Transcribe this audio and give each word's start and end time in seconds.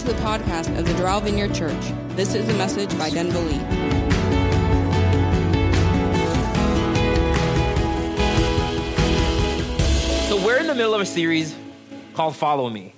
to 0.00 0.06
the 0.06 0.12
podcast 0.22 0.74
of 0.78 0.86
the 0.86 0.92
Doral 0.92 1.22
Vineyard 1.22 1.54
Church. 1.54 1.92
This 2.16 2.34
is 2.34 2.48
a 2.48 2.54
message 2.54 2.96
by 2.96 3.10
Denver 3.10 3.38
Lee. 3.38 3.58
So 10.26 10.42
we're 10.42 10.56
in 10.58 10.68
the 10.68 10.74
middle 10.74 10.94
of 10.94 11.02
a 11.02 11.06
series 11.06 11.54
called 12.14 12.34
Follow 12.34 12.70
Me. 12.70 12.94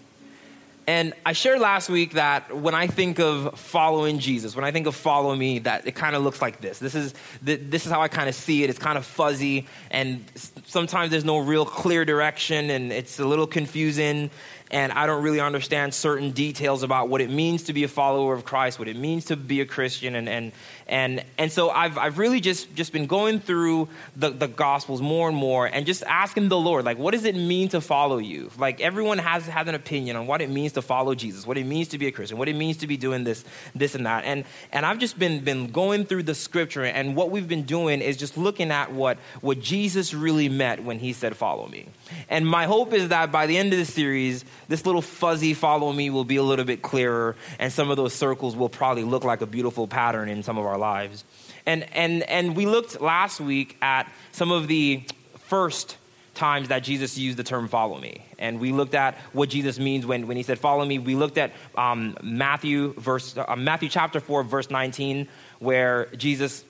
And 0.86 1.12
I 1.26 1.32
shared 1.32 1.60
last 1.60 1.88
week 1.88 2.12
that 2.12 2.56
when 2.56 2.74
I 2.74 2.86
think 2.86 3.18
of 3.18 3.58
following 3.58 4.18
Jesus, 4.18 4.54
when 4.54 4.64
I 4.64 4.70
think 4.70 4.86
of 4.86 4.94
follow 4.94 5.34
me, 5.34 5.60
that 5.60 5.86
it 5.86 5.96
kind 5.96 6.14
of 6.14 6.22
looks 6.22 6.40
like 6.40 6.60
this. 6.60 6.78
This 6.78 6.94
is, 6.94 7.14
this 7.40 7.84
is 7.84 7.90
how 7.90 8.00
I 8.00 8.08
kind 8.08 8.28
of 8.28 8.34
see 8.34 8.62
it. 8.62 8.70
It's 8.70 8.78
kind 8.78 8.98
of 8.98 9.06
fuzzy, 9.06 9.66
and 9.90 10.24
sometimes 10.66 11.10
there's 11.10 11.24
no 11.24 11.38
real 11.38 11.64
clear 11.64 12.04
direction, 12.04 12.70
and 12.70 12.92
it's 12.92 13.18
a 13.18 13.24
little 13.24 13.46
confusing 13.46 14.30
and 14.72 14.90
I 14.92 15.06
don't 15.06 15.22
really 15.22 15.40
understand 15.40 15.94
certain 15.94 16.30
details 16.30 16.82
about 16.82 17.08
what 17.08 17.20
it 17.20 17.30
means 17.30 17.64
to 17.64 17.72
be 17.72 17.84
a 17.84 17.88
follower 17.88 18.34
of 18.34 18.44
Christ, 18.44 18.78
what 18.78 18.88
it 18.88 18.96
means 18.96 19.26
to 19.26 19.36
be 19.36 19.60
a 19.60 19.66
Christian, 19.66 20.14
and 20.16 20.28
and 20.28 20.52
and 20.92 21.24
and 21.38 21.50
so 21.50 21.70
I've 21.70 21.96
I've 21.96 22.18
really 22.18 22.38
just 22.38 22.72
just 22.74 22.92
been 22.92 23.06
going 23.06 23.40
through 23.40 23.88
the, 24.14 24.28
the 24.28 24.46
Gospels 24.46 25.00
more 25.00 25.26
and 25.26 25.36
more, 25.36 25.64
and 25.64 25.86
just 25.86 26.02
asking 26.02 26.50
the 26.50 26.58
Lord, 26.58 26.84
like, 26.84 26.98
what 26.98 27.12
does 27.12 27.24
it 27.24 27.34
mean 27.34 27.70
to 27.70 27.80
follow 27.80 28.18
you? 28.18 28.50
Like 28.58 28.82
everyone 28.82 29.16
has 29.16 29.46
has 29.46 29.66
an 29.66 29.74
opinion 29.74 30.16
on 30.16 30.26
what 30.26 30.42
it 30.42 30.50
means 30.50 30.72
to 30.72 30.82
follow 30.82 31.14
Jesus, 31.14 31.46
what 31.46 31.56
it 31.56 31.64
means 31.64 31.88
to 31.88 31.98
be 31.98 32.08
a 32.08 32.12
Christian, 32.12 32.36
what 32.36 32.46
it 32.46 32.56
means 32.56 32.76
to 32.78 32.86
be 32.86 32.98
doing 32.98 33.24
this 33.24 33.42
this 33.74 33.94
and 33.94 34.04
that, 34.04 34.24
and 34.24 34.44
and 34.70 34.84
I've 34.84 34.98
just 34.98 35.18
been 35.18 35.42
been 35.42 35.68
going 35.68 36.04
through 36.04 36.24
the 36.24 36.34
Scripture, 36.34 36.84
and 36.84 37.16
what 37.16 37.30
we've 37.30 37.48
been 37.48 37.64
doing 37.64 38.02
is 38.02 38.18
just 38.18 38.36
looking 38.36 38.70
at 38.70 38.92
what 38.92 39.16
what 39.40 39.60
Jesus 39.60 40.12
really 40.12 40.50
meant 40.50 40.82
when 40.82 40.98
he 40.98 41.14
said, 41.14 41.34
"Follow 41.38 41.66
me." 41.68 41.86
And 42.28 42.46
my 42.46 42.66
hope 42.66 42.92
is 42.92 43.08
that 43.08 43.32
by 43.32 43.46
the 43.46 43.56
end 43.56 43.72
of 43.72 43.78
the 43.78 43.86
series, 43.86 44.44
this 44.68 44.84
little 44.84 45.00
fuzzy 45.00 45.54
follow 45.54 45.90
me 45.90 46.10
will 46.10 46.26
be 46.26 46.36
a 46.36 46.42
little 46.42 46.66
bit 46.66 46.82
clearer, 46.82 47.34
and 47.58 47.72
some 47.72 47.90
of 47.90 47.96
those 47.96 48.12
circles 48.12 48.54
will 48.54 48.68
probably 48.68 49.04
look 49.04 49.24
like 49.24 49.40
a 49.40 49.46
beautiful 49.46 49.88
pattern 49.88 50.28
in 50.28 50.42
some 50.42 50.58
of 50.58 50.66
our 50.66 50.81
lives. 50.82 51.24
And, 51.64 51.86
and, 51.94 52.22
and 52.24 52.54
we 52.54 52.66
looked 52.66 53.00
last 53.00 53.40
week 53.40 53.78
at 53.80 54.12
some 54.32 54.50
of 54.52 54.68
the 54.68 55.02
first 55.38 55.96
times 56.34 56.68
that 56.68 56.82
Jesus 56.82 57.16
used 57.16 57.38
the 57.38 57.44
term 57.44 57.68
follow 57.68 57.98
me. 57.98 58.24
And 58.38 58.58
we 58.58 58.72
looked 58.72 58.94
at 58.94 59.16
what 59.32 59.48
Jesus 59.48 59.78
means 59.78 60.04
when, 60.04 60.26
when 60.26 60.36
he 60.36 60.42
said 60.42 60.58
follow 60.58 60.84
me. 60.84 60.98
We 60.98 61.14
looked 61.14 61.38
at 61.38 61.52
um, 61.76 62.16
Matthew, 62.22 62.94
verse, 62.94 63.36
uh, 63.36 63.54
Matthew 63.56 63.88
chapter 63.88 64.18
4, 64.18 64.42
verse 64.42 64.70
19, 64.70 65.28
where 65.60 66.06
Jesus 66.16 66.64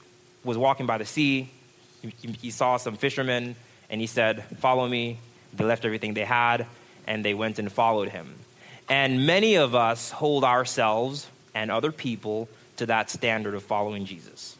was 0.44 0.58
walking 0.58 0.86
by 0.86 0.98
the 0.98 1.06
sea. 1.06 1.50
He, 2.02 2.32
he 2.40 2.50
saw 2.50 2.76
some 2.76 2.96
fishermen 2.96 3.56
and 3.88 4.00
he 4.00 4.06
said, 4.06 4.44
Follow 4.58 4.86
me. 4.86 5.18
They 5.54 5.64
left 5.64 5.84
everything 5.84 6.14
they 6.14 6.24
had 6.24 6.66
and 7.06 7.24
they 7.24 7.34
went 7.34 7.58
and 7.58 7.70
followed 7.70 8.08
him. 8.08 8.34
And 8.88 9.26
many 9.26 9.54
of 9.54 9.74
us 9.74 10.10
hold 10.10 10.44
ourselves 10.44 11.26
and 11.54 11.70
other 11.70 11.92
people 11.92 12.48
to 12.82 12.86
that 12.86 13.10
standard 13.10 13.54
of 13.54 13.62
following 13.62 14.04
Jesus. 14.04 14.56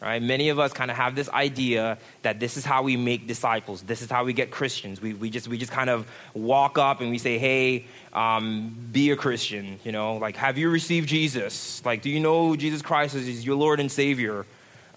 Right? 0.00 0.22
Many 0.22 0.50
of 0.50 0.60
us 0.60 0.72
kind 0.72 0.92
of 0.92 0.96
have 0.96 1.16
this 1.16 1.28
idea 1.30 1.98
that 2.22 2.38
this 2.38 2.56
is 2.56 2.64
how 2.64 2.84
we 2.84 2.96
make 2.96 3.26
disciples. 3.26 3.82
This 3.82 4.00
is 4.00 4.08
how 4.08 4.22
we 4.22 4.32
get 4.32 4.52
Christians. 4.52 5.02
We, 5.02 5.12
we, 5.12 5.28
just, 5.28 5.48
we 5.48 5.58
just 5.58 5.72
kind 5.72 5.90
of 5.90 6.06
walk 6.34 6.78
up 6.78 7.00
and 7.00 7.10
we 7.10 7.18
say, 7.18 7.36
hey, 7.36 7.84
um, 8.12 8.76
be 8.92 9.10
a 9.10 9.16
Christian. 9.16 9.80
You 9.82 9.90
know, 9.90 10.18
like, 10.18 10.36
have 10.36 10.56
you 10.56 10.70
received 10.70 11.08
Jesus? 11.08 11.84
Like, 11.84 12.02
do 12.02 12.10
you 12.10 12.20
know 12.20 12.54
Jesus 12.54 12.80
Christ 12.80 13.16
is 13.16 13.44
your 13.44 13.56
Lord 13.56 13.80
and 13.80 13.90
Savior? 13.90 14.46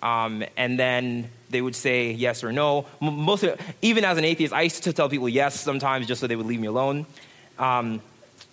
Um, 0.03 0.43
and 0.55 0.77
then 0.77 1.31
they 1.49 1.61
would 1.61 1.75
say 1.75 2.11
yes 2.11 2.43
or 2.43 2.51
no. 2.51 2.85
Most 2.99 3.43
of, 3.43 3.59
even 3.81 4.05
as 4.05 4.19
an 4.19 4.25
atheist, 4.25 4.53
I 4.53 4.61
used 4.61 4.83
to 4.83 4.93
tell 4.93 5.09
people 5.09 5.29
yes 5.29 5.59
sometimes 5.59 6.05
just 6.05 6.21
so 6.21 6.27
they 6.27 6.35
would 6.35 6.45
leave 6.45 6.61
me 6.61 6.67
alone. 6.67 7.07
Um, 7.57 8.01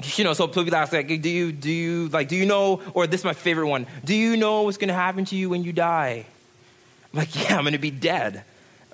you 0.02 0.24
know, 0.24 0.32
so 0.32 0.46
people 0.46 0.74
ask 0.74 0.92
like, 0.92 1.08
do 1.08 1.28
you, 1.28 1.52
do 1.52 1.70
you, 1.70 2.08
like, 2.08 2.28
do 2.28 2.36
you 2.36 2.46
know, 2.46 2.80
or 2.94 3.06
this 3.06 3.22
is 3.22 3.24
my 3.24 3.32
favorite 3.32 3.66
one, 3.66 3.86
do 4.04 4.14
you 4.14 4.36
know 4.36 4.62
what's 4.62 4.77
going 4.77 4.88
to 4.88 4.94
happen 4.94 5.24
to 5.27 5.36
you 5.36 5.50
when 5.50 5.64
you 5.64 5.72
die? 5.72 6.24
I'm 7.12 7.19
like, 7.19 7.34
yeah, 7.34 7.56
I'm 7.56 7.64
going 7.64 7.72
to 7.72 7.78
be 7.78 7.91
dead. 7.91 8.44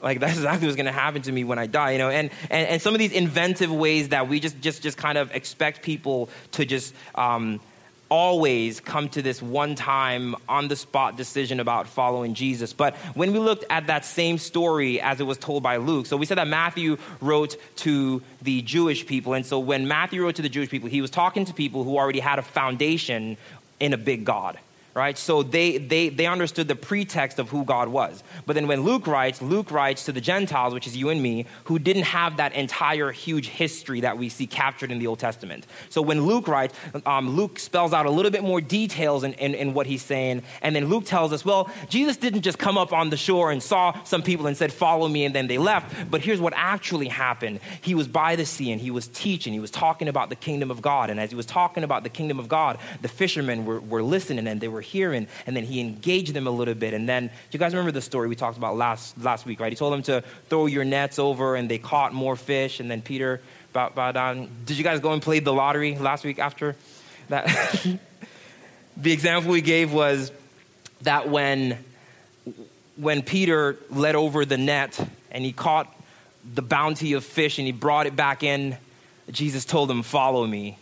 Like, 0.00 0.20
that's 0.20 0.36
exactly 0.36 0.66
what's 0.66 0.76
going 0.76 0.86
to 0.86 0.92
happen 0.92 1.22
to 1.22 1.32
me 1.32 1.44
when 1.44 1.58
I 1.58 1.66
die, 1.66 1.92
you 1.92 1.98
know? 1.98 2.10
And, 2.10 2.30
and, 2.50 2.68
and 2.68 2.82
some 2.82 2.94
of 2.94 2.98
these 2.98 3.12
inventive 3.12 3.72
ways 3.72 4.10
that 4.10 4.28
we 4.28 4.40
just, 4.40 4.60
just, 4.60 4.82
just 4.82 4.96
kind 4.96 5.18
of 5.18 5.34
expect 5.34 5.82
people 5.82 6.28
to 6.52 6.64
just, 6.64 6.94
um, 7.14 7.60
always 8.14 8.78
come 8.78 9.08
to 9.08 9.22
this 9.22 9.42
one 9.42 9.74
time 9.74 10.36
on 10.48 10.68
the 10.68 10.76
spot 10.76 11.16
decision 11.16 11.58
about 11.58 11.88
following 11.88 12.32
Jesus. 12.34 12.72
But 12.72 12.94
when 13.14 13.32
we 13.32 13.40
looked 13.40 13.64
at 13.68 13.88
that 13.88 14.04
same 14.04 14.38
story 14.38 15.00
as 15.00 15.18
it 15.18 15.24
was 15.24 15.36
told 15.36 15.64
by 15.64 15.78
Luke, 15.78 16.06
so 16.06 16.16
we 16.16 16.24
said 16.24 16.38
that 16.38 16.46
Matthew 16.46 16.96
wrote 17.20 17.56
to 17.78 18.22
the 18.40 18.62
Jewish 18.62 19.04
people. 19.04 19.34
And 19.34 19.44
so 19.44 19.58
when 19.58 19.88
Matthew 19.88 20.22
wrote 20.22 20.36
to 20.36 20.42
the 20.42 20.48
Jewish 20.48 20.70
people, 20.70 20.88
he 20.88 21.00
was 21.00 21.10
talking 21.10 21.44
to 21.46 21.52
people 21.52 21.82
who 21.82 21.96
already 21.98 22.20
had 22.20 22.38
a 22.38 22.42
foundation 22.42 23.36
in 23.80 23.92
a 23.92 23.98
big 23.98 24.24
God 24.24 24.60
right? 24.94 25.18
So 25.18 25.42
they, 25.42 25.78
they, 25.78 26.08
they 26.08 26.26
understood 26.26 26.68
the 26.68 26.76
pretext 26.76 27.40
of 27.40 27.48
who 27.50 27.64
God 27.64 27.88
was. 27.88 28.22
But 28.46 28.54
then 28.54 28.68
when 28.68 28.82
Luke 28.82 29.08
writes, 29.08 29.42
Luke 29.42 29.72
writes 29.72 30.04
to 30.04 30.12
the 30.12 30.20
Gentiles, 30.20 30.72
which 30.72 30.86
is 30.86 30.96
you 30.96 31.10
and 31.10 31.20
me, 31.20 31.46
who 31.64 31.80
didn't 31.80 32.04
have 32.04 32.36
that 32.36 32.52
entire 32.54 33.10
huge 33.10 33.48
history 33.48 34.02
that 34.02 34.16
we 34.16 34.28
see 34.28 34.46
captured 34.46 34.92
in 34.92 35.00
the 35.00 35.08
Old 35.08 35.18
Testament. 35.18 35.66
So 35.90 36.00
when 36.00 36.22
Luke 36.26 36.46
writes, 36.46 36.74
um, 37.06 37.30
Luke 37.30 37.58
spells 37.58 37.92
out 37.92 38.06
a 38.06 38.10
little 38.10 38.30
bit 38.30 38.44
more 38.44 38.60
details 38.60 39.24
in, 39.24 39.32
in, 39.34 39.54
in 39.54 39.74
what 39.74 39.88
he's 39.88 40.02
saying. 40.02 40.42
And 40.62 40.76
then 40.76 40.86
Luke 40.86 41.06
tells 41.06 41.32
us, 41.32 41.44
well, 41.44 41.68
Jesus 41.88 42.16
didn't 42.16 42.42
just 42.42 42.58
come 42.58 42.78
up 42.78 42.92
on 42.92 43.10
the 43.10 43.16
shore 43.16 43.50
and 43.50 43.60
saw 43.60 44.00
some 44.04 44.22
people 44.22 44.46
and 44.46 44.56
said, 44.56 44.72
follow 44.72 45.08
me, 45.08 45.24
and 45.24 45.34
then 45.34 45.48
they 45.48 45.58
left. 45.58 46.08
But 46.08 46.20
here's 46.20 46.40
what 46.40 46.52
actually 46.56 47.08
happened. 47.08 47.58
He 47.80 47.96
was 47.96 48.06
by 48.06 48.36
the 48.36 48.46
sea 48.46 48.70
and 48.70 48.80
he 48.80 48.92
was 48.92 49.08
teaching. 49.08 49.52
He 49.52 49.60
was 49.60 49.72
talking 49.72 50.06
about 50.06 50.28
the 50.28 50.36
kingdom 50.36 50.70
of 50.70 50.80
God. 50.80 51.10
And 51.10 51.18
as 51.18 51.30
he 51.30 51.36
was 51.36 51.46
talking 51.46 51.82
about 51.82 52.04
the 52.04 52.08
kingdom 52.08 52.38
of 52.38 52.48
God, 52.48 52.78
the 53.02 53.08
fishermen 53.08 53.64
were, 53.64 53.80
were 53.80 54.02
listening 54.02 54.46
and 54.46 54.60
they 54.60 54.68
were 54.68 54.83
hearing, 54.84 55.26
and 55.46 55.56
then 55.56 55.64
he 55.64 55.80
engaged 55.80 56.34
them 56.34 56.46
a 56.46 56.50
little 56.50 56.74
bit. 56.74 56.94
And 56.94 57.08
then, 57.08 57.26
do 57.26 57.32
you 57.50 57.58
guys 57.58 57.72
remember 57.72 57.92
the 57.92 58.00
story 58.00 58.28
we 58.28 58.36
talked 58.36 58.56
about 58.56 58.76
last, 58.76 59.18
last 59.20 59.46
week, 59.46 59.60
right? 59.60 59.72
He 59.72 59.76
told 59.76 59.92
them 59.92 60.02
to 60.04 60.22
throw 60.48 60.66
your 60.66 60.84
nets 60.84 61.18
over, 61.18 61.56
and 61.56 61.68
they 61.68 61.78
caught 61.78 62.12
more 62.12 62.36
fish. 62.36 62.80
And 62.80 62.90
then 62.90 63.02
Peter 63.02 63.40
bowed, 63.72 63.94
bowed 63.94 64.12
down. 64.12 64.48
Did 64.64 64.78
you 64.78 64.84
guys 64.84 65.00
go 65.00 65.12
and 65.12 65.20
play 65.20 65.40
the 65.40 65.52
lottery 65.52 65.96
last 65.96 66.24
week 66.24 66.38
after 66.38 66.76
that? 67.28 67.46
the 68.96 69.12
example 69.12 69.50
we 69.50 69.60
gave 69.60 69.92
was 69.92 70.32
that 71.02 71.28
when, 71.28 71.78
when 72.96 73.22
Peter 73.22 73.76
let 73.90 74.14
over 74.14 74.44
the 74.44 74.58
net 74.58 74.98
and 75.30 75.44
he 75.44 75.52
caught 75.52 75.92
the 76.54 76.62
bounty 76.62 77.14
of 77.14 77.24
fish 77.24 77.58
and 77.58 77.66
he 77.66 77.72
brought 77.72 78.06
it 78.06 78.14
back 78.14 78.42
in, 78.42 78.76
Jesus 79.30 79.64
told 79.64 79.90
him, 79.90 80.02
Follow 80.02 80.46
me. 80.46 80.78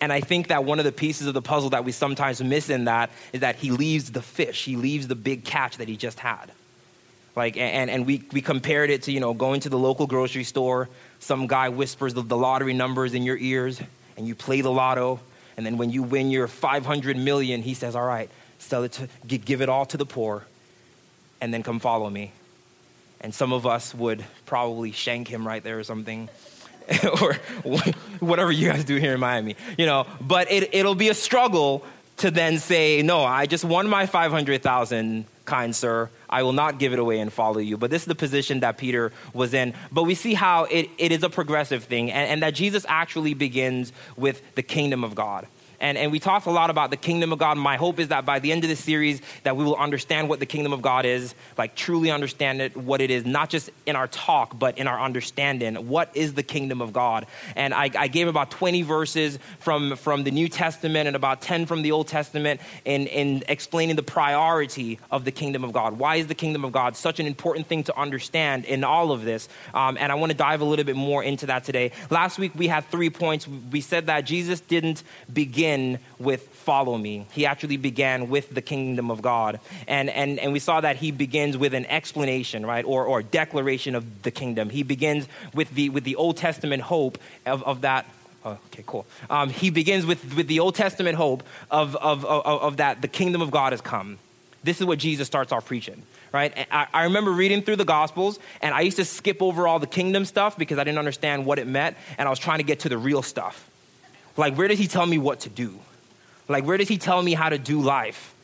And 0.00 0.12
I 0.12 0.20
think 0.20 0.48
that 0.48 0.64
one 0.64 0.78
of 0.78 0.84
the 0.84 0.92
pieces 0.92 1.26
of 1.26 1.34
the 1.34 1.42
puzzle 1.42 1.70
that 1.70 1.84
we 1.84 1.92
sometimes 1.92 2.42
miss 2.42 2.70
in 2.70 2.84
that 2.84 3.10
is 3.32 3.40
that 3.40 3.56
he 3.56 3.70
leaves 3.70 4.12
the 4.12 4.22
fish, 4.22 4.64
he 4.64 4.76
leaves 4.76 5.08
the 5.08 5.16
big 5.16 5.44
catch 5.44 5.78
that 5.78 5.88
he 5.88 5.96
just 5.96 6.20
had. 6.20 6.52
Like, 7.34 7.56
and, 7.56 7.90
and 7.90 8.06
we, 8.06 8.22
we 8.32 8.40
compared 8.40 8.90
it 8.90 9.02
to, 9.02 9.12
you 9.12 9.20
know, 9.20 9.34
going 9.34 9.60
to 9.60 9.68
the 9.68 9.78
local 9.78 10.06
grocery 10.06 10.44
store, 10.44 10.88
some 11.20 11.46
guy 11.46 11.68
whispers 11.68 12.14
the, 12.14 12.22
the 12.22 12.36
lottery 12.36 12.74
numbers 12.74 13.14
in 13.14 13.22
your 13.22 13.36
ears, 13.36 13.80
and 14.16 14.26
you 14.26 14.34
play 14.34 14.60
the 14.60 14.70
lotto, 14.70 15.20
and 15.56 15.66
then 15.66 15.76
when 15.76 15.90
you 15.90 16.02
win 16.02 16.30
your 16.30 16.46
500 16.48 17.16
million, 17.16 17.62
he 17.62 17.74
says, 17.74 17.96
all 17.96 18.06
right, 18.06 18.30
sell 18.58 18.84
it 18.84 18.92
to, 18.92 19.08
give 19.38 19.60
it 19.60 19.68
all 19.68 19.86
to 19.86 19.96
the 19.96 20.06
poor, 20.06 20.44
and 21.40 21.52
then 21.52 21.62
come 21.62 21.80
follow 21.80 22.08
me. 22.08 22.32
And 23.20 23.34
some 23.34 23.52
of 23.52 23.66
us 23.66 23.94
would 23.94 24.24
probably 24.46 24.92
shank 24.92 25.28
him 25.28 25.46
right 25.46 25.62
there 25.62 25.78
or 25.78 25.84
something. 25.84 26.28
or 27.20 27.34
whatever 28.20 28.50
you 28.50 28.68
guys 28.68 28.84
do 28.84 28.96
here 28.96 29.14
in 29.14 29.20
Miami, 29.20 29.56
you 29.76 29.86
know. 29.86 30.06
But 30.20 30.50
it, 30.50 30.74
it'll 30.74 30.94
be 30.94 31.08
a 31.08 31.14
struggle 31.14 31.84
to 32.18 32.30
then 32.30 32.58
say, 32.58 33.02
no, 33.02 33.22
I 33.22 33.46
just 33.46 33.64
won 33.64 33.88
my 33.88 34.06
500,000, 34.06 35.24
kind 35.44 35.74
sir. 35.74 36.10
I 36.28 36.42
will 36.42 36.52
not 36.52 36.78
give 36.78 36.92
it 36.92 36.98
away 36.98 37.20
and 37.20 37.32
follow 37.32 37.58
you. 37.58 37.76
But 37.76 37.90
this 37.90 38.02
is 38.02 38.06
the 38.06 38.14
position 38.14 38.60
that 38.60 38.76
Peter 38.76 39.12
was 39.32 39.54
in. 39.54 39.74
But 39.92 40.04
we 40.04 40.14
see 40.14 40.34
how 40.34 40.64
it, 40.64 40.90
it 40.98 41.12
is 41.12 41.22
a 41.22 41.30
progressive 41.30 41.84
thing 41.84 42.10
and, 42.10 42.30
and 42.30 42.42
that 42.42 42.54
Jesus 42.54 42.84
actually 42.88 43.34
begins 43.34 43.92
with 44.16 44.42
the 44.54 44.62
kingdom 44.62 45.04
of 45.04 45.14
God. 45.14 45.46
And, 45.80 45.96
and 45.96 46.10
we 46.10 46.18
talked 46.18 46.46
a 46.46 46.50
lot 46.50 46.70
about 46.70 46.90
the 46.90 46.96
kingdom 46.96 47.32
of 47.32 47.38
God. 47.38 47.56
My 47.56 47.76
hope 47.76 48.00
is 48.00 48.08
that 48.08 48.24
by 48.24 48.40
the 48.40 48.50
end 48.50 48.64
of 48.64 48.70
this 48.70 48.82
series, 48.82 49.20
that 49.44 49.56
we 49.56 49.64
will 49.64 49.76
understand 49.76 50.28
what 50.28 50.40
the 50.40 50.46
kingdom 50.46 50.72
of 50.72 50.82
God 50.82 51.06
is, 51.06 51.34
like 51.56 51.76
truly 51.76 52.10
understand 52.10 52.60
it, 52.60 52.76
what 52.76 53.00
it 53.00 53.10
is, 53.10 53.24
not 53.24 53.48
just 53.48 53.70
in 53.86 53.94
our 53.94 54.08
talk, 54.08 54.58
but 54.58 54.76
in 54.78 54.88
our 54.88 55.00
understanding. 55.00 55.88
What 55.88 56.10
is 56.14 56.34
the 56.34 56.42
kingdom 56.42 56.82
of 56.82 56.92
God? 56.92 57.26
And 57.54 57.72
I, 57.72 57.90
I 57.96 58.08
gave 58.08 58.26
about 58.26 58.50
20 58.50 58.82
verses 58.82 59.38
from, 59.60 59.94
from 59.96 60.24
the 60.24 60.32
New 60.32 60.48
Testament 60.48 61.06
and 61.06 61.14
about 61.14 61.42
10 61.42 61.66
from 61.66 61.82
the 61.82 61.92
Old 61.92 62.08
Testament 62.08 62.60
in, 62.84 63.06
in 63.06 63.44
explaining 63.48 63.94
the 63.94 64.02
priority 64.02 64.98
of 65.12 65.24
the 65.24 65.32
kingdom 65.32 65.62
of 65.62 65.72
God. 65.72 65.98
Why 65.98 66.16
is 66.16 66.26
the 66.26 66.34
kingdom 66.34 66.64
of 66.64 66.72
God 66.72 66.96
such 66.96 67.20
an 67.20 67.26
important 67.26 67.68
thing 67.68 67.84
to 67.84 67.96
understand 67.96 68.64
in 68.64 68.82
all 68.82 69.12
of 69.12 69.22
this? 69.22 69.48
Um, 69.74 69.96
and 70.00 70.10
I 70.10 70.16
want 70.16 70.32
to 70.32 70.36
dive 70.36 70.60
a 70.60 70.64
little 70.64 70.84
bit 70.84 70.96
more 70.96 71.22
into 71.22 71.46
that 71.46 71.62
today. 71.62 71.92
Last 72.10 72.38
week, 72.38 72.52
we 72.56 72.66
had 72.66 72.84
three 72.86 73.10
points. 73.10 73.46
We 73.46 73.80
said 73.80 74.06
that 74.06 74.22
Jesus 74.22 74.60
didn't 74.60 75.04
begin 75.32 75.67
begin 75.68 75.98
with 76.18 76.48
follow 76.48 76.96
me. 76.96 77.26
He 77.32 77.44
actually 77.44 77.76
began 77.76 78.30
with 78.30 78.54
the 78.54 78.62
kingdom 78.62 79.10
of 79.10 79.20
God. 79.20 79.60
And, 79.86 80.08
and, 80.08 80.38
and 80.38 80.52
we 80.52 80.60
saw 80.60 80.80
that 80.80 80.96
he 80.96 81.10
begins 81.10 81.58
with 81.58 81.74
an 81.74 81.84
explanation, 81.86 82.64
right, 82.64 82.84
or, 82.84 83.04
or 83.04 83.22
declaration 83.22 83.94
of 83.94 84.22
the 84.22 84.30
kingdom. 84.30 84.70
He 84.70 84.82
begins 84.82 85.28
with 85.52 85.70
the, 85.74 85.90
with 85.90 86.04
the 86.04 86.16
Old 86.16 86.38
Testament 86.38 86.82
hope 86.82 87.18
of, 87.46 87.62
of 87.64 87.82
that 87.82 88.06
Oh, 88.44 88.52
okay, 88.66 88.84
cool. 88.86 89.04
Um, 89.28 89.50
he 89.50 89.68
begins 89.68 90.06
with, 90.06 90.36
with 90.36 90.46
the 90.46 90.60
Old 90.60 90.76
Testament 90.76 91.16
hope 91.16 91.42
of, 91.72 91.96
of, 91.96 92.24
of, 92.24 92.46
of 92.46 92.76
that 92.76 93.02
the 93.02 93.08
kingdom 93.08 93.42
of 93.42 93.50
God 93.50 93.72
has 93.72 93.80
come. 93.80 94.16
This 94.62 94.80
is 94.80 94.86
what 94.86 95.00
Jesus 95.00 95.26
starts 95.26 95.50
off 95.50 95.66
preaching, 95.66 96.02
right? 96.32 96.54
I, 96.70 96.86
I, 96.94 97.02
remember 97.04 97.32
reading 97.32 97.62
through 97.62 97.76
the 97.76 97.84
Gospels, 97.84 98.38
and 98.62 98.72
I 98.72 98.82
used 98.82 98.96
to 98.98 99.04
skip 99.04 99.42
over 99.42 99.66
all 99.66 99.80
the 99.80 99.88
kingdom 99.88 100.24
stuff 100.24 100.56
because 100.56 100.78
I 100.78 100.84
didn't 100.84 100.98
understand 100.98 101.46
what 101.46 101.58
it 101.58 101.66
meant, 101.66 101.96
and 102.16 102.28
I 102.28 102.30
was 102.30 102.38
trying 102.38 102.58
to 102.58 102.64
get 102.64 102.80
to 102.80 102.88
the 102.88 102.96
real 102.96 103.22
stuff. 103.22 103.67
Like, 104.38 104.54
where 104.54 104.68
does 104.68 104.78
he 104.78 104.86
tell 104.86 105.04
me 105.04 105.18
what 105.18 105.40
to 105.40 105.48
do? 105.48 105.78
Like, 106.48 106.64
where 106.64 106.78
does 106.78 106.88
he 106.88 106.96
tell 106.96 107.20
me 107.20 107.34
how 107.34 107.48
to 107.48 107.58
do 107.58 107.80
life? 107.80 108.34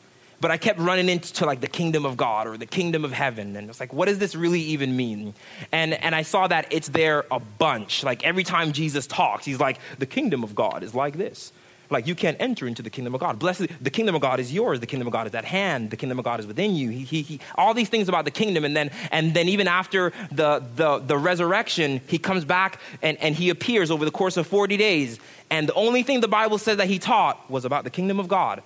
But 0.41 0.51
I 0.51 0.59
kept 0.59 0.79
running 0.79 1.09
into 1.09 1.47
like 1.47 1.61
the 1.63 1.69
kingdom 1.69 2.05
of 2.05 2.19
God 2.19 2.47
or 2.47 2.59
the 2.59 2.67
kingdom 2.67 3.05
of 3.05 3.13
heaven. 3.13 3.57
And 3.57 3.71
it's 3.71 3.81
like, 3.81 3.95
what 3.95 4.07
does 4.07 4.19
this 4.19 4.35
really 4.35 4.61
even 4.61 4.95
mean? 4.95 5.33
And, 5.73 5.95
and 5.95 6.15
I 6.15 6.21
saw 6.21 6.47
that 6.49 6.67
it's 6.71 6.89
there 6.89 7.25
a 7.31 7.41
bunch. 7.41 8.03
Like 8.03 8.25
every 8.25 8.45
time 8.45 8.73
Jesus 8.73 9.07
talks, 9.07 9.47
he's 9.47 9.61
like, 9.61 9.79
the 9.99 10.07
kingdom 10.07 10.45
of 10.45 10.55
God 10.55 10.83
is 10.83 10.95
like 10.95 11.17
this. 11.17 11.53
Like 11.91 12.07
you 12.07 12.15
can't 12.15 12.37
enter 12.41 12.67
into 12.67 12.83
the 12.83 12.91
kingdom 12.91 13.15
of 13.15 13.21
God. 13.21 13.39
Blessed, 13.39 13.67
the 13.81 13.91
kingdom 13.91 14.15
of 14.15 14.21
God 14.21 14.41
is 14.41 14.53
yours. 14.53 14.81
The 14.81 14.87
kingdom 14.87 15.07
of 15.07 15.13
God 15.13 15.27
is 15.27 15.35
at 15.35 15.45
hand. 15.45 15.91
The 15.91 15.97
kingdom 15.97 16.19
of 16.19 16.25
God 16.25 16.41
is 16.41 16.47
within 16.47 16.75
you. 16.75 16.91
He, 16.91 17.05
he, 17.05 17.23
he, 17.23 17.41
all 17.57 17.75
these 17.75 17.89
things 17.89 18.09
about 18.09 18.25
the 18.25 18.31
kingdom. 18.31 18.65
And 18.65 18.77
then, 18.77 18.91
and 19.11 19.35
then 19.35 19.49
even 19.49 19.69
after 19.69 20.13
the, 20.31 20.65
the, 20.77 20.99
the 20.99 21.19
resurrection, 21.19 22.01
he 22.07 22.19
comes 22.19 22.45
back 22.45 22.81
and, 23.03 23.19
and 23.19 23.35
he 23.35 23.51
appears 23.51 23.91
over 23.91 24.05
the 24.05 24.11
course 24.11 24.37
of 24.37 24.47
40 24.47 24.77
days. 24.77 25.19
And 25.51 25.69
the 25.69 25.75
only 25.75 26.03
thing 26.03 26.21
the 26.21 26.29
Bible 26.29 26.59
says 26.59 26.79
that 26.79 26.89
he 26.89 26.99
taught 26.99 27.51
was 27.51 27.65
about 27.65 27.85
the 27.85 27.91
kingdom 27.91 28.19
of 28.19 28.29
God 28.29 28.63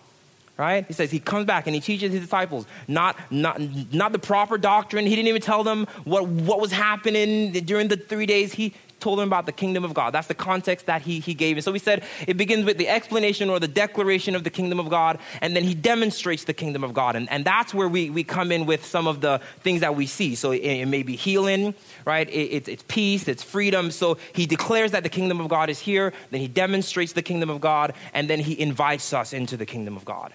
right? 0.59 0.85
He 0.89 0.93
says 0.93 1.11
he 1.11 1.21
comes 1.21 1.47
back 1.47 1.67
and 1.67 1.75
he 1.75 1.81
teaches 1.81 2.13
his 2.13 2.21
disciples 2.21 2.67
not, 2.89 3.17
not, 3.31 3.61
not 3.93 4.13
the 4.13 4.19
proper 4.19 4.59
doctrine. 4.59 5.07
He 5.07 5.15
didn't 5.15 5.29
even 5.29 5.41
tell 5.41 5.63
them 5.63 5.87
what, 6.05 6.27
what 6.27 6.61
was 6.61 6.73
happening 6.73 7.53
during 7.53 7.89
the 7.89 7.97
three 7.97 8.27
days. 8.27 8.53
He 8.53 8.75
told 9.01 9.19
them 9.19 9.29
about 9.29 9.47
the 9.47 9.53
kingdom 9.53 9.85
of 9.85 9.95
God. 9.95 10.13
That's 10.13 10.27
the 10.27 10.35
context 10.35 10.87
that 10.87 11.03
he, 11.03 11.21
he 11.21 11.35
gave. 11.35 11.57
And 11.57 11.65
so 11.65 11.73
he 11.73 11.79
said 11.79 12.05
it 12.27 12.37
begins 12.37 12.65
with 12.65 12.79
the 12.79 12.89
explanation 12.89 13.51
or 13.51 13.61
the 13.61 13.69
declaration 13.69 14.35
of 14.35 14.45
the 14.45 14.51
kingdom 14.51 14.81
of 14.81 14.89
God, 14.89 15.19
and 15.41 15.55
then 15.55 15.65
he 15.65 15.75
demonstrates 15.75 16.45
the 16.45 16.55
kingdom 16.55 16.85
of 16.85 16.95
God. 16.95 17.17
And, 17.17 17.31
and 17.31 17.45
that's 17.45 17.73
where 17.73 17.89
we, 17.89 18.11
we 18.11 18.25
come 18.25 18.53
in 18.53 18.67
with 18.67 18.85
some 18.85 19.07
of 19.07 19.21
the 19.21 19.41
things 19.61 19.81
that 19.81 19.95
we 19.95 20.07
see. 20.07 20.35
So 20.35 20.53
it, 20.53 20.59
it 20.59 20.87
may 20.87 21.03
be 21.03 21.17
healing, 21.17 21.75
right? 22.05 22.29
It, 22.29 22.33
it, 22.33 22.69
it's 22.69 22.85
peace, 22.89 23.29
it's 23.29 23.43
freedom. 23.43 23.91
So 23.91 24.19
he 24.33 24.47
declares 24.47 24.93
that 24.93 25.03
the 25.03 25.09
kingdom 25.09 25.41
of 25.41 25.49
God 25.49 25.71
is 25.71 25.79
here, 25.79 26.13
then 26.31 26.41
he 26.41 26.49
demonstrates 26.49 27.13
the 27.13 27.23
kingdom 27.23 27.51
of 27.51 27.61
God, 27.61 27.95
and 28.15 28.29
then 28.29 28.41
he 28.41 28.59
invites 28.59 29.13
us 29.13 29.33
into 29.33 29.57
the 29.57 29.67
kingdom 29.67 29.97
of 29.97 30.05
God 30.05 30.33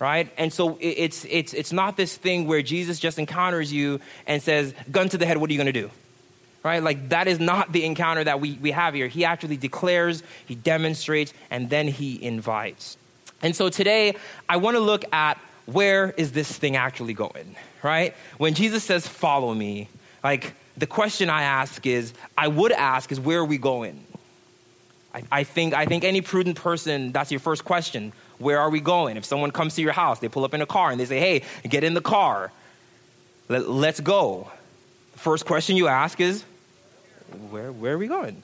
right? 0.00 0.30
And 0.36 0.52
so 0.52 0.76
it's, 0.80 1.24
it's, 1.30 1.54
it's 1.54 1.72
not 1.72 1.96
this 1.96 2.16
thing 2.16 2.46
where 2.46 2.60
Jesus 2.60 2.98
just 2.98 3.18
encounters 3.18 3.72
you 3.72 4.00
and 4.26 4.42
says, 4.42 4.74
gun 4.90 5.08
to 5.08 5.16
the 5.16 5.24
head, 5.24 5.38
what 5.38 5.48
are 5.48 5.52
you 5.52 5.58
going 5.58 5.72
to 5.72 5.80
do? 5.80 5.90
Right? 6.64 6.82
Like 6.82 7.10
that 7.10 7.28
is 7.28 7.38
not 7.38 7.72
the 7.72 7.84
encounter 7.84 8.24
that 8.24 8.40
we, 8.40 8.54
we 8.54 8.70
have 8.70 8.94
here. 8.94 9.06
He 9.06 9.26
actually 9.26 9.58
declares, 9.58 10.22
he 10.46 10.54
demonstrates, 10.54 11.34
and 11.50 11.68
then 11.68 11.86
he 11.86 12.22
invites. 12.24 12.96
And 13.42 13.54
so 13.54 13.68
today, 13.68 14.16
I 14.48 14.56
want 14.56 14.76
to 14.76 14.80
look 14.80 15.04
at 15.12 15.38
where 15.66 16.10
is 16.16 16.32
this 16.32 16.50
thing 16.50 16.76
actually 16.76 17.12
going, 17.12 17.54
right? 17.82 18.14
When 18.38 18.54
Jesus 18.54 18.82
says, 18.82 19.06
follow 19.06 19.52
me, 19.52 19.88
like 20.22 20.54
the 20.78 20.86
question 20.86 21.28
I 21.28 21.42
ask 21.42 21.86
is, 21.86 22.14
I 22.36 22.48
would 22.48 22.72
ask 22.72 23.12
is, 23.12 23.20
where 23.20 23.40
are 23.40 23.44
we 23.44 23.58
going? 23.58 24.02
I, 25.14 25.22
I, 25.30 25.44
think, 25.44 25.74
I 25.74 25.84
think 25.84 26.02
any 26.02 26.22
prudent 26.22 26.56
person, 26.56 27.12
that's 27.12 27.30
your 27.30 27.40
first 27.40 27.66
question. 27.66 28.12
Where 28.38 28.58
are 28.58 28.70
we 28.70 28.80
going? 28.80 29.18
If 29.18 29.26
someone 29.26 29.50
comes 29.50 29.74
to 29.74 29.82
your 29.82 29.92
house, 29.92 30.18
they 30.18 30.28
pull 30.28 30.44
up 30.44 30.54
in 30.54 30.62
a 30.62 30.66
car 30.66 30.90
and 30.90 30.98
they 30.98 31.04
say, 31.04 31.20
hey, 31.20 31.42
get 31.68 31.84
in 31.84 31.92
the 31.92 32.00
car. 32.00 32.50
Let, 33.48 33.68
let's 33.68 34.00
go. 34.00 34.50
First 35.16 35.44
question 35.44 35.76
you 35.76 35.88
ask 35.88 36.20
is, 36.20 36.44
where, 37.34 37.72
where 37.72 37.94
are 37.94 37.98
we 37.98 38.06
going? 38.06 38.42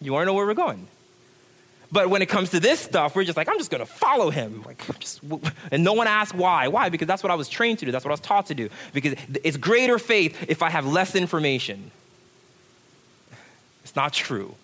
You 0.00 0.12
want 0.12 0.22
to 0.22 0.26
know 0.26 0.34
where 0.34 0.46
we're 0.46 0.54
going? 0.54 0.86
But 1.92 2.08
when 2.08 2.22
it 2.22 2.28
comes 2.28 2.50
to 2.50 2.60
this 2.60 2.78
stuff, 2.78 3.16
we're 3.16 3.24
just 3.24 3.36
like, 3.36 3.48
I'm 3.48 3.58
just 3.58 3.70
going 3.70 3.80
to 3.80 3.92
follow 3.92 4.30
him. 4.30 4.62
Like, 4.64 4.82
just, 5.00 5.20
and 5.72 5.82
no 5.82 5.92
one 5.92 6.06
asks 6.06 6.32
why. 6.32 6.68
Why? 6.68 6.88
Because 6.88 7.08
that's 7.08 7.22
what 7.22 7.32
I 7.32 7.34
was 7.34 7.48
trained 7.48 7.80
to 7.80 7.86
do. 7.86 7.92
That's 7.92 8.04
what 8.04 8.10
I 8.10 8.14
was 8.14 8.20
taught 8.20 8.46
to 8.46 8.54
do. 8.54 8.68
Because 8.92 9.14
it's 9.42 9.56
greater 9.56 9.98
faith 9.98 10.46
if 10.48 10.62
I 10.62 10.70
have 10.70 10.86
less 10.86 11.16
information. 11.16 11.90
It's 13.82 13.96
not 13.96 14.12
true. 14.12 14.54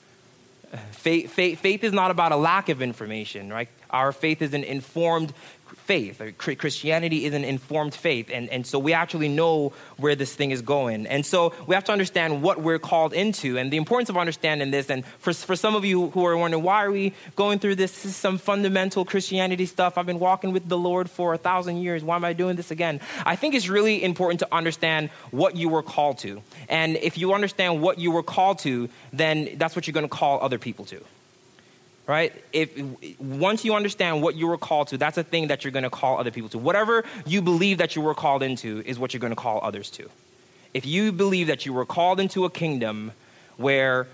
Faith, 0.92 1.32
faith, 1.32 1.58
faith 1.58 1.82
is 1.82 1.92
not 1.92 2.10
about 2.10 2.32
a 2.32 2.36
lack 2.36 2.68
of 2.68 2.80
information, 2.80 3.52
right? 3.52 3.68
Our 3.90 4.12
faith 4.12 4.42
is 4.42 4.54
an 4.54 4.64
informed 4.64 5.32
faith. 5.74 6.20
Christianity 6.38 7.24
is 7.24 7.34
an 7.34 7.44
informed 7.44 7.94
faith. 7.94 8.28
And, 8.32 8.48
and 8.50 8.66
so 8.66 8.78
we 8.78 8.92
actually 8.92 9.28
know 9.28 9.72
where 9.96 10.14
this 10.14 10.34
thing 10.34 10.50
is 10.50 10.62
going. 10.62 11.06
And 11.06 11.24
so 11.24 11.54
we 11.66 11.74
have 11.74 11.84
to 11.84 11.92
understand 11.92 12.42
what 12.42 12.60
we're 12.60 12.78
called 12.78 13.12
into 13.12 13.56
and 13.56 13.72
the 13.72 13.76
importance 13.76 14.08
of 14.08 14.16
understanding 14.16 14.70
this. 14.70 14.90
And 14.90 15.04
for, 15.18 15.32
for 15.32 15.54
some 15.54 15.74
of 15.76 15.84
you 15.84 16.10
who 16.10 16.24
are 16.26 16.36
wondering, 16.36 16.62
why 16.62 16.84
are 16.84 16.90
we 16.90 17.14
going 17.36 17.58
through 17.58 17.76
this? 17.76 18.02
this 18.02 18.16
some 18.16 18.38
fundamental 18.38 19.04
Christianity 19.04 19.66
stuff. 19.66 19.96
I've 19.96 20.06
been 20.06 20.18
walking 20.18 20.52
with 20.52 20.68
the 20.68 20.78
Lord 20.78 21.08
for 21.08 21.34
a 21.34 21.38
thousand 21.38 21.78
years. 21.78 22.02
Why 22.02 22.16
am 22.16 22.24
I 22.24 22.32
doing 22.32 22.56
this 22.56 22.70
again? 22.70 23.00
I 23.24 23.36
think 23.36 23.54
it's 23.54 23.68
really 23.68 24.02
important 24.02 24.40
to 24.40 24.48
understand 24.52 25.10
what 25.30 25.56
you 25.56 25.68
were 25.68 25.82
called 25.82 26.18
to. 26.18 26.42
And 26.68 26.96
if 26.96 27.16
you 27.16 27.32
understand 27.32 27.80
what 27.80 27.98
you 27.98 28.10
were 28.10 28.24
called 28.24 28.58
to, 28.60 28.88
then 29.12 29.50
that's 29.54 29.76
what 29.76 29.86
you're 29.86 29.94
going 29.94 30.08
to 30.08 30.14
call 30.14 30.40
other 30.40 30.58
people 30.58 30.84
to 30.86 31.00
right? 32.06 32.32
If 32.52 32.70
once 33.18 33.64
you 33.64 33.74
understand 33.74 34.22
what 34.22 34.36
you 34.36 34.46
were 34.46 34.58
called 34.58 34.88
to, 34.88 34.98
that's 34.98 35.18
a 35.18 35.24
thing 35.24 35.48
that 35.48 35.64
you're 35.64 35.72
going 35.72 35.82
to 35.82 35.90
call 35.90 36.18
other 36.18 36.30
people 36.30 36.48
to. 36.50 36.58
Whatever 36.58 37.04
you 37.26 37.42
believe 37.42 37.78
that 37.78 37.96
you 37.96 38.02
were 38.02 38.14
called 38.14 38.42
into 38.42 38.82
is 38.86 38.98
what 38.98 39.12
you're 39.12 39.20
going 39.20 39.32
to 39.32 39.36
call 39.36 39.60
others 39.62 39.90
to. 39.90 40.08
If 40.72 40.86
you 40.86 41.10
believe 41.10 41.46
that 41.48 41.66
you 41.66 41.72
were 41.72 41.86
called 41.86 42.20
into 42.20 42.44
a 42.44 42.50
kingdom 42.50 43.12
where 43.56 44.06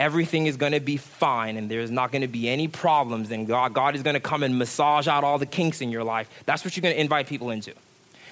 everything 0.00 0.46
is 0.46 0.56
going 0.56 0.72
to 0.72 0.80
be 0.80 0.96
fine 0.96 1.56
and 1.56 1.70
there's 1.70 1.90
not 1.90 2.12
going 2.12 2.22
to 2.22 2.28
be 2.28 2.48
any 2.48 2.68
problems 2.68 3.30
and 3.30 3.46
God, 3.46 3.72
God 3.72 3.94
is 3.94 4.02
going 4.02 4.14
to 4.14 4.20
come 4.20 4.42
and 4.42 4.58
massage 4.58 5.08
out 5.08 5.24
all 5.24 5.38
the 5.38 5.46
kinks 5.46 5.80
in 5.80 5.90
your 5.90 6.04
life, 6.04 6.28
that's 6.44 6.64
what 6.64 6.76
you're 6.76 6.82
going 6.82 6.94
to 6.94 7.00
invite 7.00 7.26
people 7.26 7.50
into. 7.50 7.72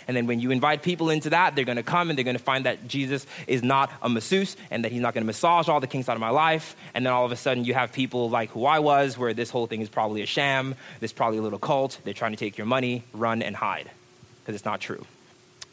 And 0.08 0.17
then 0.17 0.26
when 0.26 0.41
you 0.41 0.50
invite 0.50 0.82
people 0.82 1.11
into 1.11 1.31
that, 1.31 1.55
they're 1.55 1.64
going 1.64 1.76
to 1.76 1.82
come 1.82 2.11
and 2.11 2.19
they're 2.19 2.25
going 2.25 2.37
to 2.37 2.43
find 2.43 2.64
that 2.67 2.87
Jesus 2.87 3.26
is 3.47 3.62
not 3.62 3.91
a 4.03 4.08
masseuse 4.08 4.56
and 4.70 4.85
that 4.85 4.93
he's 4.93 5.00
not 5.00 5.14
going 5.14 5.23
to 5.23 5.26
massage 5.26 5.69
all 5.69 5.81
the 5.81 5.87
kinks 5.87 6.08
out 6.08 6.17
of 6.17 6.20
my 6.20 6.31
life. 6.31 6.76
And 6.94 7.05
then 7.05 7.12
all 7.12 7.25
of 7.25 7.32
a 7.32 7.37
sudden 7.37 7.64
you 7.64 7.75
have 7.75 7.93
people 7.93 8.31
like 8.31 8.50
who 8.50 8.64
I 8.64 8.79
was, 8.79 9.19
where 9.19 9.35
this 9.35 9.50
whole 9.50 9.67
thing 9.67 9.81
is 9.81 9.88
probably 9.88 10.23
a 10.23 10.26
sham. 10.26 10.75
There's 11.00 11.12
probably 11.12 11.38
a 11.38 11.43
little 11.43 11.58
cult. 11.58 11.99
They're 12.05 12.14
trying 12.14 12.32
to 12.32 12.38
take 12.38 12.56
your 12.56 12.67
money, 12.67 13.05
run, 13.12 13.43
and 13.43 13.56
hide 13.56 13.91
because 14.43 14.55
it's 14.55 14.64
not 14.64 14.81
true 14.81 15.05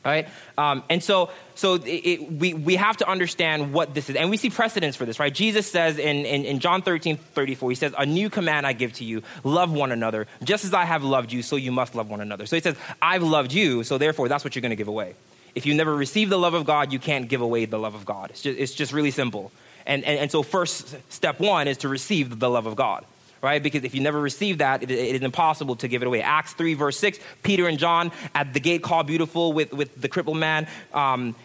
right? 0.06 0.28
Um, 0.58 0.84
and 0.90 1.04
so 1.04 1.30
so 1.56 1.76
it, 1.76 1.86
it, 1.88 2.32
we, 2.32 2.54
we 2.54 2.76
have 2.76 2.98
to 2.98 3.10
understand 3.10 3.74
what 3.74 3.94
this 3.94 4.10
is. 4.10 4.16
And 4.16 4.30
we 4.30 4.38
see 4.38 4.50
precedents 4.50 4.98
for 4.98 5.06
this 5.06 5.20
right? 5.20 5.34
Jesus 5.34 5.70
says 5.70 5.98
in, 5.98 6.26
in, 6.26 6.46
in, 6.46 6.60
john 6.60 6.82
13 6.82 7.18
34 7.18 7.70
he 7.70 7.76
says 7.76 7.94
a 7.98 8.06
new 8.06 8.30
command 8.30 8.66
i 8.66 8.74
give 8.74 8.94
to 8.94 9.06
you 9.06 9.22
love 9.44 9.72
one 9.72 9.92
another 9.92 10.28
just 10.44 10.66
as 10.66 10.74
i 10.74 10.86
have 10.86 11.04
loved 11.04 11.32
you 11.32 11.42
so 11.42 11.56
you 11.56 11.72
must 11.72 11.96
love 11.96 12.10
one 12.10 12.22
another. 12.22 12.46
So 12.46 12.56
he 12.56 12.62
says 12.62 12.76
i've 13.02 13.24
loved 13.24 13.54
you 13.54 13.84
so 13.84 13.98
therefore 13.98 14.28
that's 14.28 14.44
what 14.44 14.56
you're 14.56 14.62
going 14.62 14.72
to 14.72 14.76
give 14.76 14.88
away. 14.88 15.16
If 15.56 15.66
you 15.66 15.76
never 15.76 15.96
receive 15.96 16.30
the 16.30 16.40
love 16.40 16.54
of 16.54 16.66
god 16.66 16.92
you 16.92 17.00
can't 17.00 17.28
give 17.28 17.42
away 17.42 17.66
the 17.66 17.80
love 17.80 17.96
of 17.96 18.06
god. 18.06 18.32
It's 18.32 18.42
just, 18.42 18.60
it's 18.60 18.74
just 18.74 18.94
really 18.94 19.12
simple. 19.12 19.52
And, 19.86 20.04
and, 20.06 20.18
and 20.18 20.32
so 20.32 20.44
first 20.44 20.96
step 21.12 21.42
one 21.42 21.68
is 21.68 21.80
to 21.80 21.90
receive 21.90 22.40
the 22.40 22.50
love 22.50 22.66
of 22.66 22.76
god 22.76 23.06
right? 23.44 23.62
Because 23.62 23.84
if 23.84 23.94
you 23.94 24.02
never 24.02 24.20
receive 24.20 24.60
that, 24.60 24.82
it, 24.82 24.90
it 24.90 25.16
is 25.16 25.22
impossible 25.22 25.76
to 25.76 25.88
give 25.88 26.02
it 26.02 26.08
away. 26.08 26.22
Acts 26.22 26.54
3, 26.54 26.74
verse 26.74 26.98
6, 26.98 27.20
Peter 27.44 27.68
and 27.68 27.78
John 27.78 28.12
at 28.34 28.54
the 28.54 28.60
gate 28.60 28.82
called 28.82 29.06
Beautiful 29.06 29.54
with, 29.54 29.74
with 29.74 30.02
the 30.02 30.08
crippled 30.08 30.38
man. 30.38 30.68
Um, 30.94 31.36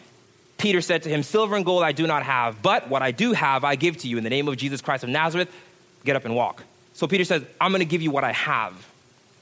Peter 0.57 0.81
said 0.81 1.03
to 1.03 1.09
him, 1.09 1.23
Silver 1.23 1.57
and 1.57 1.65
gold 1.65 1.83
I 1.83 1.93
do 1.93 2.07
not 2.07 2.23
have, 2.23 2.63
but 2.63 2.89
what 2.89 3.03
I 3.03 3.11
do 3.11 3.33
have 3.33 3.65
I 3.65 3.75
give 3.75 3.97
to 3.99 4.09
you 4.09 4.17
in 4.17 4.25
the 4.25 4.31
name 4.31 4.49
of 4.49 4.57
Jesus 4.57 4.81
Christ 4.81 5.05
of 5.05 5.11
Nazareth. 5.11 5.53
Get 6.05 6.17
up 6.17 6.25
and 6.25 6.35
walk. 6.35 6.63
So 6.95 7.07
Peter 7.07 7.25
says, 7.25 7.45
I'm 7.61 7.73
going 7.73 7.81
to 7.81 7.85
give 7.85 8.01
you 8.01 8.11
what 8.11 8.25
I 8.25 8.33
have. 8.33 8.75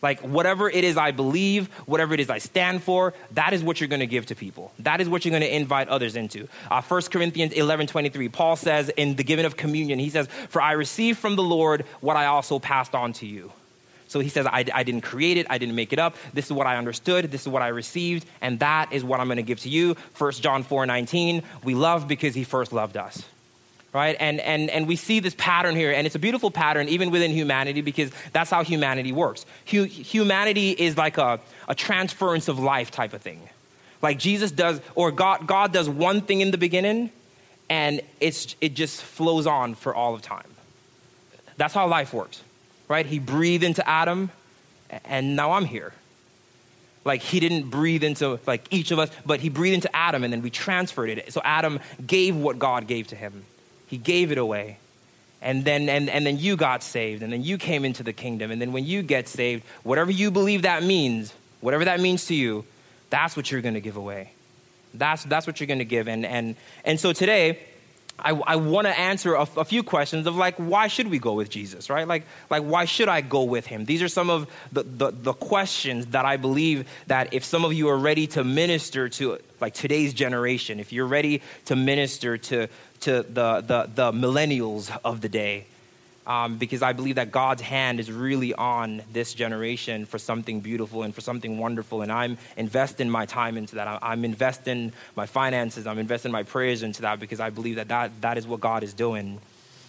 Like, 0.02 0.20
whatever 0.20 0.68
it 0.68 0.84
is 0.84 0.96
I 0.96 1.10
believe, 1.10 1.68
whatever 1.86 2.14
it 2.14 2.20
is 2.20 2.30
I 2.30 2.38
stand 2.38 2.82
for, 2.82 3.14
that 3.32 3.52
is 3.52 3.62
what 3.62 3.80
you're 3.80 3.88
going 3.88 4.00
to 4.00 4.06
give 4.06 4.26
to 4.26 4.34
people. 4.34 4.72
That 4.80 5.00
is 5.00 5.08
what 5.08 5.24
you're 5.24 5.30
going 5.30 5.42
to 5.42 5.54
invite 5.54 5.88
others 5.88 6.16
into. 6.16 6.48
Uh, 6.70 6.82
1 6.82 7.02
Corinthians 7.02 7.52
11 7.52 7.86
23, 7.86 8.28
Paul 8.28 8.56
says 8.56 8.88
in 8.90 9.16
the 9.16 9.24
giving 9.24 9.44
of 9.44 9.56
communion, 9.56 9.98
he 9.98 10.10
says, 10.10 10.26
For 10.48 10.60
I 10.60 10.72
received 10.72 11.18
from 11.18 11.36
the 11.36 11.42
Lord 11.42 11.84
what 12.00 12.16
I 12.16 12.26
also 12.26 12.58
passed 12.58 12.94
on 12.94 13.12
to 13.14 13.26
you. 13.26 13.52
So 14.08 14.20
he 14.20 14.28
says, 14.28 14.46
I, 14.46 14.64
I, 14.72 14.84
didn't 14.84 15.00
create 15.00 15.36
it, 15.36 15.46
I 15.50 15.58
didn't 15.58 15.74
make 15.74 15.92
it 15.92 15.98
up. 15.98 16.16
This 16.32 16.46
is 16.46 16.52
what 16.52 16.66
I 16.66 16.76
understood, 16.76 17.30
this 17.32 17.42
is 17.42 17.48
what 17.48 17.62
I 17.62 17.68
received, 17.68 18.24
and 18.40 18.60
that 18.60 18.92
is 18.92 19.02
what 19.02 19.18
I'm 19.18 19.26
going 19.26 19.36
to 19.36 19.42
give 19.42 19.60
to 19.60 19.68
you. 19.68 19.96
1 20.16 20.32
John 20.32 20.62
4 20.62 20.86
19, 20.86 21.42
we 21.64 21.74
love 21.74 22.06
because 22.06 22.34
he 22.34 22.44
first 22.44 22.72
loved 22.72 22.96
us 22.96 23.24
right? 23.96 24.14
And, 24.20 24.40
and, 24.40 24.68
and 24.68 24.86
we 24.86 24.94
see 24.94 25.20
this 25.20 25.34
pattern 25.38 25.74
here, 25.74 25.90
and 25.90 26.06
it's 26.06 26.14
a 26.14 26.18
beautiful 26.18 26.50
pattern 26.50 26.86
even 26.90 27.10
within 27.10 27.30
humanity 27.30 27.80
because 27.80 28.10
that's 28.30 28.50
how 28.50 28.62
humanity 28.62 29.10
works. 29.10 29.46
Hu- 29.70 29.84
humanity 29.84 30.72
is 30.72 30.98
like 30.98 31.16
a, 31.16 31.40
a 31.66 31.74
transference 31.74 32.48
of 32.48 32.58
life 32.58 32.90
type 32.90 33.14
of 33.14 33.22
thing. 33.22 33.40
Like 34.02 34.18
Jesus 34.18 34.50
does, 34.50 34.82
or 34.94 35.10
God, 35.10 35.46
God 35.46 35.72
does 35.72 35.88
one 35.88 36.20
thing 36.20 36.42
in 36.42 36.50
the 36.50 36.58
beginning, 36.58 37.10
and 37.70 38.02
it's, 38.20 38.54
it 38.60 38.74
just 38.74 39.00
flows 39.00 39.46
on 39.46 39.74
for 39.74 39.94
all 39.94 40.14
of 40.14 40.20
time. 40.20 40.50
That's 41.56 41.72
how 41.72 41.88
life 41.88 42.12
works, 42.12 42.42
right? 42.88 43.06
He 43.06 43.18
breathed 43.18 43.64
into 43.64 43.88
Adam, 43.88 44.30
and 45.06 45.36
now 45.36 45.52
I'm 45.52 45.64
here. 45.64 45.94
Like 47.06 47.22
he 47.22 47.40
didn't 47.40 47.70
breathe 47.70 48.04
into 48.04 48.38
like 48.46 48.66
each 48.70 48.90
of 48.90 48.98
us, 48.98 49.10
but 49.24 49.40
he 49.40 49.48
breathed 49.48 49.76
into 49.76 49.96
Adam, 49.96 50.22
and 50.22 50.34
then 50.34 50.42
we 50.42 50.50
transferred 50.50 51.08
it. 51.08 51.32
So 51.32 51.40
Adam 51.42 51.80
gave 52.06 52.36
what 52.36 52.58
God 52.58 52.86
gave 52.86 53.06
to 53.06 53.16
him. 53.16 53.46
He 53.87 53.97
gave 53.99 54.33
it 54.33 54.38
away. 54.38 54.78
and 55.43 55.64
then 55.64 55.88
and, 55.88 56.09
and 56.09 56.26
then 56.26 56.38
you 56.38 56.57
got 56.57 56.83
saved 56.83 57.23
and 57.23 57.33
then 57.33 57.43
you 57.43 57.59
came 57.59 57.85
into 57.85 58.02
the 58.02 58.12
kingdom 58.12 58.50
and 58.50 58.61
then 58.61 58.73
when 58.73 58.85
you 58.85 59.02
get 59.02 59.28
saved 59.28 59.62
whatever 59.83 60.11
you 60.11 60.31
believe 60.31 60.62
that 60.62 60.83
means 60.83 61.33
whatever 61.61 61.85
that 61.85 62.00
means 62.00 62.26
to 62.26 62.35
you 62.35 62.64
that's 63.11 63.37
what 63.37 63.50
you're 63.50 63.61
going 63.61 63.75
to 63.75 63.81
give 63.81 63.97
away 63.97 64.33
that's 64.95 65.23
that's 65.25 65.47
what 65.47 65.61
you're 65.61 65.66
going 65.66 65.78
to 65.78 65.85
give 65.85 66.09
and 66.09 66.25
and 66.25 66.57
and 66.85 66.99
so 66.99 67.12
today 67.12 67.59
I, 68.19 68.31
I 68.31 68.57
want 68.57 68.87
to 68.87 68.99
answer 68.99 69.35
a, 69.35 69.47
a, 69.59 69.64
few 69.64 69.83
questions 69.83 70.26
of 70.26 70.37
like 70.37 70.57
why 70.57 70.88
should 70.88 71.09
we 71.09 71.19
go 71.19 71.35
with 71.35 71.50
Jesus, 71.50 71.90
right? 71.90 72.09
Like 72.09 72.25
like 72.49 72.62
why 72.62 72.87
should 72.87 73.09
I 73.09 73.21
go 73.21 73.45
with 73.45 73.66
him? 73.66 73.85
These 73.85 74.02
are 74.02 74.09
some 74.09 74.31
of 74.31 74.49
the, 74.73 74.85
the, 74.85 75.11
the 75.11 75.33
questions 75.35 76.07
that 76.07 76.25
I 76.25 76.38
believe 76.38 76.88
that 77.09 77.35
if 77.35 77.45
some 77.45 77.64
of 77.64 77.75
you 77.75 77.88
are 77.90 77.99
ready 77.99 78.26
to 78.28 78.43
minister 78.43 79.11
to 79.11 79.38
like 79.61 79.75
today's 79.75 80.14
generation, 80.14 80.81
if 80.81 80.93
you're 80.93 81.07
ready 81.07 81.43
to 81.66 81.76
minister 81.76 82.38
to 82.38 82.69
to 83.00 83.22
the 83.22 83.60
the, 83.60 83.90
the 83.94 84.12
millennials 84.12 84.96
of 85.04 85.20
the 85.20 85.28
day, 85.28 85.66
um, 86.26 86.58
because 86.58 86.82
I 86.82 86.92
believe 86.92 87.16
that 87.16 87.30
God's 87.30 87.62
hand 87.62 88.00
is 88.00 88.10
really 88.10 88.52
on 88.54 89.02
this 89.12 89.34
generation 89.34 90.06
for 90.06 90.18
something 90.18 90.60
beautiful 90.60 91.02
and 91.02 91.14
for 91.14 91.20
something 91.20 91.58
wonderful. 91.58 92.02
And 92.02 92.10
I'm 92.10 92.38
investing 92.56 93.08
my 93.08 93.26
time 93.26 93.56
into 93.56 93.76
that. 93.76 93.98
I'm 94.02 94.24
investing 94.24 94.92
my 95.14 95.26
finances, 95.26 95.86
I'm 95.86 95.98
investing 95.98 96.32
my 96.32 96.42
prayers 96.42 96.82
into 96.82 97.02
that 97.02 97.20
because 97.20 97.40
I 97.40 97.50
believe 97.50 97.76
that 97.76 97.88
that, 97.88 98.20
that 98.22 98.38
is 98.38 98.46
what 98.46 98.60
God 98.60 98.82
is 98.82 98.92
doing. 98.92 99.40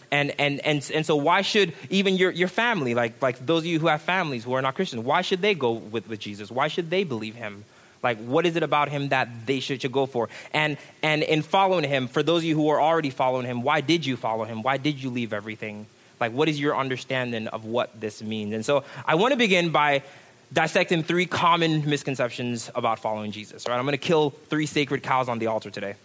And, 0.09 0.33
and, 0.39 0.61
and, 0.65 0.89
and 0.93 1.05
so 1.05 1.17
why 1.17 1.41
should 1.41 1.73
even 1.89 2.15
your, 2.15 2.31
your 2.31 2.47
family, 2.47 2.93
like, 2.93 3.21
like 3.21 3.45
those 3.45 3.63
of 3.63 3.65
you 3.65 3.77
who 3.77 3.87
have 3.87 4.01
families 4.01 4.45
who 4.45 4.53
are 4.53 4.61
not 4.61 4.75
Christians, 4.75 5.03
why 5.03 5.21
should 5.21 5.41
they 5.41 5.53
go 5.53 5.73
with, 5.73 6.07
with 6.07 6.19
Jesus? 6.19 6.49
Why 6.49 6.69
should 6.69 6.89
they 6.89 7.03
believe 7.03 7.35
him? 7.35 7.65
Like, 8.03 8.19
what 8.19 8.45
is 8.45 8.55
it 8.55 8.63
about 8.63 8.89
him 8.89 9.09
that 9.09 9.45
they 9.45 9.59
should, 9.59 9.81
should 9.81 9.91
go 9.91 10.05
for? 10.05 10.29
And, 10.53 10.77
and 11.01 11.23
in 11.23 11.41
following 11.41 11.83
him, 11.83 12.07
for 12.07 12.23
those 12.23 12.41
of 12.41 12.45
you 12.45 12.55
who 12.55 12.69
are 12.69 12.81
already 12.81 13.09
following 13.09 13.45
him, 13.45 13.61
why 13.61 13.81
did 13.81 14.05
you 14.05 14.17
follow 14.17 14.43
him? 14.43 14.61
Why 14.61 14.77
did 14.77 15.01
you 15.01 15.09
leave 15.09 15.33
everything? 15.33 15.87
Like, 16.19 16.31
what 16.31 16.49
is 16.49 16.59
your 16.59 16.77
understanding 16.77 17.47
of 17.47 17.65
what 17.65 17.99
this 17.99 18.21
means? 18.21 18.53
And 18.53 18.65
so 18.65 18.83
I 19.05 19.15
want 19.15 19.33
to 19.33 19.37
begin 19.37 19.69
by 19.69 20.03
dissecting 20.51 21.03
three 21.03 21.25
common 21.25 21.87
misconceptions 21.89 22.71
about 22.73 22.99
following 22.99 23.31
Jesus. 23.31 23.65
All 23.65 23.71
right, 23.71 23.79
I'm 23.79 23.85
going 23.85 23.93
to 23.93 23.97
kill 23.97 24.29
three 24.29 24.65
sacred 24.65 25.03
cows 25.03 25.29
on 25.29 25.39
the 25.39 25.47
altar 25.47 25.69
today 25.69 25.95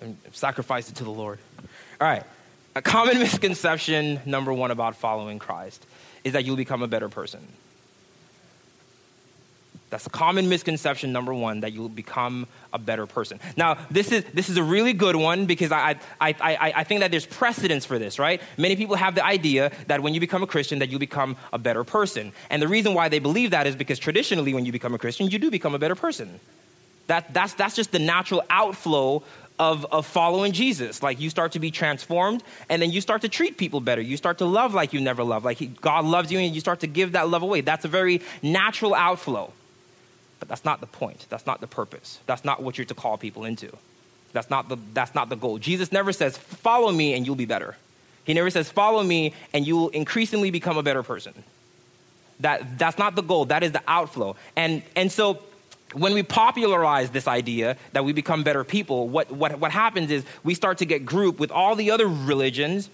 and 0.00 0.16
sacrifice 0.32 0.88
it 0.88 0.96
to 0.96 1.04
the 1.04 1.10
Lord. 1.10 1.38
All 2.00 2.08
right, 2.08 2.24
a 2.74 2.82
common 2.82 3.18
misconception, 3.18 4.20
number 4.24 4.52
one, 4.52 4.70
about 4.70 4.96
following 4.96 5.38
Christ 5.38 5.84
is 6.24 6.32
that 6.32 6.44
you'll 6.44 6.56
become 6.56 6.82
a 6.82 6.88
better 6.88 7.08
person. 7.08 7.46
That's 9.90 10.06
a 10.06 10.10
common 10.10 10.50
misconception, 10.50 11.12
number 11.12 11.32
one, 11.32 11.60
that 11.60 11.72
you'll 11.72 11.88
become 11.88 12.46
a 12.72 12.78
better 12.78 13.06
person. 13.06 13.40
Now, 13.56 13.78
this 13.90 14.12
is, 14.12 14.22
this 14.34 14.50
is 14.50 14.58
a 14.58 14.62
really 14.62 14.92
good 14.92 15.16
one 15.16 15.46
because 15.46 15.72
I, 15.72 15.96
I, 16.20 16.34
I, 16.40 16.72
I 16.76 16.84
think 16.84 17.00
that 17.00 17.10
there's 17.10 17.24
precedence 17.24 17.86
for 17.86 17.98
this, 17.98 18.18
right? 18.18 18.42
Many 18.58 18.76
people 18.76 18.96
have 18.96 19.14
the 19.14 19.24
idea 19.24 19.72
that 19.86 20.02
when 20.02 20.12
you 20.12 20.20
become 20.20 20.42
a 20.42 20.46
Christian, 20.46 20.80
that 20.80 20.90
you 20.90 20.98
become 20.98 21.36
a 21.54 21.58
better 21.58 21.84
person. 21.84 22.32
And 22.50 22.60
the 22.60 22.68
reason 22.68 22.92
why 22.92 23.08
they 23.08 23.18
believe 23.18 23.52
that 23.52 23.66
is 23.66 23.76
because 23.76 23.98
traditionally, 23.98 24.52
when 24.52 24.66
you 24.66 24.72
become 24.72 24.92
a 24.92 24.98
Christian, 24.98 25.28
you 25.28 25.38
do 25.38 25.50
become 25.50 25.74
a 25.74 25.78
better 25.78 25.94
person. 25.94 26.38
That, 27.06 27.32
that's, 27.32 27.54
that's 27.54 27.74
just 27.74 27.90
the 27.90 27.98
natural 27.98 28.42
outflow 28.50 29.22
of, 29.58 29.86
of 29.86 30.04
following 30.04 30.52
Jesus. 30.52 31.02
Like 31.02 31.18
you 31.18 31.30
start 31.30 31.52
to 31.52 31.58
be 31.58 31.70
transformed, 31.70 32.42
and 32.68 32.82
then 32.82 32.90
you 32.90 33.00
start 33.00 33.22
to 33.22 33.28
treat 33.30 33.56
people 33.56 33.80
better. 33.80 34.02
You 34.02 34.18
start 34.18 34.38
to 34.38 34.44
love 34.44 34.74
like 34.74 34.92
you 34.92 35.00
never 35.00 35.24
loved. 35.24 35.46
Like 35.46 35.56
he, 35.56 35.66
God 35.66 36.04
loves 36.04 36.30
you, 36.30 36.38
and 36.38 36.54
you 36.54 36.60
start 36.60 36.80
to 36.80 36.86
give 36.86 37.12
that 37.12 37.30
love 37.30 37.42
away. 37.42 37.62
That's 37.62 37.86
a 37.86 37.88
very 37.88 38.20
natural 38.42 38.94
outflow. 38.94 39.52
But 40.38 40.48
that's 40.48 40.64
not 40.64 40.80
the 40.80 40.86
point. 40.86 41.26
That's 41.28 41.46
not 41.46 41.60
the 41.60 41.66
purpose. 41.66 42.20
That's 42.26 42.44
not 42.44 42.62
what 42.62 42.78
you're 42.78 42.84
to 42.86 42.94
call 42.94 43.18
people 43.18 43.44
into. 43.44 43.76
That's 44.32 44.50
not 44.50 44.68
the, 44.68 44.76
that's 44.92 45.14
not 45.14 45.28
the 45.28 45.36
goal. 45.36 45.58
Jesus 45.58 45.90
never 45.90 46.12
says, 46.12 46.36
follow 46.36 46.92
me 46.92 47.14
and 47.14 47.26
you'll 47.26 47.34
be 47.34 47.46
better. 47.46 47.76
He 48.24 48.34
never 48.34 48.50
says, 48.50 48.70
follow 48.70 49.02
me 49.02 49.34
and 49.52 49.66
you 49.66 49.76
will 49.76 49.88
increasingly 49.88 50.50
become 50.50 50.76
a 50.76 50.82
better 50.82 51.02
person. 51.02 51.32
That, 52.40 52.78
that's 52.78 52.98
not 52.98 53.16
the 53.16 53.22
goal. 53.22 53.46
That 53.46 53.62
is 53.62 53.72
the 53.72 53.82
outflow. 53.88 54.36
And, 54.54 54.82
and 54.94 55.10
so 55.10 55.40
when 55.94 56.12
we 56.12 56.22
popularize 56.22 57.10
this 57.10 57.26
idea 57.26 57.76
that 57.92 58.04
we 58.04 58.12
become 58.12 58.44
better 58.44 58.64
people, 58.64 59.08
what, 59.08 59.30
what, 59.30 59.58
what 59.58 59.72
happens 59.72 60.10
is 60.10 60.24
we 60.44 60.54
start 60.54 60.78
to 60.78 60.84
get 60.84 61.04
grouped 61.04 61.40
with 61.40 61.50
all 61.50 61.74
the 61.74 61.90
other 61.90 62.06
religions 62.06 62.90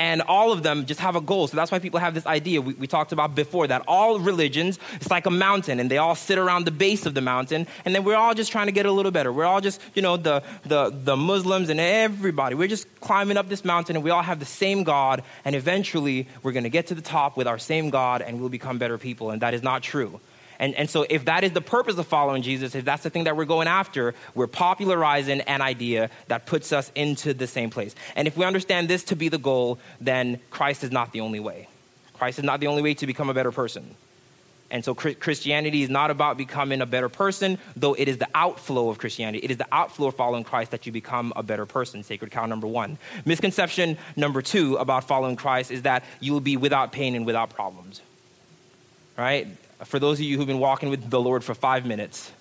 and 0.00 0.22
all 0.22 0.50
of 0.50 0.62
them 0.62 0.86
just 0.86 0.98
have 1.00 1.14
a 1.14 1.20
goal. 1.20 1.46
So 1.46 1.58
that's 1.58 1.70
why 1.70 1.78
people 1.78 2.00
have 2.00 2.14
this 2.14 2.24
idea 2.24 2.62
we, 2.62 2.72
we, 2.72 2.86
talked 2.86 3.12
about 3.12 3.34
before 3.34 3.66
that 3.66 3.84
all 3.86 4.18
religions, 4.18 4.78
it's 4.94 5.10
like 5.10 5.26
a 5.26 5.30
mountain, 5.30 5.78
and 5.78 5.90
they 5.90 5.98
all 5.98 6.14
sit 6.14 6.38
around 6.38 6.64
the 6.64 6.70
base 6.70 7.04
of 7.04 7.12
the 7.12 7.20
mountain, 7.20 7.66
and 7.84 7.94
then 7.94 8.02
we're 8.02 8.16
all 8.16 8.32
just 8.32 8.50
trying 8.50 8.64
to 8.64 8.72
get 8.72 8.86
a 8.86 8.90
little 8.90 9.12
better. 9.12 9.30
We're 9.30 9.44
all 9.44 9.60
just, 9.60 9.78
you 9.94 10.00
know, 10.00 10.16
the, 10.16 10.42
the, 10.64 10.88
the 10.88 11.18
Muslims 11.18 11.68
and 11.68 11.78
everybody, 11.78 12.54
we're 12.54 12.66
just 12.66 12.86
climbing 13.00 13.36
up 13.36 13.50
this 13.50 13.62
mountain, 13.62 13.94
and 13.94 14.02
we 14.02 14.08
all 14.08 14.22
have 14.22 14.40
the 14.40 14.46
same 14.46 14.84
God, 14.84 15.22
and 15.44 15.54
eventually 15.54 16.26
we're 16.42 16.52
going 16.52 16.64
to 16.64 16.70
get 16.70 16.86
to 16.86 16.94
the 16.94 17.02
top 17.02 17.36
with 17.36 17.46
our 17.46 17.58
same 17.58 17.90
God, 17.90 18.22
and 18.22 18.40
we'll 18.40 18.48
become 18.48 18.78
better 18.78 18.96
people. 18.96 19.30
And 19.30 19.42
that 19.42 19.52
is 19.52 19.62
not 19.62 19.82
true. 19.82 20.18
And, 20.60 20.74
and 20.74 20.90
so, 20.90 21.06
if 21.08 21.24
that 21.24 21.42
is 21.42 21.52
the 21.52 21.62
purpose 21.62 21.96
of 21.96 22.06
following 22.06 22.42
Jesus, 22.42 22.74
if 22.74 22.84
that's 22.84 23.02
the 23.02 23.08
thing 23.08 23.24
that 23.24 23.34
we're 23.34 23.46
going 23.46 23.66
after, 23.66 24.14
we're 24.34 24.46
popularizing 24.46 25.40
an 25.40 25.62
idea 25.62 26.10
that 26.28 26.44
puts 26.44 26.70
us 26.70 26.92
into 26.94 27.32
the 27.32 27.46
same 27.46 27.70
place. 27.70 27.94
And 28.14 28.28
if 28.28 28.36
we 28.36 28.44
understand 28.44 28.86
this 28.86 29.02
to 29.04 29.16
be 29.16 29.30
the 29.30 29.38
goal, 29.38 29.78
then 30.02 30.38
Christ 30.50 30.84
is 30.84 30.92
not 30.92 31.12
the 31.12 31.22
only 31.22 31.40
way. 31.40 31.68
Christ 32.12 32.38
is 32.38 32.44
not 32.44 32.60
the 32.60 32.66
only 32.66 32.82
way 32.82 32.92
to 32.92 33.06
become 33.06 33.30
a 33.30 33.34
better 33.34 33.50
person. 33.50 33.96
And 34.70 34.84
so 34.84 34.94
Christianity 34.94 35.82
is 35.82 35.88
not 35.88 36.10
about 36.10 36.36
becoming 36.36 36.82
a 36.82 36.86
better 36.86 37.08
person, 37.08 37.58
though 37.74 37.94
it 37.94 38.06
is 38.06 38.18
the 38.18 38.28
outflow 38.34 38.90
of 38.90 38.98
Christianity. 38.98 39.42
It 39.42 39.50
is 39.50 39.56
the 39.56 39.66
outflow 39.72 40.08
of 40.08 40.14
following 40.14 40.44
Christ 40.44 40.70
that 40.72 40.86
you 40.86 40.92
become 40.92 41.32
a 41.34 41.42
better 41.42 41.66
person. 41.66 42.04
Sacred 42.04 42.30
cow 42.30 42.46
number 42.46 42.66
one. 42.66 42.98
Misconception 43.24 43.96
number 44.14 44.42
two 44.42 44.76
about 44.76 45.04
following 45.04 45.34
Christ 45.34 45.70
is 45.70 45.82
that 45.82 46.04
you 46.20 46.32
will 46.32 46.40
be 46.40 46.56
without 46.56 46.92
pain 46.92 47.16
and 47.16 47.26
without 47.26 47.50
problems. 47.50 48.02
Right? 49.16 49.48
For 49.84 49.98
those 49.98 50.18
of 50.18 50.24
you 50.24 50.36
who've 50.36 50.46
been 50.46 50.58
walking 50.58 50.88
with 50.88 51.10
the 51.10 51.20
Lord 51.20 51.44
for 51.44 51.54
five 51.54 51.86
minutes, 51.86 52.32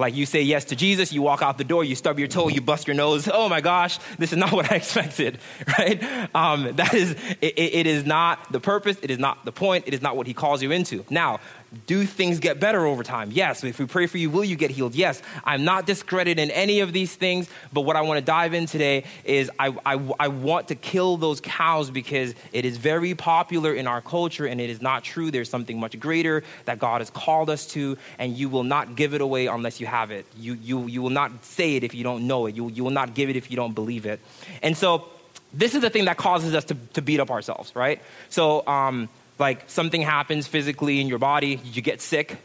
like 0.00 0.14
you 0.14 0.24
say 0.24 0.42
yes 0.42 0.64
to 0.66 0.76
Jesus, 0.76 1.12
you 1.12 1.22
walk 1.22 1.42
out 1.42 1.58
the 1.58 1.64
door, 1.64 1.84
you 1.84 1.94
stub 1.94 2.18
your 2.18 2.26
toe, 2.26 2.48
you 2.48 2.60
bust 2.60 2.86
your 2.86 2.96
nose. 2.96 3.28
Oh 3.32 3.48
my 3.48 3.60
gosh, 3.60 3.98
this 4.18 4.32
is 4.32 4.38
not 4.38 4.52
what 4.52 4.72
I 4.72 4.76
expected, 4.76 5.38
right? 5.78 6.02
Um, 6.34 6.74
that 6.76 6.94
is, 6.94 7.12
it, 7.40 7.58
it 7.58 7.86
is 7.86 8.04
not 8.04 8.50
the 8.50 8.60
purpose, 8.60 8.96
it 9.02 9.10
is 9.10 9.18
not 9.18 9.44
the 9.44 9.52
point, 9.52 9.84
it 9.86 9.94
is 9.94 10.02
not 10.02 10.16
what 10.16 10.26
He 10.26 10.34
calls 10.34 10.62
you 10.62 10.70
into. 10.72 11.04
Now, 11.10 11.40
do 11.86 12.04
things 12.04 12.40
get 12.40 12.58
better 12.58 12.84
over 12.84 13.02
time? 13.02 13.30
Yes. 13.32 13.62
If 13.62 13.78
we 13.78 13.86
pray 13.86 14.06
for 14.06 14.18
you, 14.18 14.28
will 14.28 14.44
you 14.44 14.56
get 14.56 14.70
healed? 14.70 14.94
Yes. 14.94 15.22
I'm 15.44 15.64
not 15.64 15.86
discrediting 15.86 16.50
any 16.50 16.80
of 16.80 16.92
these 16.92 17.14
things, 17.14 17.48
but 17.72 17.82
what 17.82 17.96
I 17.96 18.00
want 18.00 18.18
to 18.18 18.24
dive 18.24 18.54
in 18.54 18.66
today 18.66 19.04
is 19.24 19.50
I, 19.58 19.68
I, 19.86 20.14
I 20.18 20.28
want 20.28 20.68
to 20.68 20.74
kill 20.74 21.16
those 21.16 21.40
cows 21.40 21.90
because 21.90 22.34
it 22.52 22.64
is 22.64 22.76
very 22.76 23.14
popular 23.14 23.72
in 23.72 23.86
our 23.86 24.00
culture 24.00 24.46
and 24.46 24.60
it 24.60 24.68
is 24.68 24.82
not 24.82 25.04
true. 25.04 25.30
There's 25.30 25.50
something 25.50 25.78
much 25.78 25.98
greater 26.00 26.42
that 26.64 26.78
God 26.80 27.00
has 27.00 27.10
called 27.10 27.48
us 27.50 27.66
to, 27.68 27.96
and 28.18 28.36
you 28.36 28.48
will 28.48 28.64
not 28.64 28.96
give 28.96 29.14
it 29.14 29.20
away 29.20 29.46
unless 29.46 29.80
you 29.80 29.86
have 29.86 30.10
it. 30.10 30.26
You, 30.36 30.54
you, 30.54 30.86
you 30.86 31.02
will 31.02 31.10
not 31.10 31.44
say 31.44 31.76
it 31.76 31.84
if 31.84 31.94
you 31.94 32.02
don't 32.02 32.26
know 32.26 32.46
it. 32.46 32.56
You, 32.56 32.68
you 32.68 32.82
will 32.82 32.90
not 32.90 33.14
give 33.14 33.30
it 33.30 33.36
if 33.36 33.50
you 33.50 33.56
don't 33.56 33.74
believe 33.74 34.06
it. 34.06 34.20
And 34.62 34.76
so, 34.76 35.08
this 35.52 35.74
is 35.74 35.80
the 35.80 35.90
thing 35.90 36.04
that 36.04 36.16
causes 36.16 36.54
us 36.54 36.64
to, 36.66 36.76
to 36.94 37.02
beat 37.02 37.18
up 37.18 37.30
ourselves, 37.30 37.74
right? 37.74 38.00
So, 38.28 38.64
um, 38.68 39.08
like 39.40 39.68
something 39.68 40.02
happens 40.02 40.46
physically 40.46 41.00
in 41.00 41.08
your 41.08 41.18
body, 41.18 41.60
you 41.64 41.82
get 41.82 42.00
sick, 42.00 42.36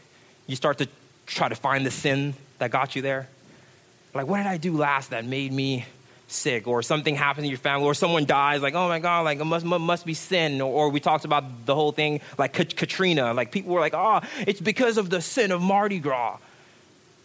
you 0.46 0.56
start 0.56 0.78
to 0.78 0.88
try 1.26 1.48
to 1.48 1.54
find 1.54 1.84
the 1.84 1.90
sin 1.90 2.34
that 2.58 2.70
got 2.70 2.96
you 2.96 3.02
there. 3.02 3.28
Like, 4.14 4.26
what 4.26 4.38
did 4.38 4.46
I 4.46 4.56
do 4.56 4.76
last 4.76 5.10
that 5.10 5.26
made 5.26 5.52
me 5.52 5.84
sick? 6.26 6.66
Or 6.66 6.82
something 6.82 7.14
happens 7.14 7.44
in 7.44 7.50
your 7.50 7.58
family, 7.58 7.86
or 7.86 7.92
someone 7.94 8.24
dies, 8.24 8.62
like, 8.62 8.74
oh 8.74 8.88
my 8.88 8.98
God, 8.98 9.24
like, 9.26 9.38
it 9.38 9.44
must, 9.44 9.66
must 9.66 10.06
be 10.06 10.14
sin. 10.14 10.60
Or, 10.60 10.72
or 10.72 10.88
we 10.88 11.00
talked 11.00 11.26
about 11.26 11.66
the 11.66 11.74
whole 11.74 11.92
thing, 11.92 12.20
like 12.38 12.54
Katrina. 12.54 13.34
Like, 13.34 13.52
people 13.52 13.74
were 13.74 13.80
like, 13.80 13.94
oh, 13.94 14.22
it's 14.46 14.60
because 14.60 14.96
of 14.96 15.10
the 15.10 15.20
sin 15.20 15.52
of 15.52 15.60
Mardi 15.60 15.98
Gras. 15.98 16.38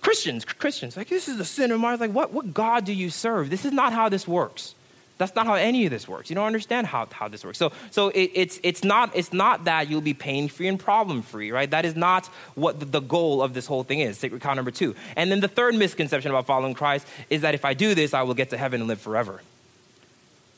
Christians, 0.01 0.43
Christians, 0.43 0.97
like, 0.97 1.07
this 1.07 1.29
is 1.29 1.37
the 1.37 1.45
sin 1.45 1.71
of 1.71 1.79
Mardi 1.79 1.99
Like, 1.99 2.11
what, 2.11 2.33
what 2.33 2.53
God 2.53 2.85
do 2.85 2.93
you 2.93 3.09
serve? 3.09 3.49
This 3.49 3.65
is 3.65 3.71
not 3.71 3.93
how 3.93 4.09
this 4.09 4.27
works. 4.27 4.75
That's 5.21 5.35
not 5.35 5.45
how 5.45 5.53
any 5.53 5.85
of 5.85 5.91
this 5.91 6.07
works. 6.07 6.31
You 6.31 6.35
don't 6.35 6.47
understand 6.47 6.87
how, 6.87 7.07
how 7.11 7.27
this 7.27 7.45
works. 7.45 7.59
So, 7.59 7.71
so 7.91 8.09
it, 8.09 8.31
it's, 8.33 8.59
it's, 8.63 8.83
not, 8.83 9.15
it's 9.15 9.31
not 9.31 9.65
that 9.65 9.87
you'll 9.87 10.01
be 10.01 10.15
pain 10.15 10.47
free 10.47 10.67
and 10.67 10.79
problem 10.79 11.21
free, 11.21 11.51
right? 11.51 11.69
That 11.69 11.85
is 11.85 11.95
not 11.95 12.25
what 12.55 12.91
the, 12.91 12.99
goal 12.99 13.43
of 13.43 13.53
this 13.53 13.67
whole 13.67 13.83
thing 13.83 13.99
is. 13.99 14.17
Sacred 14.17 14.41
cow 14.41 14.55
number 14.55 14.71
two. 14.71 14.95
And 15.15 15.31
then 15.31 15.39
the 15.39 15.47
third 15.47 15.75
misconception 15.75 16.31
about 16.31 16.47
following 16.47 16.73
Christ 16.73 17.05
is 17.29 17.41
that 17.41 17.53
if 17.53 17.65
I 17.65 17.75
do 17.75 17.93
this, 17.93 18.15
I 18.15 18.23
will 18.23 18.33
get 18.33 18.49
to 18.49 18.57
heaven 18.57 18.81
and 18.81 18.87
live 18.87 18.99
forever. 18.99 19.41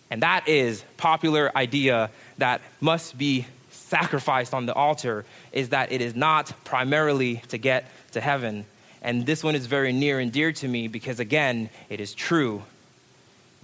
And 0.09 0.23
that 0.23 0.47
is 0.47 0.85
popular 0.95 1.51
idea 1.57 2.09
that 2.37 2.61
must 2.79 3.17
be 3.17 3.45
sacrificed 3.69 4.53
on 4.53 4.65
the 4.65 4.73
altar 4.73 5.25
is 5.51 5.69
that 5.69 5.91
it 5.91 5.99
is 5.99 6.15
not 6.15 6.53
primarily 6.63 7.41
to 7.49 7.57
get 7.57 7.91
to 8.13 8.21
heaven. 8.21 8.63
And 9.01 9.25
this 9.25 9.43
one 9.43 9.55
is 9.55 9.65
very 9.65 9.91
near 9.91 10.19
and 10.19 10.31
dear 10.31 10.53
to 10.53 10.67
me 10.69 10.87
because, 10.87 11.19
again, 11.19 11.69
it 11.89 11.99
is 11.99 12.13
true 12.13 12.63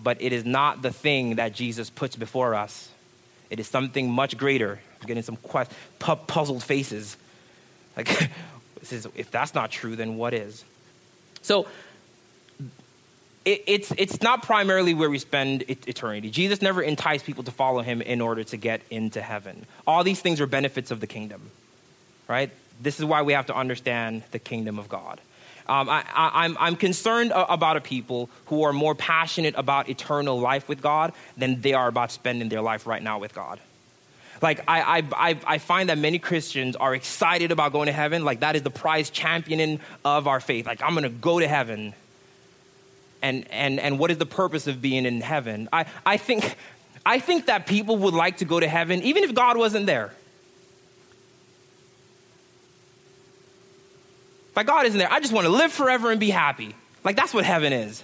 but 0.01 0.21
it 0.21 0.33
is 0.33 0.45
not 0.45 0.81
the 0.81 0.91
thing 0.91 1.35
that 1.35 1.53
Jesus 1.53 1.89
puts 1.89 2.15
before 2.15 2.55
us. 2.55 2.89
It 3.49 3.59
is 3.59 3.67
something 3.67 4.09
much 4.09 4.37
greater. 4.37 4.79
I'm 5.01 5.07
getting 5.07 5.23
some 5.23 5.35
quest, 5.37 5.71
puzzled 5.99 6.63
faces. 6.63 7.17
Like, 7.97 8.29
if 8.81 9.31
that's 9.31 9.53
not 9.53 9.71
true, 9.71 9.95
then 9.95 10.17
what 10.17 10.33
is? 10.33 10.63
So, 11.41 11.67
it, 13.45 13.63
it's, 13.67 13.91
it's 13.97 14.21
not 14.21 14.43
primarily 14.43 14.93
where 14.93 15.09
we 15.09 15.17
spend 15.17 15.63
eternity. 15.67 16.29
Jesus 16.29 16.61
never 16.61 16.81
enticed 16.81 17.25
people 17.25 17.43
to 17.45 17.51
follow 17.51 17.81
him 17.81 18.01
in 18.01 18.21
order 18.21 18.43
to 18.43 18.57
get 18.57 18.81
into 18.89 19.21
heaven. 19.21 19.65
All 19.87 20.03
these 20.03 20.21
things 20.21 20.39
are 20.39 20.47
benefits 20.47 20.91
of 20.91 20.99
the 20.99 21.07
kingdom, 21.07 21.49
right? 22.27 22.51
This 22.81 22.99
is 22.99 23.05
why 23.05 23.23
we 23.23 23.33
have 23.33 23.47
to 23.47 23.55
understand 23.55 24.23
the 24.31 24.39
kingdom 24.39 24.77
of 24.77 24.87
God. 24.87 25.19
Um, 25.69 25.87
I, 25.87 25.99
am 25.99 26.05
I'm, 26.15 26.57
I'm 26.59 26.75
concerned 26.75 27.31
about 27.33 27.77
a 27.77 27.81
people 27.81 28.29
who 28.47 28.63
are 28.63 28.73
more 28.73 28.95
passionate 28.95 29.53
about 29.55 29.87
eternal 29.87 30.39
life 30.39 30.67
with 30.67 30.81
God 30.81 31.13
than 31.37 31.61
they 31.61 31.73
are 31.73 31.87
about 31.87 32.11
spending 32.11 32.49
their 32.49 32.61
life 32.61 32.87
right 32.87 33.01
now 33.01 33.19
with 33.19 33.33
God. 33.33 33.59
Like, 34.41 34.61
I, 34.67 35.03
I, 35.13 35.37
I 35.45 35.57
find 35.57 35.89
that 35.89 35.97
many 35.97 36.17
Christians 36.17 36.75
are 36.75 36.95
excited 36.95 37.51
about 37.51 37.71
going 37.73 37.87
to 37.87 37.91
heaven. 37.91 38.23
Like, 38.23 38.39
that 38.39 38.55
is 38.55 38.63
the 38.63 38.69
prize 38.69 39.09
championing 39.09 39.79
of 40.03 40.27
our 40.27 40.39
faith. 40.39 40.65
Like, 40.65 40.81
I'm 40.81 40.91
going 40.91 41.03
to 41.03 41.09
go 41.09 41.39
to 41.39 41.47
heaven 41.47 41.93
and, 43.21 43.49
and, 43.51 43.79
and 43.79 43.99
what 43.99 44.11
is 44.11 44.17
the 44.17 44.25
purpose 44.25 44.67
of 44.67 44.81
being 44.81 45.05
in 45.05 45.21
heaven? 45.21 45.69
I, 45.71 45.85
I, 46.05 46.17
think, 46.17 46.55
I 47.05 47.19
think 47.19 47.47
that 47.47 47.67
people 47.67 47.97
would 47.97 48.13
like 48.13 48.37
to 48.37 48.45
go 48.45 48.59
to 48.59 48.67
heaven 48.67 49.01
even 49.03 49.23
if 49.23 49.33
God 49.33 49.57
wasn't 49.57 49.85
there. 49.85 50.13
If 54.59 54.65
God 54.67 54.85
isn't 54.85 54.97
there, 54.97 55.11
I 55.11 55.19
just 55.19 55.33
want 55.33 55.45
to 55.45 55.51
live 55.51 55.71
forever 55.71 56.11
and 56.11 56.19
be 56.19 56.29
happy. 56.29 56.75
Like 57.03 57.15
that's 57.15 57.33
what 57.33 57.45
heaven 57.45 57.73
is. 57.73 58.03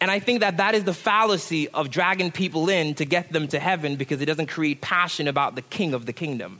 And 0.00 0.10
I 0.10 0.18
think 0.18 0.40
that 0.40 0.56
that 0.56 0.74
is 0.74 0.82
the 0.82 0.92
fallacy 0.92 1.68
of 1.68 1.88
dragging 1.88 2.32
people 2.32 2.68
in 2.68 2.94
to 2.96 3.04
get 3.04 3.32
them 3.32 3.46
to 3.48 3.60
heaven 3.60 3.94
because 3.94 4.20
it 4.20 4.26
doesn't 4.26 4.48
create 4.48 4.80
passion 4.80 5.28
about 5.28 5.54
the 5.54 5.62
king 5.62 5.94
of 5.94 6.06
the 6.06 6.12
kingdom. 6.12 6.58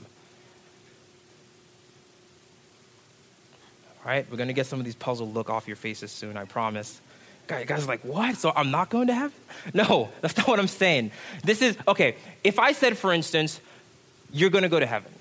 All 4.03 4.11
right, 4.11 4.25
we're 4.31 4.37
going 4.37 4.47
to 4.47 4.53
get 4.53 4.65
some 4.65 4.79
of 4.79 4.85
these 4.85 4.95
puzzled 4.95 5.33
look 5.33 5.49
off 5.49 5.67
your 5.67 5.75
faces 5.75 6.09
soon, 6.11 6.37
I 6.37 6.45
promise. 6.45 7.01
Guys, 7.47 7.65
guys 7.65 7.87
like, 7.87 8.01
what? 8.01 8.35
So 8.37 8.51
I'm 8.55 8.71
not 8.71 8.89
going 8.89 9.07
to 9.07 9.13
heaven? 9.13 9.37
No, 9.73 10.09
that's 10.21 10.37
not 10.37 10.47
what 10.47 10.59
I'm 10.59 10.67
saying. 10.67 11.11
This 11.43 11.61
is, 11.61 11.77
okay, 11.87 12.15
if 12.43 12.59
I 12.59 12.71
said, 12.71 12.97
for 12.97 13.11
instance, 13.11 13.59
you're 14.31 14.49
going 14.49 14.63
to 14.63 14.69
go 14.69 14.79
to 14.79 14.85
heaven, 14.85 15.11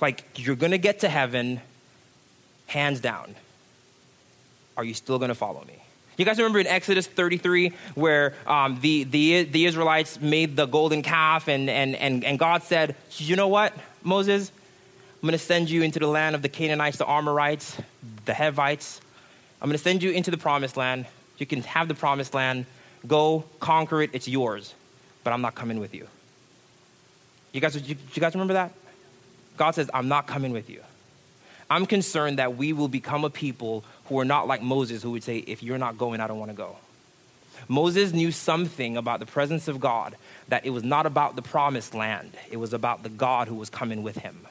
like 0.00 0.24
you're 0.36 0.56
going 0.56 0.72
to 0.72 0.78
get 0.78 1.00
to 1.00 1.08
heaven, 1.08 1.60
hands 2.66 3.00
down, 3.00 3.34
are 4.76 4.84
you 4.84 4.94
still 4.94 5.18
going 5.18 5.28
to 5.28 5.34
follow 5.34 5.64
me? 5.66 5.82
You 6.16 6.24
guys 6.24 6.38
remember 6.38 6.58
in 6.58 6.66
Exodus 6.66 7.06
33 7.06 7.72
where 7.94 8.34
um, 8.46 8.78
the, 8.80 9.04
the, 9.04 9.44
the 9.44 9.66
Israelites 9.66 10.20
made 10.20 10.56
the 10.56 10.66
golden 10.66 11.02
calf 11.02 11.46
and, 11.48 11.68
and, 11.68 11.94
and, 11.94 12.24
and 12.24 12.38
God 12.38 12.62
said, 12.62 12.96
you 13.18 13.36
know 13.36 13.48
what, 13.48 13.74
Moses? 14.02 14.50
I'm 15.22 15.26
going 15.26 15.32
to 15.32 15.38
send 15.38 15.68
you 15.68 15.82
into 15.82 15.98
the 15.98 16.06
land 16.06 16.34
of 16.34 16.42
the 16.42 16.48
Canaanites, 16.48 16.98
the 16.98 17.08
Amorites, 17.08 17.76
the 18.24 18.32
Hevites. 18.32 19.00
I'm 19.60 19.68
going 19.68 19.76
to 19.76 19.82
send 19.82 20.02
you 20.02 20.10
into 20.10 20.30
the 20.30 20.38
promised 20.38 20.76
land. 20.76 21.06
You 21.38 21.46
can 21.46 21.62
have 21.62 21.88
the 21.88 21.94
promised 21.94 22.32
land. 22.32 22.64
Go 23.06 23.44
conquer 23.60 24.02
it. 24.02 24.10
It's 24.12 24.28
yours. 24.28 24.74
But 25.22 25.32
I'm 25.32 25.42
not 25.42 25.54
coming 25.54 25.80
with 25.80 25.94
you. 25.94 26.06
You 27.52 27.60
guys, 27.60 27.76
you, 27.76 27.96
you 28.14 28.20
guys 28.20 28.34
remember 28.34 28.54
that? 28.54 28.72
God 29.56 29.74
says, 29.74 29.90
I'm 29.92 30.08
not 30.08 30.26
coming 30.26 30.52
with 30.52 30.70
you. 30.70 30.80
I'm 31.68 31.86
concerned 31.86 32.38
that 32.38 32.56
we 32.56 32.72
will 32.72 32.88
become 32.88 33.24
a 33.24 33.30
people 33.30 33.84
who 34.06 34.18
are 34.18 34.24
not 34.24 34.46
like 34.46 34.62
Moses, 34.62 35.02
who 35.02 35.10
would 35.12 35.24
say, 35.24 35.38
If 35.38 35.62
you're 35.62 35.78
not 35.78 35.98
going, 35.98 36.20
I 36.20 36.26
don't 36.26 36.38
want 36.38 36.50
to 36.50 36.56
go. 36.56 36.76
Moses 37.68 38.12
knew 38.12 38.30
something 38.30 38.96
about 38.96 39.18
the 39.20 39.26
presence 39.26 39.66
of 39.66 39.80
God, 39.80 40.16
that 40.48 40.64
it 40.64 40.70
was 40.70 40.84
not 40.84 41.06
about 41.06 41.34
the 41.36 41.42
promised 41.42 41.94
land, 41.94 42.32
it 42.50 42.58
was 42.58 42.72
about 42.72 43.02
the 43.02 43.08
God 43.08 43.48
who 43.48 43.56
was 43.56 43.70
coming 43.70 44.02
with 44.02 44.16
him. 44.16 44.46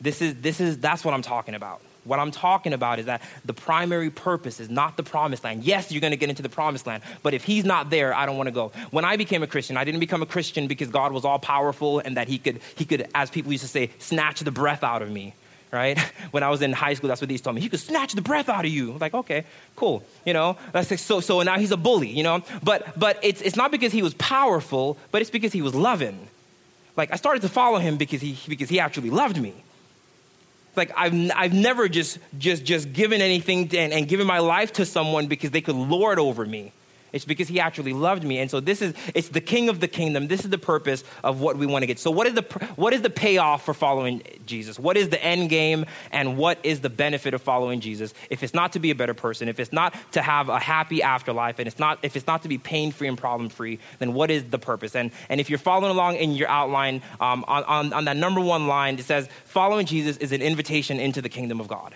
This 0.00 0.20
is, 0.20 0.34
this 0.40 0.60
is, 0.60 0.78
that's 0.78 1.04
what 1.04 1.14
I'm 1.14 1.22
talking 1.22 1.54
about. 1.54 1.80
What 2.04 2.18
I'm 2.18 2.32
talking 2.32 2.72
about 2.72 2.98
is 2.98 3.06
that 3.06 3.22
the 3.44 3.54
primary 3.54 4.10
purpose 4.10 4.58
is 4.58 4.68
not 4.68 4.96
the 4.96 5.04
promised 5.04 5.44
land. 5.44 5.62
Yes, 5.62 5.92
you're 5.92 6.00
going 6.00 6.10
to 6.10 6.16
get 6.16 6.28
into 6.28 6.42
the 6.42 6.48
promised 6.48 6.84
land, 6.84 7.04
but 7.22 7.32
if 7.32 7.44
he's 7.44 7.64
not 7.64 7.90
there, 7.90 8.12
I 8.12 8.26
don't 8.26 8.36
want 8.36 8.48
to 8.48 8.52
go. 8.52 8.72
When 8.90 9.04
I 9.04 9.16
became 9.16 9.44
a 9.44 9.46
Christian, 9.46 9.76
I 9.76 9.84
didn't 9.84 10.00
become 10.00 10.20
a 10.20 10.26
Christian 10.26 10.66
because 10.66 10.88
God 10.88 11.12
was 11.12 11.24
all 11.24 11.38
powerful 11.38 12.00
and 12.00 12.16
that 12.16 12.26
he 12.26 12.38
could, 12.38 12.60
he 12.74 12.84
could, 12.84 13.08
as 13.14 13.30
people 13.30 13.52
used 13.52 13.62
to 13.62 13.68
say, 13.68 13.90
snatch 14.00 14.40
the 14.40 14.50
breath 14.50 14.82
out 14.82 15.02
of 15.02 15.10
me 15.10 15.34
right? 15.72 15.98
When 16.30 16.42
I 16.42 16.48
was 16.48 16.62
in 16.62 16.72
high 16.72 16.94
school, 16.94 17.08
that's 17.08 17.20
what 17.20 17.28
they 17.28 17.36
told 17.36 17.56
me. 17.56 17.60
He 17.60 17.68
could 17.68 17.80
snatch 17.80 18.14
the 18.14 18.22
breath 18.22 18.48
out 18.48 18.64
of 18.64 18.70
you. 18.70 18.90
I 18.90 18.92
was 18.92 19.00
like, 19.02 19.12
okay, 19.12 19.44
cool. 19.76 20.02
You 20.24 20.32
know, 20.32 20.56
that's 20.72 20.90
like, 20.90 20.98
so, 20.98 21.20
so 21.20 21.42
now 21.42 21.58
he's 21.58 21.72
a 21.72 21.76
bully, 21.76 22.08
you 22.08 22.22
know? 22.22 22.42
But, 22.62 22.98
but 22.98 23.18
it's, 23.22 23.42
it's 23.42 23.56
not 23.56 23.70
because 23.70 23.92
he 23.92 24.02
was 24.02 24.14
powerful, 24.14 24.96
but 25.10 25.20
it's 25.20 25.30
because 25.30 25.52
he 25.52 25.60
was 25.60 25.74
loving. 25.74 26.28
Like, 26.96 27.12
I 27.12 27.16
started 27.16 27.42
to 27.42 27.50
follow 27.50 27.78
him 27.78 27.98
because 27.98 28.22
he, 28.22 28.38
because 28.48 28.70
he 28.70 28.80
actually 28.80 29.10
loved 29.10 29.38
me. 29.38 29.52
Like, 30.74 30.90
I've, 30.96 31.30
I've 31.34 31.52
never 31.52 31.86
just, 31.88 32.18
just, 32.38 32.64
just 32.64 32.92
given 32.94 33.20
anything 33.20 33.68
and, 33.76 33.92
and 33.92 34.08
given 34.08 34.26
my 34.26 34.38
life 34.38 34.72
to 34.74 34.86
someone 34.86 35.26
because 35.26 35.50
they 35.50 35.60
could 35.60 35.76
lord 35.76 36.18
over 36.18 36.46
me. 36.46 36.72
It's 37.12 37.24
because 37.24 37.48
he 37.48 37.60
actually 37.60 37.92
loved 37.92 38.24
me. 38.24 38.38
And 38.38 38.50
so 38.50 38.60
this 38.60 38.80
is, 38.80 38.94
it's 39.14 39.28
the 39.28 39.40
king 39.40 39.68
of 39.68 39.80
the 39.80 39.88
kingdom. 39.88 40.28
This 40.28 40.44
is 40.44 40.50
the 40.50 40.58
purpose 40.58 41.04
of 41.22 41.40
what 41.40 41.56
we 41.56 41.66
want 41.66 41.82
to 41.82 41.86
get. 41.86 41.98
So 41.98 42.10
what 42.10 42.26
is 42.26 42.34
the, 42.34 42.42
what 42.76 42.92
is 42.92 43.02
the 43.02 43.10
payoff 43.10 43.64
for 43.64 43.74
following 43.74 44.22
Jesus? 44.46 44.78
What 44.78 44.96
is 44.96 45.10
the 45.10 45.22
end 45.22 45.50
game 45.50 45.84
and 46.10 46.36
what 46.36 46.58
is 46.62 46.80
the 46.80 46.90
benefit 46.90 47.34
of 47.34 47.42
following 47.42 47.80
Jesus? 47.80 48.14
If 48.30 48.42
it's 48.42 48.54
not 48.54 48.72
to 48.72 48.78
be 48.78 48.90
a 48.90 48.94
better 48.94 49.14
person, 49.14 49.48
if 49.48 49.60
it's 49.60 49.72
not 49.72 49.94
to 50.12 50.22
have 50.22 50.48
a 50.48 50.58
happy 50.58 51.02
afterlife, 51.02 51.58
and 51.58 51.68
it's 51.68 51.78
not, 51.78 51.98
if 52.02 52.16
it's 52.16 52.26
not 52.26 52.42
to 52.42 52.48
be 52.48 52.58
pain-free 52.58 53.08
and 53.08 53.18
problem-free, 53.18 53.78
then 53.98 54.14
what 54.14 54.30
is 54.30 54.44
the 54.44 54.58
purpose? 54.58 54.96
And, 54.96 55.10
and 55.28 55.40
if 55.40 55.50
you're 55.50 55.58
following 55.58 55.90
along 55.90 56.16
in 56.16 56.32
your 56.32 56.48
outline, 56.48 57.02
um, 57.20 57.44
on, 57.46 57.64
on, 57.64 57.92
on 57.92 58.04
that 58.06 58.16
number 58.16 58.40
one 58.40 58.66
line, 58.66 58.98
it 58.98 59.04
says, 59.04 59.28
following 59.44 59.86
Jesus 59.86 60.16
is 60.16 60.32
an 60.32 60.40
invitation 60.40 60.98
into 60.98 61.20
the 61.20 61.28
kingdom 61.28 61.60
of 61.60 61.68
God. 61.68 61.94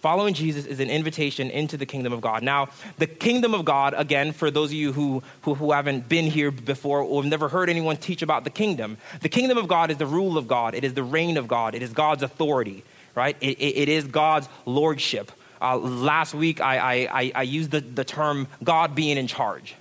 Following 0.00 0.32
Jesus 0.32 0.64
is 0.64 0.80
an 0.80 0.88
invitation 0.88 1.50
into 1.50 1.76
the 1.76 1.84
kingdom 1.84 2.14
of 2.14 2.22
God. 2.22 2.42
Now, 2.42 2.70
the 2.96 3.06
kingdom 3.06 3.52
of 3.52 3.66
God, 3.66 3.92
again, 3.94 4.32
for 4.32 4.50
those 4.50 4.70
of 4.70 4.74
you 4.74 4.94
who, 4.94 5.22
who, 5.42 5.54
who, 5.54 5.72
haven't 5.72 6.08
been 6.08 6.24
here 6.24 6.50
before 6.50 7.02
or 7.02 7.22
have 7.22 7.30
never 7.30 7.50
heard 7.50 7.68
anyone 7.68 7.98
teach 7.98 8.22
about 8.22 8.44
the 8.44 8.50
kingdom, 8.50 8.96
the 9.20 9.28
kingdom 9.28 9.58
of 9.58 9.68
God 9.68 9.90
is 9.90 9.98
the 9.98 10.06
rule 10.06 10.38
of 10.38 10.48
God, 10.48 10.74
it 10.74 10.84
is 10.84 10.94
the 10.94 11.02
reign 11.02 11.36
of 11.36 11.48
God, 11.48 11.74
it 11.74 11.82
is 11.82 11.92
God's 11.92 12.22
authority, 12.22 12.82
right? 13.14 13.36
it, 13.42 13.58
it, 13.58 13.76
it 13.76 13.88
is 13.90 14.06
God's 14.06 14.48
lordship. 14.64 15.32
Uh, 15.60 15.76
last 15.76 16.32
week, 16.32 16.62
I, 16.62 17.06
I, 17.12 17.32
I 17.34 17.42
used 17.42 17.70
the, 17.70 17.80
the 17.82 18.04
term 18.04 18.48
God 18.64 18.94
being 18.94 19.18
in 19.18 19.26
charge. 19.26 19.74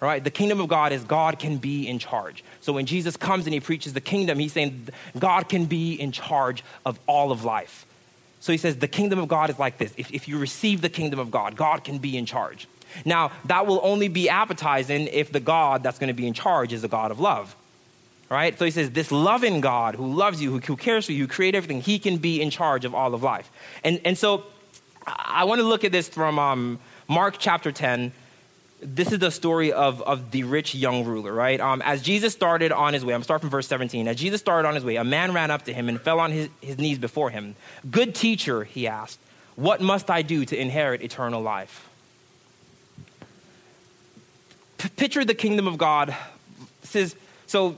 Right? 0.00 0.22
The 0.22 0.30
kingdom 0.30 0.60
of 0.60 0.68
God 0.68 0.92
is 0.92 1.02
God 1.02 1.38
can 1.38 1.56
be 1.56 1.88
in 1.88 1.98
charge. 1.98 2.44
So 2.60 2.74
when 2.74 2.84
Jesus 2.84 3.16
comes 3.16 3.46
and 3.46 3.54
he 3.54 3.60
preaches 3.60 3.94
the 3.94 4.02
kingdom, 4.02 4.38
he's 4.38 4.52
saying 4.52 4.88
God 5.18 5.48
can 5.48 5.64
be 5.64 5.94
in 5.94 6.12
charge 6.12 6.62
of 6.84 7.00
all 7.06 7.32
of 7.32 7.42
life. 7.42 7.86
So 8.44 8.52
he 8.52 8.58
says, 8.58 8.76
the 8.76 8.88
kingdom 8.88 9.18
of 9.18 9.26
God 9.26 9.48
is 9.48 9.58
like 9.58 9.78
this. 9.78 9.94
If, 9.96 10.12
if 10.12 10.28
you 10.28 10.36
receive 10.36 10.82
the 10.82 10.90
kingdom 10.90 11.18
of 11.18 11.30
God, 11.30 11.56
God 11.56 11.82
can 11.82 11.96
be 11.96 12.18
in 12.18 12.26
charge. 12.26 12.68
Now, 13.06 13.32
that 13.46 13.66
will 13.66 13.80
only 13.82 14.08
be 14.08 14.28
appetizing 14.28 15.06
if 15.06 15.32
the 15.32 15.40
God 15.40 15.82
that's 15.82 15.98
going 15.98 16.08
to 16.08 16.14
be 16.14 16.26
in 16.26 16.34
charge 16.34 16.74
is 16.74 16.84
a 16.84 16.88
God 16.88 17.10
of 17.10 17.18
love. 17.18 17.56
Right? 18.28 18.58
So 18.58 18.66
he 18.66 18.70
says, 18.70 18.90
this 18.90 19.10
loving 19.10 19.62
God 19.62 19.94
who 19.94 20.12
loves 20.12 20.42
you, 20.42 20.50
who, 20.50 20.58
who 20.58 20.76
cares 20.76 21.06
for 21.06 21.12
you, 21.12 21.22
who 21.22 21.26
created 21.26 21.56
everything, 21.56 21.80
he 21.80 21.98
can 21.98 22.18
be 22.18 22.42
in 22.42 22.50
charge 22.50 22.84
of 22.84 22.94
all 22.94 23.14
of 23.14 23.22
life. 23.22 23.50
And, 23.82 23.98
and 24.04 24.18
so 24.18 24.44
I 25.06 25.44
want 25.44 25.60
to 25.60 25.66
look 25.66 25.82
at 25.82 25.90
this 25.90 26.10
from 26.10 26.38
um, 26.38 26.78
Mark 27.08 27.36
chapter 27.38 27.72
10, 27.72 28.12
this 28.84 29.12
is 29.12 29.18
the 29.18 29.30
story 29.30 29.72
of, 29.72 30.02
of 30.02 30.30
the 30.30 30.44
rich 30.44 30.74
young 30.74 31.04
ruler, 31.04 31.32
right? 31.32 31.58
Um, 31.60 31.80
as 31.82 32.02
Jesus 32.02 32.32
started 32.32 32.70
on 32.70 32.92
his 32.92 33.04
way, 33.04 33.14
I'm 33.14 33.22
starting 33.22 33.42
from 33.42 33.50
verse 33.50 33.66
17. 33.66 34.06
As 34.06 34.16
Jesus 34.16 34.40
started 34.40 34.68
on 34.68 34.74
his 34.74 34.84
way, 34.84 34.96
a 34.96 35.04
man 35.04 35.32
ran 35.32 35.50
up 35.50 35.64
to 35.64 35.72
him 35.72 35.88
and 35.88 36.00
fell 36.00 36.20
on 36.20 36.30
his, 36.30 36.48
his 36.60 36.78
knees 36.78 36.98
before 36.98 37.30
him. 37.30 37.56
Good 37.90 38.14
teacher, 38.14 38.64
he 38.64 38.86
asked, 38.86 39.18
what 39.56 39.80
must 39.80 40.10
I 40.10 40.22
do 40.22 40.44
to 40.44 40.56
inherit 40.56 41.02
eternal 41.02 41.40
life? 41.40 41.88
P- 44.78 44.88
picture 44.90 45.24
the 45.24 45.34
kingdom 45.34 45.66
of 45.66 45.78
God. 45.78 46.14
Says, 46.82 47.16
so 47.46 47.76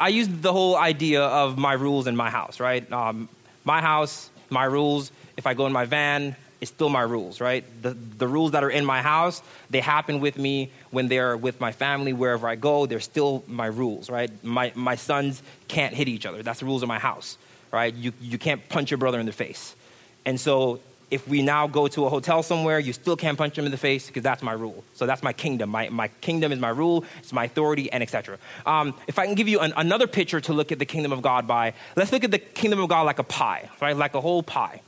I 0.00 0.08
used 0.08 0.42
the 0.42 0.52
whole 0.52 0.76
idea 0.76 1.22
of 1.22 1.56
my 1.56 1.74
rules 1.74 2.06
in 2.06 2.16
my 2.16 2.30
house, 2.30 2.60
right? 2.60 2.90
Um, 2.92 3.28
my 3.64 3.80
house, 3.80 4.30
my 4.50 4.64
rules. 4.64 5.12
If 5.36 5.46
I 5.46 5.54
go 5.54 5.66
in 5.66 5.72
my 5.72 5.84
van, 5.84 6.34
it's 6.60 6.70
still 6.70 6.88
my 6.88 7.02
rules, 7.02 7.40
right? 7.40 7.64
The, 7.82 7.90
the 7.90 8.26
rules 8.26 8.52
that 8.52 8.64
are 8.64 8.70
in 8.70 8.84
my 8.84 9.00
house, 9.00 9.42
they 9.70 9.80
happen 9.80 10.20
with 10.20 10.38
me 10.38 10.70
when 10.90 11.08
they're 11.08 11.36
with 11.36 11.60
my 11.60 11.72
family, 11.72 12.12
wherever 12.12 12.48
I 12.48 12.56
go, 12.56 12.86
they're 12.86 13.00
still 13.00 13.44
my 13.46 13.66
rules, 13.66 14.10
right? 14.10 14.30
My, 14.44 14.72
my 14.74 14.96
sons 14.96 15.42
can't 15.68 15.94
hit 15.94 16.08
each 16.08 16.26
other. 16.26 16.42
That's 16.42 16.60
the 16.60 16.66
rules 16.66 16.82
of 16.82 16.88
my 16.88 16.98
house, 16.98 17.38
right? 17.70 17.94
You, 17.94 18.12
you 18.20 18.38
can't 18.38 18.66
punch 18.68 18.90
your 18.90 18.98
brother 18.98 19.20
in 19.20 19.26
the 19.26 19.32
face. 19.32 19.76
And 20.24 20.40
so 20.40 20.80
if 21.12 21.26
we 21.28 21.42
now 21.42 21.68
go 21.68 21.86
to 21.88 22.06
a 22.06 22.08
hotel 22.08 22.42
somewhere, 22.42 22.80
you 22.80 22.92
still 22.92 23.16
can't 23.16 23.38
punch 23.38 23.56
him 23.56 23.64
in 23.64 23.70
the 23.70 23.78
face 23.78 24.08
because 24.08 24.24
that's 24.24 24.42
my 24.42 24.52
rule. 24.52 24.82
So 24.94 25.06
that's 25.06 25.22
my 25.22 25.32
kingdom. 25.32 25.70
My, 25.70 25.88
my 25.90 26.08
kingdom 26.08 26.50
is 26.50 26.58
my 26.58 26.68
rule, 26.70 27.04
it's 27.18 27.32
my 27.32 27.44
authority, 27.44 27.90
and 27.92 28.02
etc. 28.02 28.36
Um, 28.66 28.94
if 29.06 29.18
I 29.18 29.26
can 29.26 29.36
give 29.36 29.48
you 29.48 29.60
an, 29.60 29.72
another 29.76 30.08
picture 30.08 30.40
to 30.40 30.52
look 30.52 30.72
at 30.72 30.80
the 30.80 30.84
kingdom 30.84 31.12
of 31.12 31.22
God 31.22 31.46
by, 31.46 31.74
let's 31.94 32.10
look 32.10 32.24
at 32.24 32.32
the 32.32 32.38
kingdom 32.38 32.80
of 32.80 32.88
God 32.88 33.02
like 33.02 33.20
a 33.20 33.24
pie, 33.24 33.70
right? 33.80 33.96
Like 33.96 34.14
a 34.14 34.20
whole 34.20 34.42
pie 34.42 34.82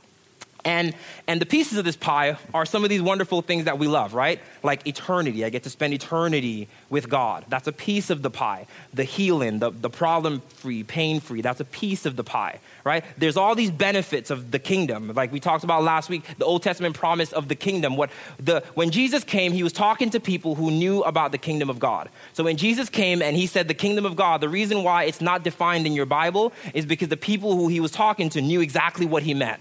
And, 0.63 0.93
and 1.27 1.41
the 1.41 1.45
pieces 1.45 1.77
of 1.77 1.85
this 1.85 1.95
pie 1.95 2.37
are 2.53 2.65
some 2.65 2.83
of 2.83 2.89
these 2.89 3.01
wonderful 3.01 3.41
things 3.41 3.65
that 3.65 3.79
we 3.79 3.87
love, 3.87 4.13
right? 4.13 4.39
Like 4.61 4.85
eternity. 4.85 5.43
I 5.43 5.49
get 5.49 5.63
to 5.63 5.69
spend 5.69 5.93
eternity 5.93 6.67
with 6.89 7.09
God. 7.09 7.45
That's 7.49 7.67
a 7.67 7.71
piece 7.71 8.09
of 8.09 8.21
the 8.21 8.29
pie. 8.29 8.67
The 8.93 9.03
healing, 9.03 9.59
the, 9.59 9.71
the 9.71 9.89
problem 9.89 10.41
free, 10.49 10.83
pain 10.83 11.19
free, 11.19 11.41
that's 11.41 11.59
a 11.59 11.65
piece 11.65 12.05
of 12.05 12.15
the 12.15 12.23
pie, 12.23 12.59
right? 12.83 13.03
There's 13.17 13.37
all 13.37 13.55
these 13.55 13.71
benefits 13.71 14.29
of 14.29 14.51
the 14.51 14.59
kingdom. 14.59 15.11
Like 15.13 15.31
we 15.31 15.39
talked 15.39 15.63
about 15.63 15.83
last 15.83 16.09
week, 16.09 16.23
the 16.37 16.45
Old 16.45 16.61
Testament 16.61 16.95
promise 16.95 17.33
of 17.33 17.47
the 17.47 17.55
kingdom. 17.55 17.95
What 17.95 18.11
the, 18.37 18.63
when 18.75 18.91
Jesus 18.91 19.23
came, 19.23 19.53
he 19.53 19.63
was 19.63 19.73
talking 19.73 20.11
to 20.11 20.19
people 20.19 20.53
who 20.55 20.69
knew 20.69 21.01
about 21.03 21.31
the 21.31 21.37
kingdom 21.39 21.69
of 21.69 21.79
God. 21.79 22.09
So 22.33 22.43
when 22.43 22.57
Jesus 22.57 22.89
came 22.89 23.21
and 23.21 23.35
he 23.35 23.47
said 23.47 23.67
the 23.67 23.73
kingdom 23.73 24.05
of 24.05 24.15
God, 24.15 24.41
the 24.41 24.49
reason 24.49 24.83
why 24.83 25.05
it's 25.05 25.21
not 25.21 25.43
defined 25.43 25.87
in 25.87 25.93
your 25.93 26.05
Bible 26.05 26.53
is 26.75 26.85
because 26.85 27.07
the 27.07 27.17
people 27.17 27.55
who 27.55 27.67
he 27.67 27.79
was 27.79 27.91
talking 27.91 28.29
to 28.29 28.41
knew 28.41 28.61
exactly 28.61 29.07
what 29.07 29.23
he 29.23 29.33
meant 29.33 29.59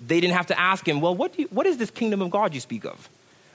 they 0.00 0.20
didn't 0.20 0.34
have 0.34 0.46
to 0.46 0.58
ask 0.58 0.86
him, 0.86 1.00
Well, 1.00 1.14
what, 1.14 1.38
you, 1.38 1.46
what 1.50 1.66
is 1.66 1.78
this 1.78 1.90
kingdom 1.90 2.22
of 2.22 2.30
God 2.30 2.54
you 2.54 2.60
speak 2.60 2.84
of? 2.84 3.08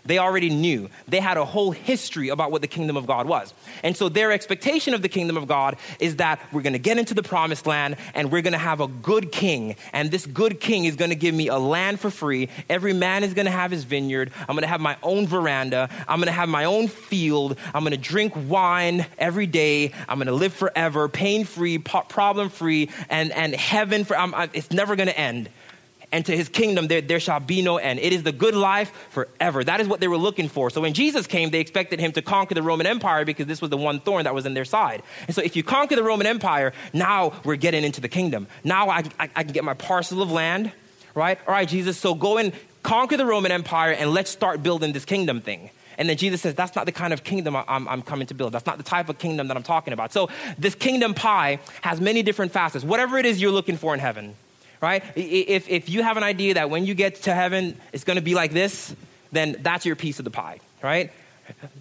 They 0.05 0.17
already 0.17 0.49
knew. 0.49 0.89
They 1.07 1.19
had 1.19 1.37
a 1.37 1.45
whole 1.45 1.71
history 1.71 2.29
about 2.29 2.51
what 2.51 2.61
the 2.61 2.67
kingdom 2.67 2.97
of 2.97 3.05
God 3.05 3.27
was. 3.27 3.53
And 3.83 3.95
so 3.95 4.09
their 4.09 4.31
expectation 4.31 4.93
of 4.93 5.01
the 5.01 5.09
kingdom 5.09 5.37
of 5.37 5.47
God 5.47 5.77
is 5.99 6.15
that 6.15 6.39
we're 6.51 6.63
going 6.63 6.73
to 6.73 6.79
get 6.79 6.97
into 6.97 7.13
the 7.13 7.21
promised 7.21 7.67
land 7.67 7.97
and 8.15 8.31
we're 8.31 8.41
going 8.41 8.53
to 8.53 8.59
have 8.59 8.81
a 8.81 8.87
good 8.87 9.31
king. 9.31 9.75
And 9.93 10.09
this 10.09 10.25
good 10.25 10.59
king 10.59 10.85
is 10.85 10.95
going 10.95 11.09
to 11.09 11.15
give 11.15 11.35
me 11.35 11.49
a 11.49 11.57
land 11.57 11.99
for 11.99 12.09
free. 12.09 12.49
Every 12.69 12.93
man 12.93 13.23
is 13.23 13.33
going 13.33 13.45
to 13.45 13.51
have 13.51 13.69
his 13.69 13.83
vineyard. 13.83 14.31
I'm 14.39 14.55
going 14.55 14.63
to 14.63 14.67
have 14.67 14.81
my 14.81 14.97
own 15.03 15.27
veranda. 15.27 15.89
I'm 16.07 16.17
going 16.17 16.27
to 16.27 16.33
have 16.33 16.49
my 16.49 16.65
own 16.65 16.87
field. 16.87 17.57
I'm 17.73 17.83
going 17.83 17.91
to 17.91 17.97
drink 17.97 18.33
wine 18.47 19.05
every 19.19 19.45
day. 19.45 19.91
I'm 20.09 20.17
going 20.17 20.27
to 20.27 20.33
live 20.33 20.53
forever, 20.53 21.09
pain 21.09 21.45
free, 21.45 21.77
problem 21.77 22.49
free, 22.49 22.89
and, 23.09 23.31
and 23.31 23.53
heaven 23.53 24.03
for, 24.03 24.17
I'm, 24.17 24.33
I, 24.33 24.49
it's 24.53 24.71
never 24.71 24.95
going 24.95 25.09
to 25.09 25.19
end 25.19 25.49
and 26.11 26.25
to 26.25 26.35
his 26.35 26.49
kingdom 26.49 26.87
there, 26.87 27.01
there 27.01 27.19
shall 27.19 27.39
be 27.39 27.61
no 27.61 27.77
end. 27.77 27.99
It 27.99 28.13
is 28.13 28.23
the 28.23 28.31
good 28.31 28.55
life 28.55 28.91
forever. 29.09 29.63
That 29.63 29.79
is 29.79 29.87
what 29.87 29.99
they 29.99 30.07
were 30.07 30.17
looking 30.17 30.49
for. 30.49 30.69
So 30.69 30.81
when 30.81 30.93
Jesus 30.93 31.27
came, 31.27 31.49
they 31.49 31.59
expected 31.59 31.99
him 31.99 32.11
to 32.13 32.21
conquer 32.21 32.55
the 32.55 32.63
Roman 32.63 32.87
Empire 32.87 33.25
because 33.25 33.47
this 33.47 33.61
was 33.61 33.69
the 33.69 33.77
one 33.77 33.99
thorn 33.99 34.25
that 34.25 34.35
was 34.35 34.45
in 34.45 34.53
their 34.53 34.65
side. 34.65 35.03
And 35.27 35.35
so 35.35 35.41
if 35.41 35.55
you 35.55 35.63
conquer 35.63 35.95
the 35.95 36.03
Roman 36.03 36.27
Empire, 36.27 36.73
now 36.93 37.33
we're 37.43 37.55
getting 37.55 37.83
into 37.83 38.01
the 38.01 38.09
kingdom. 38.09 38.47
Now 38.63 38.89
I, 38.89 39.03
I, 39.19 39.29
I 39.35 39.43
can 39.43 39.53
get 39.53 39.63
my 39.63 39.73
parcel 39.73 40.21
of 40.21 40.31
land, 40.31 40.71
right? 41.15 41.39
All 41.47 41.53
right, 41.53 41.67
Jesus, 41.67 41.97
so 41.97 42.13
go 42.13 42.37
and 42.37 42.53
conquer 42.83 43.17
the 43.17 43.25
Roman 43.25 43.51
Empire 43.51 43.91
and 43.91 44.11
let's 44.11 44.31
start 44.31 44.63
building 44.63 44.93
this 44.93 45.05
kingdom 45.05 45.41
thing. 45.41 45.69
And 45.97 46.09
then 46.09 46.17
Jesus 46.17 46.41
says, 46.41 46.55
That's 46.55 46.75
not 46.75 46.85
the 46.85 46.91
kind 46.91 47.13
of 47.13 47.23
kingdom 47.23 47.55
I'm, 47.55 47.87
I'm, 47.87 48.01
coming 48.01 48.25
to 48.27 48.33
build. 48.33 48.53
That's 48.53 48.65
not 48.65 48.77
the 48.77 48.83
type 48.83 49.09
of 49.09 49.19
kingdom 49.19 49.49
that 49.49 49.57
I'm 49.57 49.61
talking 49.61 49.93
about. 49.93 50.11
So, 50.11 50.29
this 50.57 50.73
kingdom 50.73 51.13
pie 51.13 51.59
has 51.81 52.01
many 52.01 52.23
different 52.23 52.53
facets. 52.53 52.83
Whatever 52.83 53.17
it 53.19 53.25
is 53.25 53.41
you're 53.41 53.51
looking 53.51 53.77
for 53.77 53.93
in 53.93 53.99
heaven, 53.99 54.35
right? 54.81 55.03
If, 55.15 55.69
if 55.69 55.89
you 55.89 56.03
have 56.03 56.17
an 56.17 56.23
idea 56.23 56.55
that 56.55 56.69
when 56.69 56.85
you 56.85 56.95
get 56.95 57.15
to 57.23 57.33
heaven, 57.33 57.77
it's 57.93 58.03
going 58.03 58.15
to 58.15 58.23
be 58.23 58.33
like 58.33 58.51
this, 58.51 58.93
then 59.31 59.57
that's 59.59 59.85
your 59.85 59.95
piece 59.95 60.19
of 60.19 60.25
the 60.25 60.31
pie, 60.31 60.59
right? 60.81 61.11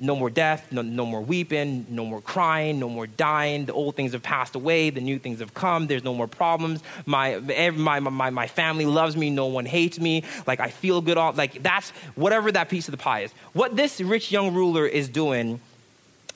No 0.01 0.17
more 0.17 0.31
death, 0.31 0.67
no, 0.73 0.83
no, 0.83 1.07
more 1.07 1.21
weeping, 1.21 1.87
no 1.89 2.05
more 2.05 2.21
crying, 2.21 2.81
no 2.81 2.89
more 2.89 3.07
dying. 3.07 3.67
The 3.67 3.73
old 3.73 3.95
things 3.95 4.13
have 4.13 4.23
passed 4.23 4.55
away, 4.55 4.91
the 4.91 5.01
new 5.01 5.19
things 5.19 5.41
have 5.41 5.55
come. 5.55 5.87
There's 5.87 6.05
no 6.05 6.13
more 6.13 6.27
problems. 6.27 6.83
My, 7.07 7.39
my, 7.71 8.01
my, 8.01 8.31
my 8.31 8.47
family 8.47 8.85
loves 8.85 9.17
me, 9.17 9.31
no 9.31 9.47
one 9.47 9.67
hates 9.67 9.99
me. 9.99 10.25
Like, 10.47 10.61
I 10.61 10.71
feel 10.71 11.01
good. 11.01 11.17
All, 11.17 11.33
like, 11.33 11.63
that's 11.63 11.91
whatever 12.15 12.51
that 12.53 12.69
piece 12.69 12.89
of 12.89 12.93
the 12.93 12.99
pie 12.99 13.21
is. 13.21 13.33
What 13.53 13.77
this 13.77 14.01
rich 14.01 14.33
young 14.33 14.55
ruler 14.55 14.87
is 14.87 15.09
doing, 15.09 15.61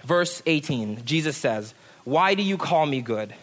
verse 0.04 0.42
18, 0.46 1.04
Jesus 1.04 1.36
says, 1.36 1.74
Why 2.04 2.34
do 2.34 2.42
you 2.42 2.56
call 2.56 2.86
me 2.86 3.00
good? 3.00 3.34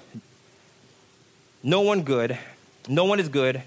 No 1.63 1.81
one 1.81 2.03
good 2.03 2.39
no 2.87 3.05
one 3.05 3.19
is 3.19 3.29
good 3.29 3.63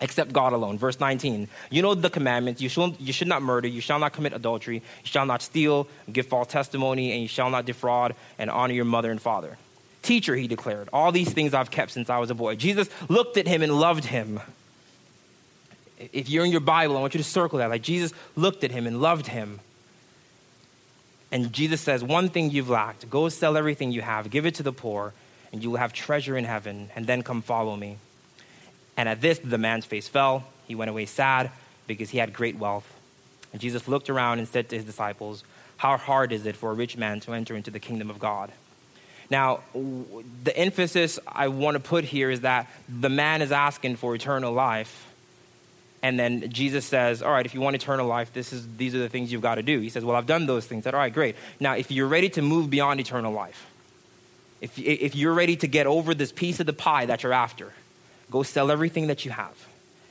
except 0.00 0.32
God 0.32 0.52
alone. 0.52 0.78
Verse 0.78 1.00
19. 1.00 1.48
You 1.70 1.82
know 1.82 1.94
the 1.94 2.10
commandments. 2.10 2.60
You, 2.60 2.68
should, 2.68 3.00
you 3.00 3.12
should 3.12 3.28
not 3.28 3.42
murder. 3.42 3.68
You 3.68 3.80
shall 3.80 3.98
not 3.98 4.12
commit 4.12 4.32
adultery. 4.32 4.76
You 4.76 4.82
shall 5.04 5.26
not 5.26 5.42
steal, 5.42 5.88
give 6.12 6.26
false 6.26 6.48
testimony, 6.48 7.12
and 7.12 7.22
you 7.22 7.28
shall 7.28 7.50
not 7.50 7.64
defraud, 7.64 8.14
and 8.38 8.50
honor 8.50 8.74
your 8.74 8.84
mother 8.84 9.10
and 9.10 9.20
father. 9.20 9.56
Teacher, 10.02 10.36
he 10.36 10.46
declared, 10.46 10.90
all 10.92 11.12
these 11.12 11.32
things 11.32 11.54
I've 11.54 11.70
kept 11.70 11.92
since 11.92 12.10
I 12.10 12.18
was 12.18 12.30
a 12.30 12.34
boy. 12.34 12.56
Jesus 12.56 12.88
looked 13.08 13.38
at 13.38 13.46
him 13.46 13.62
and 13.62 13.80
loved 13.80 14.04
him. 14.04 14.40
If 16.12 16.28
you're 16.28 16.44
in 16.44 16.50
your 16.50 16.60
Bible, 16.60 16.98
I 16.98 17.00
want 17.00 17.14
you 17.14 17.18
to 17.18 17.24
circle 17.24 17.60
that. 17.60 17.70
Like 17.70 17.82
Jesus 17.82 18.12
looked 18.36 18.64
at 18.64 18.70
him 18.70 18.86
and 18.86 19.00
loved 19.00 19.28
him. 19.28 19.60
And 21.32 21.52
Jesus 21.52 21.80
says, 21.80 22.04
One 22.04 22.28
thing 22.28 22.50
you've 22.50 22.68
lacked 22.68 23.08
go 23.08 23.28
sell 23.28 23.56
everything 23.56 23.92
you 23.92 24.02
have, 24.02 24.30
give 24.30 24.44
it 24.44 24.56
to 24.56 24.62
the 24.62 24.72
poor, 24.72 25.14
and 25.52 25.62
you 25.62 25.70
will 25.70 25.78
have 25.78 25.92
treasure 25.92 26.36
in 26.36 26.44
heaven, 26.44 26.90
and 26.94 27.06
then 27.06 27.22
come 27.22 27.40
follow 27.40 27.74
me. 27.76 27.96
And 28.96 29.08
at 29.08 29.20
this, 29.20 29.38
the 29.38 29.58
man's 29.58 29.84
face 29.84 30.08
fell. 30.08 30.44
He 30.66 30.74
went 30.74 30.90
away 30.90 31.06
sad 31.06 31.50
because 31.86 32.10
he 32.10 32.18
had 32.18 32.32
great 32.32 32.56
wealth. 32.56 32.90
And 33.52 33.60
Jesus 33.60 33.86
looked 33.86 34.10
around 34.10 34.38
and 34.38 34.48
said 34.48 34.68
to 34.70 34.76
his 34.76 34.84
disciples, 34.84 35.44
How 35.76 35.96
hard 35.96 36.32
is 36.32 36.46
it 36.46 36.56
for 36.56 36.70
a 36.70 36.74
rich 36.74 36.96
man 36.96 37.20
to 37.20 37.34
enter 37.34 37.54
into 37.54 37.70
the 37.70 37.80
kingdom 37.80 38.10
of 38.10 38.18
God? 38.18 38.52
Now, 39.30 39.60
the 39.74 40.56
emphasis 40.56 41.18
I 41.26 41.48
want 41.48 41.76
to 41.76 41.80
put 41.80 42.04
here 42.04 42.30
is 42.30 42.42
that 42.42 42.70
the 42.88 43.08
man 43.08 43.42
is 43.42 43.52
asking 43.52 43.96
for 43.96 44.14
eternal 44.14 44.52
life. 44.52 45.10
And 46.02 46.18
then 46.18 46.50
Jesus 46.50 46.84
says, 46.84 47.22
All 47.22 47.32
right, 47.32 47.46
if 47.46 47.54
you 47.54 47.60
want 47.60 47.76
eternal 47.76 48.06
life, 48.06 48.32
this 48.32 48.52
is, 48.52 48.66
these 48.76 48.94
are 48.94 48.98
the 48.98 49.08
things 49.08 49.32
you've 49.32 49.40
got 49.40 49.54
to 49.54 49.62
do. 49.62 49.80
He 49.80 49.88
says, 49.88 50.04
Well, 50.04 50.16
I've 50.16 50.26
done 50.26 50.46
those 50.46 50.66
things. 50.66 50.84
Said, 50.84 50.94
All 50.94 51.00
right, 51.00 51.12
great. 51.12 51.36
Now, 51.60 51.74
if 51.76 51.90
you're 51.90 52.08
ready 52.08 52.28
to 52.30 52.42
move 52.42 52.70
beyond 52.70 53.00
eternal 53.00 53.32
life, 53.32 53.66
if, 54.60 54.78
if 54.78 55.14
you're 55.14 55.32
ready 55.32 55.56
to 55.56 55.66
get 55.66 55.86
over 55.86 56.14
this 56.14 56.32
piece 56.32 56.60
of 56.60 56.66
the 56.66 56.72
pie 56.72 57.06
that 57.06 57.22
you're 57.22 57.32
after, 57.32 57.72
Go 58.30 58.42
sell 58.42 58.70
everything 58.70 59.08
that 59.08 59.24
you 59.24 59.30
have 59.30 59.54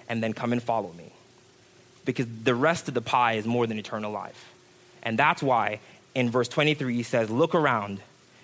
and 0.08 0.24
then 0.24 0.34
come 0.34 0.52
and 0.52 0.62
follow 0.62 0.92
me. 0.94 1.12
Because 2.06 2.26
the 2.44 2.56
rest 2.56 2.88
of 2.88 2.94
the 2.94 3.02
pie 3.02 3.34
is 3.34 3.46
more 3.46 3.66
than 3.66 3.80
eternal 3.80 4.12
life. 4.12 4.54
And 5.02 5.18
that's 5.18 5.42
why 5.42 5.80
in 6.14 6.30
verse 6.30 6.48
23 6.48 6.96
he 6.96 7.04
says, 7.04 7.30
Look 7.30 7.56
around. 7.56 8.00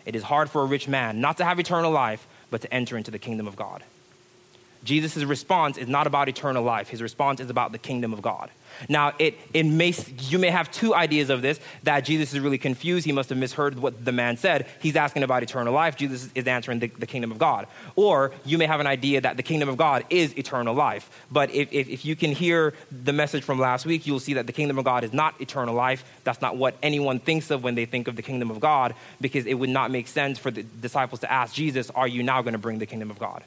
It 0.06 0.16
is 0.16 0.24
hard 0.24 0.50
for 0.50 0.62
a 0.62 0.66
rich 0.66 0.88
man 0.88 1.22
not 1.22 1.38
to 1.38 1.46
have 1.46 1.60
eternal 1.60 1.92
life, 1.92 2.26
but 2.50 2.62
to 2.62 2.74
enter 2.74 2.98
into 2.98 3.12
the 3.12 3.20
kingdom 3.20 3.48
of 3.48 3.56
God. 3.56 3.84
Jesus' 4.84 5.24
response 5.24 5.78
is 5.78 5.88
not 5.88 6.08
about 6.08 6.30
eternal 6.30 6.64
life. 6.64 6.90
His 6.90 7.02
response 7.02 7.40
is 7.40 7.50
about 7.50 7.72
the 7.72 7.78
kingdom 7.78 8.14
of 8.14 8.22
God. 8.22 8.50
Now, 8.88 9.14
it, 9.20 9.38
it 9.54 9.64
may, 9.64 9.94
you 10.20 10.40
may 10.40 10.50
have 10.50 10.72
two 10.72 10.96
ideas 10.96 11.30
of 11.30 11.42
this 11.42 11.60
that 11.84 12.02
Jesus 12.02 12.34
is 12.34 12.40
really 12.40 12.58
confused. 12.58 13.06
He 13.06 13.12
must 13.12 13.30
have 13.30 13.38
misheard 13.38 13.78
what 13.78 14.06
the 14.06 14.12
man 14.12 14.38
said. 14.38 14.68
He's 14.80 14.96
asking 14.96 15.24
about 15.24 15.44
eternal 15.44 15.74
life. 15.74 15.98
Jesus 15.98 16.30
is 16.34 16.48
answering 16.48 16.80
the, 16.80 16.88
the 16.88 17.06
kingdom 17.06 17.32
of 17.32 17.38
God. 17.38 17.68
Or 17.96 18.32
you 18.46 18.58
may 18.58 18.68
have 18.68 18.80
an 18.80 18.88
idea 18.88 19.22
that 19.22 19.38
the 19.38 19.44
kingdom 19.44 19.68
of 19.68 19.76
God 19.76 20.06
is 20.10 20.38
eternal 20.38 20.74
life. 20.74 21.10
But 21.30 21.52
if, 21.52 21.74
if, 21.74 21.90
if 21.90 22.06
you 22.06 22.16
can 22.16 22.32
hear 22.32 22.74
the 22.92 23.14
message 23.14 23.44
from 23.44 23.60
last 23.60 23.86
week, 23.86 24.08
you'll 24.08 24.20
see 24.20 24.36
that 24.36 24.48
the 24.48 24.54
kingdom 24.54 24.80
of 24.80 24.86
God 24.86 25.04
is 25.04 25.12
not 25.12 25.40
eternal 25.42 25.76
life. 25.76 26.04
That's 26.24 26.42
not 26.42 26.56
what 26.56 26.78
anyone 26.82 27.20
thinks 27.20 27.52
of 27.52 27.64
when 27.64 27.76
they 27.76 27.86
think 27.86 28.08
of 28.08 28.16
the 28.16 28.22
kingdom 28.22 28.50
of 28.50 28.60
God, 28.60 28.96
because 29.20 29.46
it 29.46 29.56
would 29.56 29.70
not 29.70 29.92
make 29.92 30.08
sense 30.08 30.40
for 30.40 30.52
the 30.52 30.64
disciples 30.64 31.20
to 31.22 31.32
ask 31.32 31.54
Jesus, 31.54 31.90
Are 31.90 32.08
you 32.08 32.24
now 32.24 32.42
going 32.42 32.54
to 32.54 32.60
bring 32.60 32.80
the 32.80 32.86
kingdom 32.86 33.12
of 33.12 33.20
God? 33.20 33.44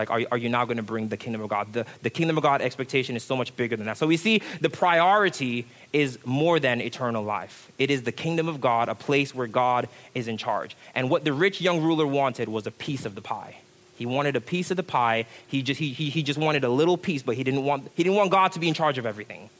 Like, 0.00 0.10
are, 0.10 0.22
are 0.32 0.38
you 0.38 0.48
now 0.48 0.64
going 0.64 0.78
to 0.78 0.82
bring 0.82 1.08
the 1.08 1.16
kingdom 1.16 1.42
of 1.42 1.48
God? 1.48 1.72
The, 1.72 1.86
the 2.02 2.10
kingdom 2.10 2.36
of 2.38 2.42
God 2.42 2.62
expectation 2.62 3.16
is 3.16 3.22
so 3.22 3.36
much 3.36 3.54
bigger 3.54 3.76
than 3.76 3.86
that. 3.86 3.98
So 3.98 4.06
we 4.06 4.16
see 4.16 4.42
the 4.60 4.70
priority 4.70 5.66
is 5.92 6.18
more 6.24 6.58
than 6.58 6.80
eternal 6.80 7.22
life. 7.22 7.70
It 7.78 7.90
is 7.90 8.02
the 8.02 8.12
kingdom 8.12 8.48
of 8.48 8.60
God, 8.60 8.88
a 8.88 8.94
place 8.94 9.34
where 9.34 9.46
God 9.46 9.88
is 10.14 10.26
in 10.26 10.38
charge. 10.38 10.76
And 10.94 11.10
what 11.10 11.24
the 11.24 11.32
rich 11.32 11.60
young 11.60 11.82
ruler 11.82 12.06
wanted 12.06 12.48
was 12.48 12.66
a 12.66 12.70
piece 12.70 13.04
of 13.04 13.14
the 13.14 13.20
pie. 13.20 13.56
He 13.96 14.06
wanted 14.06 14.34
a 14.34 14.40
piece 14.40 14.70
of 14.70 14.78
the 14.78 14.82
pie. 14.82 15.26
He 15.46 15.62
just, 15.62 15.78
he, 15.78 15.92
he, 15.92 16.08
he 16.08 16.22
just 16.22 16.38
wanted 16.38 16.64
a 16.64 16.70
little 16.70 16.96
piece, 16.96 17.22
but 17.22 17.36
he 17.36 17.44
didn't, 17.44 17.64
want, 17.64 17.90
he 17.94 18.02
didn't 18.02 18.16
want 18.16 18.30
God 18.30 18.52
to 18.52 18.58
be 18.58 18.66
in 18.66 18.72
charge 18.72 18.96
of 18.96 19.04
everything. 19.04 19.50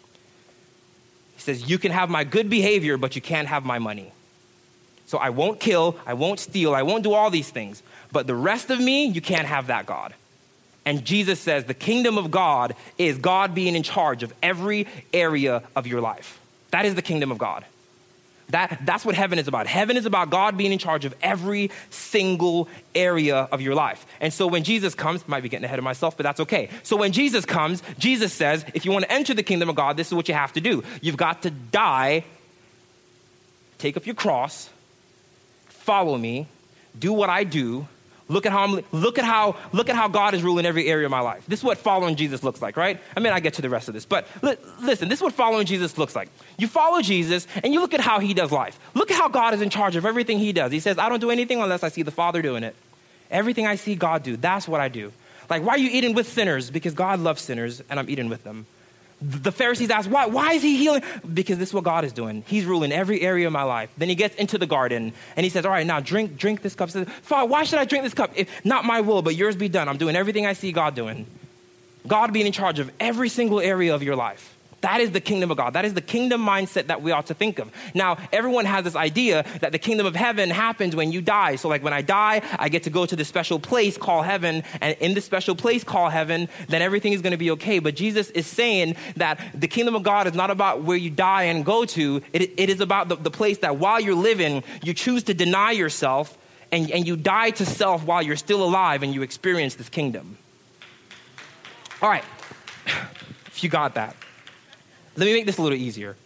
He 1.35 1.41
says, 1.43 1.69
You 1.69 1.79
can 1.79 1.93
have 1.93 2.09
my 2.09 2.25
good 2.25 2.49
behavior, 2.49 2.97
but 2.97 3.15
you 3.15 3.21
can't 3.21 3.49
have 3.49 3.67
my 3.67 3.79
money. 3.79 4.13
So 5.11 5.19
I 5.19 5.31
won't 5.31 5.59
kill, 5.59 5.99
I 6.07 6.15
won't 6.15 6.39
steal, 6.39 6.73
I 6.73 6.83
won't 6.83 7.03
do 7.03 7.13
all 7.15 7.31
these 7.31 7.51
things. 7.51 7.83
But 8.13 8.29
the 8.29 8.35
rest 8.35 8.71
of 8.71 8.79
me, 8.79 9.07
you 9.07 9.21
can't 9.21 9.47
have 9.47 9.67
that, 9.67 9.85
God. 9.85 10.15
And 10.85 11.05
Jesus 11.05 11.41
says 11.41 11.65
the 11.65 11.75
kingdom 11.75 12.19
of 12.19 12.31
God 12.31 12.75
is 12.99 13.19
God 13.19 13.55
being 13.55 13.77
in 13.77 13.83
charge 13.83 14.23
of 14.23 14.33
every 14.43 14.87
area 15.13 15.63
of 15.77 15.87
your 15.87 16.01
life. 16.01 16.41
That 16.71 16.87
is 16.87 16.95
the 16.95 17.03
kingdom 17.03 17.31
of 17.31 17.39
God. 17.39 17.65
That, 18.51 18.81
that's 18.85 19.05
what 19.05 19.15
heaven 19.15 19.39
is 19.39 19.47
about. 19.47 19.67
Heaven 19.67 19.97
is 19.97 20.07
about 20.07 20.31
God 20.31 20.57
being 20.57 20.73
in 20.73 20.79
charge 20.79 21.05
of 21.05 21.15
every 21.23 21.71
single 21.91 22.69
area 22.95 23.37
of 23.37 23.61
your 23.61 23.75
life. 23.75 24.05
And 24.21 24.33
so 24.33 24.47
when 24.47 24.65
Jesus 24.65 24.95
comes, 24.95 25.27
might 25.29 25.43
be 25.43 25.49
getting 25.49 25.65
ahead 25.65 25.79
of 25.79 25.85
myself, 25.85 26.17
but 26.17 26.25
that's 26.25 26.41
okay. 26.41 26.69
So 26.83 26.97
when 26.97 27.13
Jesus 27.13 27.45
comes, 27.45 27.83
Jesus 27.99 28.33
says, 28.33 28.65
if 28.75 28.85
you 28.85 28.91
want 28.91 29.05
to 29.05 29.13
enter 29.13 29.35
the 29.35 29.45
kingdom 29.45 29.69
of 29.69 29.77
God, 29.77 29.97
this 29.97 30.09
is 30.09 30.15
what 30.15 30.29
you 30.29 30.35
have 30.35 30.53
to 30.55 30.61
do. 30.61 30.83
You've 31.01 31.17
got 31.17 31.43
to 31.43 31.51
die, 31.51 32.25
take 33.79 33.97
up 33.97 34.05
your 34.05 34.17
cross, 34.17 34.69
follow 35.69 36.19
me, 36.19 36.49
do 36.99 37.13
what 37.13 37.31
I 37.31 37.45
do, 37.45 37.87
Look 38.31 38.47
at 38.47 38.53
how 38.53 38.63
I'm, 38.63 38.85
look 38.93 39.19
at 39.19 39.25
how 39.25 39.57
look 39.73 39.89
at 39.89 39.97
how 39.97 40.07
God 40.07 40.35
is 40.35 40.43
ruling 40.45 40.65
every 40.65 40.87
area 40.87 41.05
of 41.05 41.11
my 41.11 41.21
life. 41.21 41.45
This 41.49 41.59
is 41.59 41.65
what 41.65 41.79
following 41.79 42.15
Jesus 42.15 42.45
looks 42.45 42.63
like, 42.63 42.77
right? 42.77 43.01
I 43.17 43.21
mean, 43.21 43.33
I 43.33 43.41
get 43.41 43.55
to 43.55 43.63
the 43.63 43.69
rest 43.69 43.89
of 43.89 43.95
this, 43.95 44.07
but 44.07 44.29
li- 44.41 44.57
listen, 44.81 45.09
this 45.09 45.19
is 45.19 45.23
what 45.23 45.33
following 45.33 45.67
Jesus 45.67 45.99
looks 45.99 46.15
like. 46.15 46.29
You 46.57 46.69
follow 46.69 47.03
Jesus 47.03 47.49
and 47.65 47.75
you 47.75 47.81
look 47.81 47.93
at 47.93 48.01
how 48.01 48.21
he 48.21 48.33
does 48.33 48.53
life. 48.53 48.79
Look 48.95 49.11
at 49.11 49.17
how 49.17 49.29
God 49.29 49.53
is 49.53 49.61
in 49.61 49.69
charge 49.69 49.97
of 49.97 50.07
everything 50.07 50.39
he 50.39 50.53
does. 50.53 50.71
He 50.71 50.79
says, 50.79 50.97
"I 50.97 51.09
don't 51.09 51.21
do 51.21 51.31
anything 51.31 51.61
unless 51.61 51.83
I 51.83 51.89
see 51.89 52.03
the 52.03 52.13
Father 52.13 52.41
doing 52.41 52.63
it. 52.63 52.77
Everything 53.33 53.67
I 53.67 53.75
see 53.75 53.97
God 53.97 54.23
do, 54.23 54.37
that's 54.37 54.69
what 54.69 54.81
I 54.81 54.89
do." 54.89 55.13
Like, 55.49 55.65
why 55.65 55.75
are 55.75 55.79
you 55.79 55.91
eating 55.91 56.15
with 56.15 56.29
sinners? 56.29 56.71
Because 56.71 56.95
God 56.95 57.19
loves 57.19 57.43
sinners, 57.43 57.83
and 57.91 57.99
I'm 57.99 58.09
eating 58.09 58.29
with 58.29 58.45
them. 58.45 58.67
The 59.23 59.53
Pharisees 59.53 59.91
ask, 59.91 60.11
why, 60.11 60.27
why 60.27 60.55
is 60.55 60.63
he 60.63 60.77
healing? 60.77 61.03
Because 61.35 61.59
this 61.59 61.71
is 61.71 61.75
what 61.75 61.85
God 61.85 62.05
is 62.05 62.13
doing. 62.13 62.43
He's 62.47 62.65
ruling 62.65 62.91
every 62.91 63.21
area 63.21 63.47
of 63.47 63.53
my 63.53 63.65
life. 63.65 63.91
Then 63.99 64.09
he 64.09 64.15
gets 64.15 64.35
into 64.37 64.57
the 64.57 64.67
garden 64.67 65.13
and 65.37 65.45
he 65.45 65.51
says, 65.51 65.67
All 65.67 65.73
right, 65.73 65.87
now 65.87 66.01
drink, 66.01 66.37
drink 66.37 66.63
this 66.63 66.75
cup. 66.75 66.89
He 66.89 66.93
says, 66.93 67.09
Father, 67.23 67.47
why 67.47 67.65
should 67.65 67.79
I 67.79 67.85
drink 67.85 68.05
this 68.05 68.15
cup? 68.15 68.33
If 68.35 68.49
not 68.65 68.85
my 68.85 69.03
will, 69.03 69.21
but 69.21 69.37
yours 69.37 69.57
be 69.57 69.69
done. 69.69 69.89
I'm 69.89 69.99
doing 69.99 70.17
everything 70.17 70.47
I 70.47 70.55
see 70.55 70.73
God 70.73 70.95
doing. 70.95 71.27
God 72.07 72.33
being 72.33 72.47
in 72.47 72.53
charge 72.53 72.79
of 72.79 72.91
every 72.99 73.29
single 73.29 73.61
area 73.61 73.95
of 73.95 74.03
your 74.03 74.17
life. 74.17 74.57
That 74.81 75.01
is 75.01 75.11
the 75.11 75.21
kingdom 75.21 75.51
of 75.51 75.59
God. 75.59 75.75
That 75.75 75.85
is 75.85 75.93
the 75.93 76.01
kingdom 76.01 76.45
mindset 76.45 76.87
that 76.87 77.03
we 77.03 77.13
ought 77.13 77.27
to 77.27 77.35
think 77.35 77.59
of. 77.59 77.71
Now, 77.95 78.17
everyone 78.33 78.65
has 78.65 78.85
this 78.85 78.97
idea 78.97 79.45
that 79.61 79.73
the 79.73 79.79
kingdom 79.79 80.07
of 80.07 80.17
heaven 80.17 80.49
happens 80.49 80.97
when 80.97 81.13
you 81.13 81.21
die. 81.21 81.57
So, 81.57 81.69
like 81.69 81.83
when 81.83 81.93
I 81.93 82.01
die, 82.01 82.41
I 82.59 82.71
get 82.71 82.85
to 82.85 82.91
go 82.91 83.05
to 83.05 83.15
this 83.15 83.29
special 83.29 83.59
place 83.59 83.99
called 83.99 84.25
heaven, 84.25 84.63
and 84.81 84.97
in 85.01 85.13
this 85.13 85.27
special 85.27 85.55
place 85.55 85.85
called 85.85 86.13
heaven, 86.13 86.49
then 86.69 86.81
everything 86.81 87.13
is 87.13 87.21
going 87.21 87.33
to 87.33 87.37
be 87.37 87.51
okay. 87.53 87.79
But 87.79 87.95
Jesus 87.95 88.31
is 88.31 88.47
saying 88.47 88.97
that 89.17 89.39
the 89.55 89.69
kingdom 89.69 89.95
of 89.95 90.03
God 90.03 90.27
is 90.27 90.35
not 90.35 90.51
about 90.51 90.83
where 90.83 90.97
you 90.97 91.11
die 91.11 91.45
and 91.45 91.65
go 91.65 91.85
to, 91.85 92.23
it, 92.33 92.43
it 92.57 92.71
is 92.71 92.81
about 92.81 93.09
the, 93.09 93.17
the 93.17 93.31
place 93.31 93.59
that 93.59 93.77
while 93.77 94.01
you're 94.01 94.15
living, 94.15 94.65
you 94.83 94.95
choose 94.95 95.25
to 95.25 95.35
deny 95.35 95.73
yourself 95.73 96.39
and, 96.73 96.91
and 96.91 97.07
you 97.07 97.17
die 97.17 97.51
to 97.51 97.67
self 97.67 98.05
while 98.05 98.23
you're 98.23 98.37
still 98.37 98.63
alive 98.63 99.03
and 99.03 99.13
you 99.13 99.21
experience 99.21 99.75
this 99.75 99.91
kingdom. 99.91 100.39
All 102.01 102.09
right, 102.09 102.25
if 103.47 103.63
you 103.63 103.69
got 103.69 103.95
that. 103.97 104.17
Let 105.17 105.27
me 105.27 105.33
make 105.33 105.47
this 105.47 105.59
a 105.59 105.63
little 105.63 105.79
easier. 105.79 106.17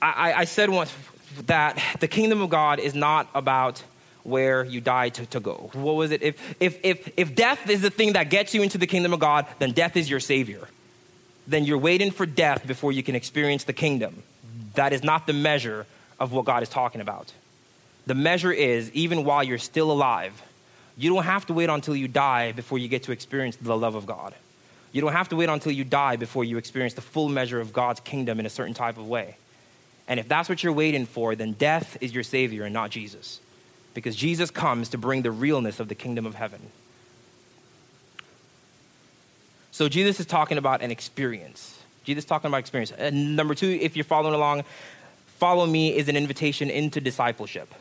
I, 0.00 0.32
I, 0.32 0.44
said 0.44 0.68
once 0.68 0.92
that 1.46 1.80
the 2.00 2.08
kingdom 2.08 2.42
of 2.42 2.50
God 2.50 2.80
is 2.80 2.92
not 2.92 3.28
about 3.34 3.82
where 4.24 4.64
you 4.64 4.80
die 4.80 5.10
to, 5.10 5.26
to 5.26 5.40
go. 5.40 5.70
What 5.74 5.94
was 5.94 6.10
it? 6.10 6.22
If, 6.22 6.56
if, 6.60 6.78
if, 6.82 7.12
if 7.16 7.34
death 7.34 7.70
is 7.70 7.82
the 7.82 7.90
thing 7.90 8.14
that 8.14 8.28
gets 8.28 8.52
you 8.52 8.62
into 8.62 8.78
the 8.78 8.86
kingdom 8.86 9.12
of 9.12 9.20
God, 9.20 9.46
then 9.60 9.70
death 9.70 9.96
is 9.96 10.10
your 10.10 10.20
savior. 10.20 10.68
Then 11.46 11.64
you're 11.64 11.78
waiting 11.78 12.10
for 12.10 12.26
death 12.26 12.66
before 12.66 12.92
you 12.92 13.02
can 13.02 13.14
experience 13.14 13.64
the 13.64 13.72
kingdom. 13.72 14.22
That 14.74 14.92
is 14.92 15.02
not 15.02 15.26
the 15.26 15.32
measure 15.32 15.86
of 16.18 16.32
what 16.32 16.44
God 16.44 16.62
is 16.62 16.68
talking 16.68 17.00
about. 17.00 17.32
The 18.06 18.14
measure 18.14 18.52
is 18.52 18.90
even 18.92 19.24
while 19.24 19.44
you're 19.44 19.58
still 19.58 19.90
alive, 19.90 20.42
you 20.96 21.12
don't 21.12 21.24
have 21.24 21.46
to 21.46 21.52
wait 21.52 21.68
until 21.68 21.96
you 21.96 22.08
die 22.08 22.52
before 22.52 22.78
you 22.78 22.88
get 22.88 23.04
to 23.04 23.12
experience 23.12 23.56
the 23.56 23.76
love 23.76 23.94
of 23.94 24.06
God. 24.06 24.34
You 24.92 25.00
don't 25.00 25.12
have 25.12 25.30
to 25.30 25.36
wait 25.36 25.48
until 25.48 25.72
you 25.72 25.84
die 25.84 26.16
before 26.16 26.44
you 26.44 26.58
experience 26.58 26.94
the 26.94 27.00
full 27.00 27.28
measure 27.28 27.60
of 27.60 27.72
God's 27.72 28.00
kingdom 28.00 28.38
in 28.38 28.46
a 28.46 28.50
certain 28.50 28.74
type 28.74 28.98
of 28.98 29.08
way. 29.08 29.36
And 30.06 30.20
if 30.20 30.28
that's 30.28 30.48
what 30.48 30.62
you're 30.62 30.72
waiting 30.72 31.06
for, 31.06 31.34
then 31.34 31.52
death 31.52 31.96
is 32.00 32.14
your 32.14 32.24
Savior 32.24 32.64
and 32.64 32.74
not 32.74 32.90
Jesus. 32.90 33.40
Because 33.94 34.14
Jesus 34.14 34.50
comes 34.50 34.90
to 34.90 34.98
bring 34.98 35.22
the 35.22 35.30
realness 35.30 35.80
of 35.80 35.88
the 35.88 35.94
kingdom 35.94 36.26
of 36.26 36.34
heaven. 36.34 36.60
So 39.70 39.88
Jesus 39.88 40.20
is 40.20 40.26
talking 40.26 40.58
about 40.58 40.82
an 40.82 40.90
experience. 40.90 41.78
Jesus 42.04 42.24
is 42.24 42.28
talking 42.28 42.48
about 42.48 42.58
experience. 42.58 42.92
And 42.92 43.36
number 43.36 43.54
two, 43.54 43.70
if 43.80 43.96
you're 43.96 44.04
following 44.04 44.34
along, 44.34 44.64
follow 45.38 45.64
me 45.66 45.96
is 45.96 46.08
an 46.08 46.16
invitation 46.16 46.68
into 46.68 47.00
discipleship. 47.00 47.74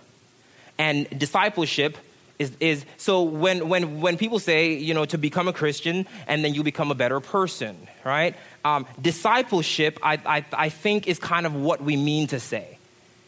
And 0.78 1.08
discipleship 1.20 1.98
is, 2.42 2.52
is 2.60 2.86
so 2.98 3.22
when, 3.22 3.70
when, 3.70 4.02
when 4.02 4.18
people 4.18 4.40
say, 4.40 4.74
you 4.74 4.94
know, 4.96 5.06
to 5.06 5.18
become 5.18 5.48
a 5.48 5.54
Christian 5.54 6.08
and 6.28 6.44
then 6.44 6.56
you 6.56 6.64
become 6.64 6.90
a 6.90 6.96
better 6.96 7.20
person, 7.20 7.78
right? 8.04 8.36
Um, 8.66 8.88
discipleship, 9.00 10.00
I, 10.02 10.20
I, 10.26 10.46
I 10.54 10.70
think, 10.70 11.08
is 11.08 11.20
kind 11.20 11.46
of 11.46 11.54
what 11.54 11.82
we 11.84 11.96
mean 11.96 12.28
to 12.28 12.40
say, 12.40 12.78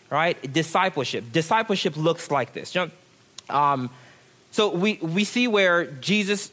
right? 0.10 0.36
Discipleship. 0.52 1.32
Discipleship 1.32 1.96
looks 1.96 2.32
like 2.32 2.54
this. 2.54 2.74
You 2.74 2.90
know, 3.50 3.56
um, 3.56 3.90
so 4.52 4.70
we, 4.70 4.96
we 4.96 5.24
see 5.24 5.48
where 5.48 5.86
Jesus, 5.86 6.52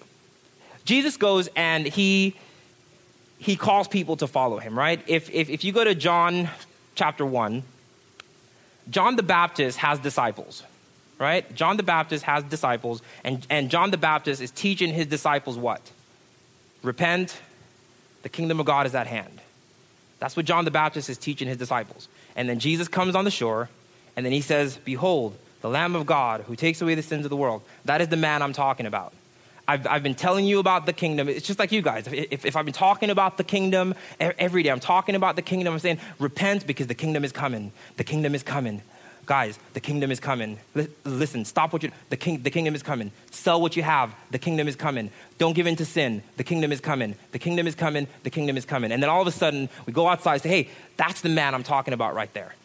Jesus 0.85 1.16
goes 1.16 1.49
and 1.57 1.87
he, 1.87 2.37
he 3.38 3.57
calls 3.57 3.88
people 3.88 4.16
to 4.18 4.27
follow 4.27 4.59
him, 4.59 4.79
right? 4.79 5.01
If, 5.07 5.31
if, 5.31 5.49
if 5.49 5.64
you 5.64 5.73
go 5.73 5.83
to 5.83 5.94
John 5.94 6.51
chapter 6.94 7.25
1, 7.25 7.62
John 8.90 9.16
the 9.16 9.23
Baptist 9.23 9.79
has 9.79 9.99
disciples 9.99 10.62
right? 11.20 11.54
John 11.54 11.76
the 11.76 11.83
Baptist 11.85 12.24
has 12.24 12.42
disciples, 12.44 13.02
and, 13.22 13.46
and 13.50 13.70
John 13.70 13.92
the 13.92 13.98
Baptist 13.98 14.40
is 14.40 14.50
teaching 14.50 14.92
his 14.92 15.06
disciples 15.06 15.56
what? 15.56 15.92
Repent, 16.83 17.38
the 18.22 18.30
kingdom 18.30 18.59
of 18.59 18.66
God 18.66 18.87
is 18.87 18.94
at 18.94 19.06
hand. 19.06 19.40
That's 20.18 20.35
what 20.35 20.46
John 20.46 20.64
the 20.64 20.70
Baptist 20.70 21.09
is 21.11 21.18
teaching 21.18 21.46
his 21.46 21.59
disciples. 21.59 22.09
And 22.35 22.48
then 22.48 22.59
Jesus 22.59 22.88
comes 22.88 23.14
on 23.14 23.24
the 23.24 23.30
shore, 23.30 23.68
and 24.16 24.24
then 24.24 24.33
he 24.33 24.40
says, 24.40 24.78
Behold, 24.78 25.37
the 25.61 25.68
Lamb 25.68 25.94
of 25.94 26.06
God 26.06 26.42
who 26.42 26.56
takes 26.56 26.80
away 26.80 26.94
the 26.94 27.02
sins 27.02 27.26
of 27.26 27.30
the 27.30 27.37
world. 27.37 27.62
That 27.85 28.00
is 28.00 28.09
the 28.09 28.16
man 28.16 28.40
I'm 28.40 28.54
talking 28.54 28.87
about. 28.87 29.12
I've, 29.68 29.87
I've 29.87 30.02
been 30.02 30.14
telling 30.14 30.46
you 30.46 30.59
about 30.59 30.87
the 30.87 30.92
kingdom. 30.92 31.28
It's 31.28 31.46
just 31.46 31.59
like 31.59 31.70
you 31.70 31.83
guys. 31.83 32.09
If, 32.09 32.44
if 32.44 32.56
I've 32.56 32.64
been 32.64 32.74
talking 32.74 33.11
about 33.11 33.37
the 33.37 33.44
kingdom 33.44 33.94
every 34.18 34.62
day, 34.62 34.70
I'm 34.70 34.80
talking 34.80 35.14
about 35.14 35.37
the 35.37 35.42
kingdom. 35.42 35.74
I'm 35.74 35.78
saying, 35.78 36.00
repent 36.18 36.66
because 36.66 36.87
the 36.87 36.94
kingdom 36.94 37.24
is 37.24 37.30
coming. 37.30 37.72
The 37.96 38.04
kingdom 38.04 38.35
is 38.35 38.42
coming 38.42 38.83
guys, 39.30 39.60
the 39.74 39.80
kingdom 39.80 40.10
is 40.10 40.18
coming. 40.18 40.58
L- 40.74 40.88
listen, 41.04 41.44
stop 41.44 41.72
what 41.72 41.84
you, 41.84 41.92
the, 42.08 42.16
king, 42.16 42.42
the 42.42 42.50
kingdom 42.50 42.74
is 42.74 42.82
coming. 42.82 43.12
Sell 43.30 43.60
what 43.62 43.76
you 43.76 43.82
have, 43.84 44.12
the 44.32 44.40
kingdom 44.40 44.66
is 44.66 44.74
coming. 44.74 45.08
Don't 45.38 45.52
give 45.52 45.68
in 45.68 45.76
to 45.76 45.84
sin, 45.84 46.24
the 46.36 46.42
kingdom 46.42 46.72
is 46.72 46.80
coming. 46.80 47.14
The 47.30 47.38
kingdom 47.38 47.68
is 47.68 47.76
coming, 47.76 48.08
the 48.24 48.30
kingdom 48.30 48.56
is 48.56 48.64
coming. 48.64 48.90
And 48.90 49.00
then 49.00 49.08
all 49.08 49.20
of 49.20 49.28
a 49.28 49.30
sudden, 49.30 49.68
we 49.86 49.92
go 49.92 50.08
outside 50.08 50.32
and 50.32 50.42
say, 50.42 50.48
hey, 50.48 50.68
that's 50.96 51.20
the 51.20 51.28
man 51.28 51.54
I'm 51.54 51.62
talking 51.62 51.94
about 51.94 52.16
right 52.16 52.34
there. 52.34 52.56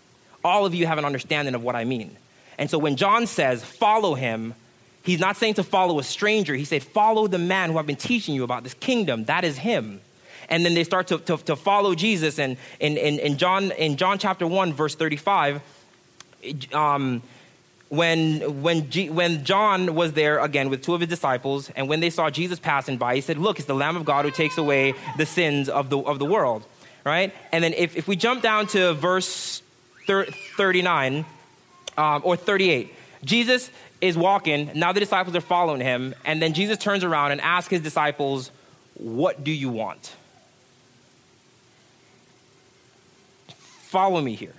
All 0.44 0.66
of 0.66 0.74
you 0.74 0.88
have 0.88 0.98
an 0.98 1.06
understanding 1.06 1.54
of 1.54 1.62
what 1.62 1.76
I 1.76 1.84
mean. 1.84 2.18
And 2.58 2.68
so 2.68 2.80
when 2.80 2.96
John 2.96 3.28
says, 3.28 3.64
follow 3.64 4.16
him, 4.16 4.56
he's 5.04 5.20
not 5.20 5.38
saying 5.38 5.54
to 5.56 5.64
follow 5.64 6.00
a 6.00 6.04
stranger. 6.04 6.56
He 6.56 6.66
said, 6.66 6.82
follow 6.82 7.28
the 7.28 7.38
man 7.38 7.70
who 7.70 7.78
I've 7.78 7.86
been 7.86 7.96
teaching 7.96 8.34
you 8.34 8.44
about, 8.44 8.64
this 8.64 8.74
kingdom. 8.74 9.26
That 9.26 9.44
is 9.44 9.60
him 9.60 10.02
and 10.48 10.64
then 10.64 10.76
they 10.76 10.84
start 10.84 11.08
to, 11.08 11.18
to, 11.18 11.38
to, 11.38 11.56
follow 11.56 11.96
Jesus. 11.96 12.38
And 12.38 12.58
in, 12.80 12.98
in, 12.98 13.18
in, 13.18 13.38
John, 13.40 13.72
in 13.72 13.98
John 13.98 14.20
chapter 14.20 14.46
1, 14.46 14.74
verse 14.74 14.94
35, 14.94 15.60
um, 16.74 17.22
when, 17.90 18.62
when, 18.62 18.90
G, 18.90 19.10
when 19.10 19.46
John 19.46 19.96
was 19.96 20.14
there 20.14 20.40
again 20.40 20.70
with 20.70 20.84
two 20.84 20.94
of 20.94 21.02
his 21.02 21.10
disciples, 21.10 21.70
and 21.76 21.88
when 21.88 22.00
they 22.00 22.10
saw 22.10 22.30
Jesus 22.30 22.60
passing 22.60 22.98
by, 22.98 23.16
he 23.16 23.22
said, 23.22 23.38
Look, 23.38 23.60
it's 23.60 23.68
the 23.68 23.76
Lamb 23.76 23.96
of 23.96 24.06
God 24.06 24.26
who 24.26 24.32
takes 24.32 24.58
away 24.58 24.94
the 25.18 25.26
sins 25.26 25.70
of 25.70 25.90
the, 25.90 26.00
of 26.00 26.20
the 26.20 26.26
world. 26.26 26.66
Right? 27.04 27.34
And 27.52 27.64
then 27.64 27.74
if, 27.74 27.96
if 27.96 28.08
we 28.08 28.16
jump 28.16 28.42
down 28.42 28.68
to 28.68 28.94
verse 28.94 29.62
thir- 30.08 30.26
39 30.26 31.26
um, 31.98 32.22
or 32.26 32.36
38, 32.36 32.94
Jesus 33.24 33.70
is 34.02 34.18
walking. 34.18 34.72
Now 34.74 34.92
the 34.92 35.00
disciples 35.00 35.36
are 35.36 35.42
following 35.42 35.82
him. 35.82 36.16
And 36.26 36.42
then 36.42 36.54
Jesus 36.54 36.78
turns 36.78 37.04
around 37.04 37.32
and 37.32 37.42
asks 37.42 37.70
his 37.70 37.82
disciples, 37.82 38.52
What 38.96 39.44
do 39.44 39.52
you 39.52 39.70
want? 39.70 40.16
Follow 43.48 44.20
me 44.20 44.36
here. 44.36 44.56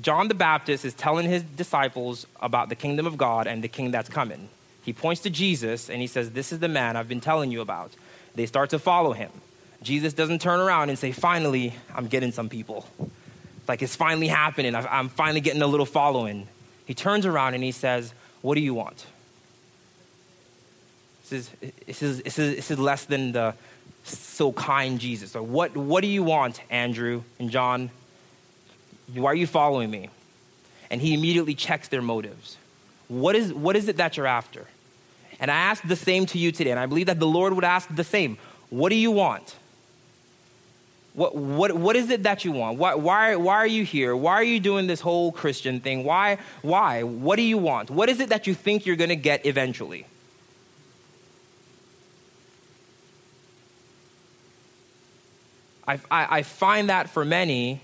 John 0.00 0.28
the 0.28 0.34
Baptist 0.34 0.84
is 0.84 0.94
telling 0.94 1.28
his 1.28 1.42
disciples 1.42 2.26
about 2.40 2.68
the 2.68 2.74
kingdom 2.74 3.06
of 3.06 3.16
God 3.16 3.46
and 3.46 3.62
the 3.62 3.68
king 3.68 3.90
that's 3.90 4.08
coming. 4.08 4.48
He 4.82 4.92
points 4.92 5.22
to 5.22 5.30
Jesus 5.30 5.90
and 5.90 6.00
he 6.00 6.06
says, 6.06 6.30
This 6.30 6.52
is 6.52 6.60
the 6.60 6.68
man 6.68 6.96
I've 6.96 7.08
been 7.08 7.20
telling 7.20 7.50
you 7.50 7.60
about. 7.60 7.92
They 8.34 8.46
start 8.46 8.70
to 8.70 8.78
follow 8.78 9.12
him. 9.12 9.30
Jesus 9.82 10.12
doesn't 10.12 10.40
turn 10.40 10.60
around 10.60 10.88
and 10.88 10.98
say, 10.98 11.12
Finally, 11.12 11.74
I'm 11.94 12.06
getting 12.06 12.32
some 12.32 12.48
people. 12.48 12.86
Like 13.66 13.82
it's 13.82 13.96
finally 13.96 14.28
happening. 14.28 14.74
I'm 14.74 15.08
finally 15.08 15.40
getting 15.40 15.62
a 15.62 15.66
little 15.66 15.86
following. 15.86 16.48
He 16.86 16.94
turns 16.94 17.26
around 17.26 17.54
and 17.54 17.62
he 17.62 17.72
says, 17.72 18.14
What 18.40 18.54
do 18.54 18.60
you 18.60 18.74
want? 18.74 19.06
This 21.28 21.32
is, 21.32 21.70
this 21.86 22.02
is, 22.02 22.22
this 22.22 22.38
is, 22.38 22.56
this 22.56 22.70
is 22.70 22.78
less 22.78 23.04
than 23.04 23.32
the 23.32 23.54
so 24.04 24.52
kind 24.52 24.98
Jesus. 24.98 25.34
What, 25.34 25.76
what 25.76 26.00
do 26.00 26.08
you 26.08 26.22
want, 26.22 26.62
Andrew 26.70 27.24
and 27.38 27.50
John? 27.50 27.90
Why 29.14 29.30
are 29.32 29.34
you 29.34 29.46
following 29.46 29.90
me? 29.90 30.10
And 30.90 31.00
he 31.00 31.14
immediately 31.14 31.54
checks 31.54 31.88
their 31.88 32.02
motives. 32.02 32.56
What 33.08 33.36
is, 33.36 33.52
what 33.52 33.76
is 33.76 33.88
it 33.88 33.96
that 33.96 34.16
you're 34.16 34.26
after? 34.26 34.66
And 35.40 35.50
I 35.50 35.56
ask 35.56 35.82
the 35.86 35.96
same 35.96 36.26
to 36.26 36.38
you 36.38 36.52
today, 36.52 36.70
and 36.70 36.80
I 36.80 36.86
believe 36.86 37.06
that 37.06 37.18
the 37.18 37.26
Lord 37.26 37.52
would 37.52 37.64
ask 37.64 37.94
the 37.94 38.04
same. 38.04 38.38
What 38.70 38.90
do 38.90 38.96
you 38.96 39.10
want? 39.10 39.54
What, 41.14 41.34
what, 41.34 41.72
what 41.72 41.96
is 41.96 42.10
it 42.10 42.24
that 42.24 42.44
you 42.44 42.52
want? 42.52 42.78
Why, 42.78 42.94
why, 42.94 43.36
why 43.36 43.54
are 43.54 43.66
you 43.66 43.84
here? 43.84 44.14
Why 44.14 44.34
are 44.34 44.42
you 44.42 44.60
doing 44.60 44.86
this 44.86 45.00
whole 45.00 45.32
Christian 45.32 45.80
thing? 45.80 46.04
Why? 46.04 46.38
Why? 46.62 47.02
What 47.02 47.36
do 47.36 47.42
you 47.42 47.58
want? 47.58 47.90
What 47.90 48.08
is 48.08 48.20
it 48.20 48.28
that 48.28 48.46
you 48.46 48.54
think 48.54 48.86
you're 48.86 48.96
going 48.96 49.08
to 49.08 49.16
get 49.16 49.44
eventually? 49.46 50.06
I, 55.86 55.94
I, 56.10 56.38
I 56.38 56.42
find 56.42 56.90
that 56.90 57.08
for 57.08 57.24
many, 57.24 57.80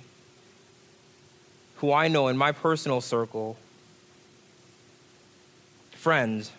who 1.76 1.92
I 1.92 2.08
know 2.08 2.28
in 2.28 2.36
my 2.36 2.52
personal 2.52 3.00
circle, 3.00 3.56
friends, 5.92 6.52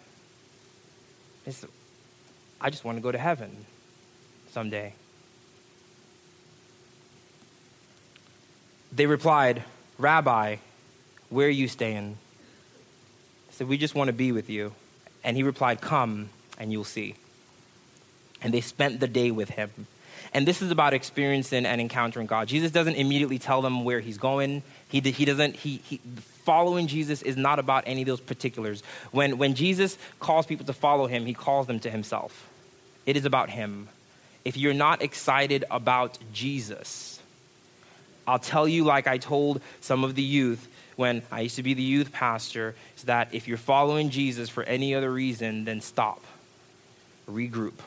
I 2.59 2.69
just 2.69 2.83
want 2.83 2.97
to 2.97 3.01
go 3.01 3.11
to 3.11 3.17
heaven 3.17 3.65
someday. 4.51 4.93
They 8.91 9.05
replied, 9.05 9.63
Rabbi, 9.97 10.57
where 11.29 11.47
are 11.47 11.51
you 11.51 11.67
staying? 11.67 12.17
I 13.49 13.53
said, 13.53 13.67
We 13.67 13.77
just 13.77 13.93
want 13.93 14.07
to 14.07 14.13
be 14.13 14.31
with 14.31 14.49
you. 14.49 14.73
And 15.23 15.35
he 15.35 15.43
replied, 15.43 15.81
Come 15.81 16.29
and 16.57 16.71
you'll 16.71 16.83
see. 16.83 17.15
And 18.41 18.53
they 18.53 18.61
spent 18.61 18.99
the 18.99 19.07
day 19.07 19.31
with 19.31 19.49
him. 19.49 19.87
And 20.35 20.45
this 20.45 20.61
is 20.61 20.69
about 20.69 20.93
experiencing 20.93 21.65
and 21.65 21.79
encountering 21.79 22.27
God. 22.27 22.49
Jesus 22.49 22.69
doesn't 22.69 22.95
immediately 22.95 23.39
tell 23.39 23.61
them 23.61 23.85
where 23.85 24.01
he's 24.01 24.17
going. 24.17 24.63
He, 24.89 24.99
he 24.99 25.23
doesn't, 25.23 25.55
he, 25.55 25.77
he, 25.77 26.01
following 26.43 26.87
Jesus 26.87 27.21
is 27.21 27.37
not 27.37 27.57
about 27.57 27.85
any 27.87 28.01
of 28.01 28.07
those 28.07 28.19
particulars. 28.19 28.83
When, 29.11 29.37
when 29.37 29.55
Jesus 29.55 29.97
calls 30.19 30.45
people 30.45 30.65
to 30.65 30.73
follow 30.73 31.07
him, 31.07 31.25
he 31.25 31.33
calls 31.33 31.67
them 31.67 31.79
to 31.79 31.89
himself. 31.89 32.49
It 33.05 33.15
is 33.15 33.23
about 33.23 33.49
him. 33.49 33.87
If 34.43 34.57
you're 34.57 34.73
not 34.73 35.01
excited 35.01 35.63
about 35.71 36.17
Jesus, 36.33 37.21
I'll 38.27 38.37
tell 38.37 38.67
you, 38.67 38.83
like 38.83 39.07
I 39.07 39.17
told 39.17 39.61
some 39.79 40.03
of 40.03 40.15
the 40.15 40.21
youth 40.21 40.67
when 40.97 41.21
I 41.31 41.41
used 41.41 41.55
to 41.55 41.63
be 41.63 41.75
the 41.75 41.81
youth 41.81 42.11
pastor, 42.11 42.75
is 42.97 43.03
that 43.03 43.33
if 43.33 43.47
you're 43.47 43.57
following 43.57 44.09
Jesus 44.09 44.49
for 44.49 44.63
any 44.63 44.95
other 44.95 45.09
reason, 45.09 45.63
then 45.63 45.79
stop, 45.79 46.21
regroup. 47.25 47.79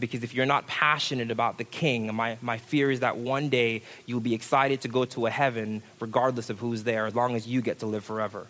Because 0.00 0.22
if 0.22 0.34
you're 0.34 0.46
not 0.46 0.66
passionate 0.66 1.30
about 1.30 1.58
the 1.58 1.64
king, 1.64 2.14
my, 2.14 2.38
my 2.40 2.58
fear 2.58 2.90
is 2.90 3.00
that 3.00 3.16
one 3.16 3.48
day 3.48 3.82
you'll 4.06 4.20
be 4.20 4.34
excited 4.34 4.82
to 4.82 4.88
go 4.88 5.04
to 5.06 5.26
a 5.26 5.30
heaven 5.30 5.82
regardless 5.98 6.50
of 6.50 6.60
who's 6.60 6.84
there, 6.84 7.06
as 7.06 7.14
long 7.14 7.34
as 7.34 7.46
you 7.46 7.60
get 7.60 7.80
to 7.80 7.86
live 7.86 8.04
forever. 8.04 8.46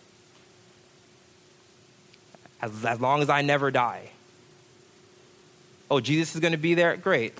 As, 2.61 2.85
as 2.85 2.99
long 2.99 3.21
as 3.21 3.29
I 3.29 3.41
never 3.41 3.71
die. 3.71 4.11
Oh, 5.89 5.99
Jesus 5.99 6.35
is 6.35 6.41
going 6.41 6.51
to 6.51 6.57
be 6.57 6.75
there? 6.75 6.95
Great. 6.97 7.33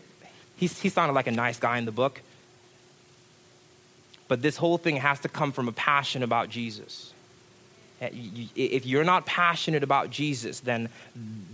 He's, 0.56 0.80
he 0.80 0.90
sounded 0.90 1.14
like 1.14 1.28
a 1.28 1.32
nice 1.32 1.60
guy 1.60 1.78
in 1.78 1.86
the 1.86 1.92
book. 1.92 2.22
But 4.28 4.42
this 4.42 4.58
whole 4.58 4.78
thing 4.78 4.98
has 4.98 5.20
to 5.22 5.30
come 5.30 5.52
from 5.52 5.68
a 5.68 5.72
passion 5.72 6.24
about 6.24 6.50
Jesus. 6.50 7.14
Uh, 8.02 8.08
if 8.56 8.86
you're 8.86 9.04
not 9.04 9.26
passionate 9.26 9.84
about 9.84 10.10
Jesus, 10.10 10.62
then, 10.62 10.88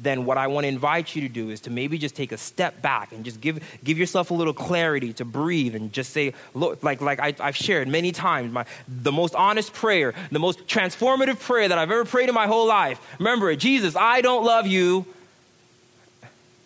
then 0.01 0.25
what 0.25 0.37
I 0.37 0.45
want 0.47 0.65
to 0.65 0.67
invite 0.67 1.15
you 1.15 1.21
to 1.23 1.29
do 1.29 1.49
is 1.49 1.61
to 1.61 1.71
maybe 1.71 1.97
just 1.97 2.15
take 2.15 2.31
a 2.31 2.37
step 2.37 2.81
back 2.83 3.11
and 3.11 3.25
just 3.25 3.41
give, 3.41 3.59
give 3.83 3.97
yourself 3.97 4.29
a 4.29 4.33
little 4.33 4.53
clarity 4.53 5.11
to 5.13 5.25
breathe 5.25 5.75
and 5.75 5.91
just 5.91 6.13
say, 6.13 6.33
look, 6.53 6.83
like, 6.83 7.01
like 7.01 7.19
I, 7.19 7.33
have 7.43 7.55
shared 7.55 7.87
many 7.87 8.11
times, 8.11 8.51
my, 8.51 8.65
the 8.87 9.11
most 9.11 9.33
honest 9.33 9.73
prayer, 9.73 10.13
the 10.31 10.39
most 10.39 10.67
transformative 10.67 11.39
prayer 11.39 11.67
that 11.67 11.77
I've 11.77 11.89
ever 11.89 12.05
prayed 12.05 12.29
in 12.29 12.35
my 12.35 12.45
whole 12.45 12.67
life. 12.67 12.99
Remember 13.17 13.49
it, 13.49 13.57
Jesus, 13.57 13.95
I 13.95 14.21
don't 14.21 14.45
love 14.45 14.67
you. 14.67 15.05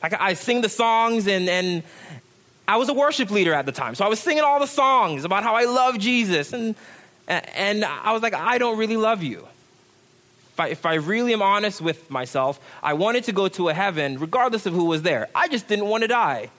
I, 0.03 0.09
I 0.19 0.33
sing 0.33 0.61
the 0.61 0.69
songs 0.69 1.27
and, 1.27 1.47
and, 1.47 1.83
I 2.67 2.77
was 2.77 2.87
a 2.87 2.93
worship 2.93 3.31
leader 3.31 3.51
at 3.51 3.65
the 3.65 3.71
time, 3.71 3.95
so 3.95 4.05
I 4.05 4.09
was 4.09 4.19
singing 4.19 4.43
all 4.43 4.59
the 4.59 4.67
songs 4.67 5.25
about 5.25 5.41
how 5.41 5.55
I 5.55 5.65
love 5.65 5.97
Jesus, 5.97 6.53
and 6.53 6.75
and 7.27 7.83
I 7.83 8.11
was 8.11 8.21
like, 8.21 8.35
I 8.35 8.59
don't 8.59 8.77
really 8.77 8.97
love 8.97 9.23
you. 9.23 9.47
If 10.59 10.61
I, 10.61 10.67
if 10.67 10.85
I 10.85 10.95
really 10.95 11.31
am 11.31 11.41
honest 11.41 11.79
with 11.79 12.09
myself, 12.11 12.59
I 12.83 12.93
wanted 12.93 13.23
to 13.25 13.31
go 13.31 13.47
to 13.49 13.69
a 13.69 13.73
heaven 13.73 14.19
regardless 14.19 14.65
of 14.65 14.73
who 14.73 14.85
was 14.85 15.03
there. 15.03 15.29
I 15.33 15.47
just 15.47 15.69
didn't 15.69 15.85
want 15.85 16.01
to 16.01 16.09
die. 16.09 16.49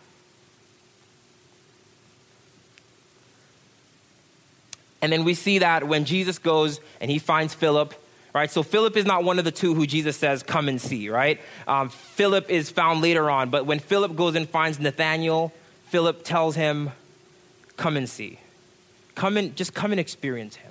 And 5.03 5.13
then 5.13 5.25
we 5.25 5.35
see 5.35 5.59
that 5.59 5.87
when 5.87 6.07
Jesus 6.07 6.39
goes 6.39 6.81
and 7.01 7.11
he 7.11 7.19
finds 7.19 7.53
Philip, 7.53 7.95
right? 8.35 8.51
So 8.51 8.63
Philip 8.63 8.97
is 8.97 9.05
not 9.05 9.25
one 9.25 9.39
of 9.39 9.45
the 9.45 9.53
two 9.53 9.75
who 9.75 9.87
Jesus 9.87 10.17
says, 10.17 10.43
come 10.43 10.69
and 10.69 10.81
see, 10.81 11.11
right? 11.11 11.39
Um, 11.67 11.91
Philip 11.91 12.49
is 12.49 12.71
found 12.71 13.03
later 13.03 13.31
on, 13.31 13.51
but 13.51 13.67
when 13.67 13.81
Philip 13.81 14.17
goes 14.17 14.35
and 14.35 14.49
finds 14.49 14.79
Nathaniel, 14.79 15.53
Philip 15.89 16.25
tells 16.25 16.57
him, 16.57 16.93
Come 17.77 17.97
and 17.97 18.09
see. 18.09 18.39
Come 19.15 19.39
and 19.39 19.57
just 19.57 19.73
come 19.73 19.91
and 19.91 19.99
experience 19.99 20.57
him. 20.57 20.70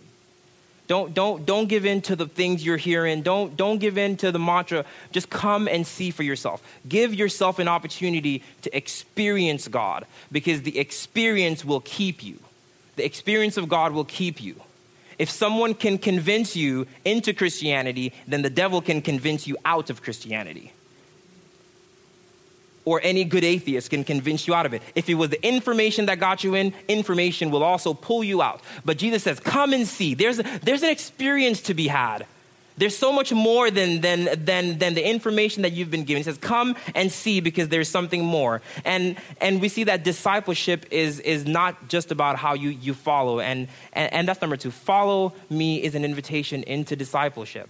Don't, 0.89 1.13
don't, 1.13 1.45
don't 1.45 1.67
give 1.67 1.85
in 1.85 2.01
to 2.01 2.15
the 2.15 2.25
things 2.25 2.65
you're 2.65 2.75
hearing. 2.75 3.21
Don't, 3.21 3.55
don't 3.55 3.77
give 3.77 3.95
in 3.99 4.17
to 4.17 4.31
the 4.31 4.39
mantra. 4.39 4.85
Just 5.11 5.29
come 5.29 5.67
and 5.67 5.85
see 5.85 6.09
for 6.09 6.23
yourself. 6.23 6.63
Give 6.89 7.13
yourself 7.13 7.59
an 7.59 7.67
opportunity 7.67 8.41
to 8.63 8.75
experience 8.75 9.67
God 9.67 10.07
because 10.31 10.63
the 10.63 10.79
experience 10.79 11.63
will 11.63 11.81
keep 11.81 12.23
you. 12.23 12.39
The 12.95 13.05
experience 13.05 13.55
of 13.55 13.69
God 13.69 13.91
will 13.91 14.03
keep 14.03 14.41
you. 14.41 14.55
If 15.19 15.29
someone 15.29 15.75
can 15.75 15.99
convince 15.99 16.55
you 16.55 16.87
into 17.05 17.33
Christianity, 17.33 18.11
then 18.27 18.41
the 18.41 18.49
devil 18.49 18.81
can 18.81 19.03
convince 19.03 19.45
you 19.45 19.57
out 19.65 19.91
of 19.91 20.01
Christianity 20.01 20.73
or 22.89 22.99
any 23.03 23.23
good 23.23 23.43
atheist 23.43 23.91
can 23.91 24.03
convince 24.03 24.47
you 24.47 24.55
out 24.55 24.65
of 24.65 24.73
it. 24.73 24.81
If 24.95 25.07
it 25.09 25.13
was 25.13 25.29
the 25.29 25.47
information 25.47 26.07
that 26.07 26.19
got 26.19 26.43
you 26.43 26.55
in, 26.55 26.73
information 26.87 27.51
will 27.51 27.61
also 27.61 27.93
pull 27.93 28.23
you 28.23 28.41
out. 28.41 28.61
But 28.83 28.97
Jesus 28.97 29.21
says, 29.21 29.39
Come 29.39 29.73
and 29.73 29.87
see. 29.87 30.15
There's, 30.15 30.37
there's 30.63 30.81
an 30.81 30.89
experience 30.89 31.61
to 31.61 31.75
be 31.75 31.87
had. 31.87 32.25
There's 32.77 32.97
so 32.97 33.13
much 33.13 33.31
more 33.31 33.69
than, 33.69 34.01
than, 34.01 34.43
than, 34.43 34.79
than 34.79 34.95
the 34.95 35.07
information 35.07 35.61
that 35.61 35.73
you've 35.73 35.91
been 35.91 36.03
given. 36.03 36.21
He 36.21 36.23
says, 36.23 36.39
Come 36.39 36.75
and 36.95 37.11
see 37.11 37.41
because 37.41 37.69
there's 37.69 37.89
something 37.89 38.25
more. 38.25 38.63
And, 38.83 39.17
and 39.39 39.61
we 39.61 39.69
see 39.69 39.83
that 39.83 40.03
discipleship 40.03 40.87
is, 40.89 41.19
is 41.19 41.45
not 41.45 41.89
just 41.89 42.09
about 42.09 42.37
how 42.37 42.55
you, 42.55 42.69
you 42.69 42.95
follow. 42.95 43.39
And, 43.39 43.67
and, 43.93 44.11
and 44.11 44.27
that's 44.27 44.41
number 44.41 44.57
two. 44.57 44.71
Follow 44.71 45.33
me 45.51 45.83
is 45.83 45.93
an 45.93 46.03
invitation 46.03 46.63
into 46.63 46.95
discipleship 46.95 47.69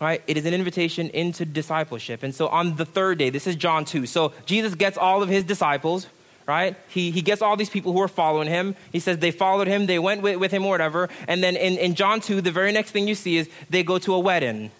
right? 0.00 0.22
It 0.26 0.36
is 0.36 0.44
an 0.44 0.54
invitation 0.54 1.08
into 1.10 1.44
discipleship. 1.44 2.22
And 2.22 2.34
so 2.34 2.48
on 2.48 2.76
the 2.76 2.84
third 2.84 3.18
day, 3.18 3.30
this 3.30 3.46
is 3.46 3.56
John 3.56 3.84
2. 3.84 4.06
So 4.06 4.32
Jesus 4.44 4.74
gets 4.74 4.98
all 4.98 5.22
of 5.22 5.28
his 5.28 5.44
disciples, 5.44 6.06
right? 6.46 6.76
He, 6.88 7.10
he 7.10 7.22
gets 7.22 7.40
all 7.40 7.56
these 7.56 7.70
people 7.70 7.92
who 7.92 8.00
are 8.00 8.08
following 8.08 8.48
him. 8.48 8.76
He 8.92 9.00
says 9.00 9.18
they 9.18 9.30
followed 9.30 9.66
him, 9.66 9.86
they 9.86 9.98
went 9.98 10.22
with, 10.22 10.36
with 10.36 10.52
him 10.52 10.64
or 10.64 10.70
whatever. 10.70 11.08
And 11.26 11.42
then 11.42 11.56
in, 11.56 11.78
in 11.78 11.94
John 11.94 12.20
2, 12.20 12.40
the 12.40 12.50
very 12.50 12.72
next 12.72 12.90
thing 12.90 13.08
you 13.08 13.14
see 13.14 13.38
is 13.38 13.48
they 13.70 13.82
go 13.82 13.98
to 13.98 14.14
a 14.14 14.18
wedding. 14.18 14.70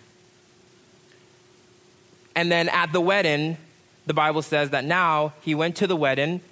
And 2.35 2.53
then 2.53 2.69
at 2.69 2.93
the 2.93 3.01
wedding, 3.01 3.57
the 4.05 4.15
Bible 4.15 4.43
says 4.43 4.71
that 4.71 4.85
now 4.85 5.33
he 5.41 5.55
went 5.55 5.77
to 5.77 5.87
the 5.87 5.97
wedding 5.97 6.43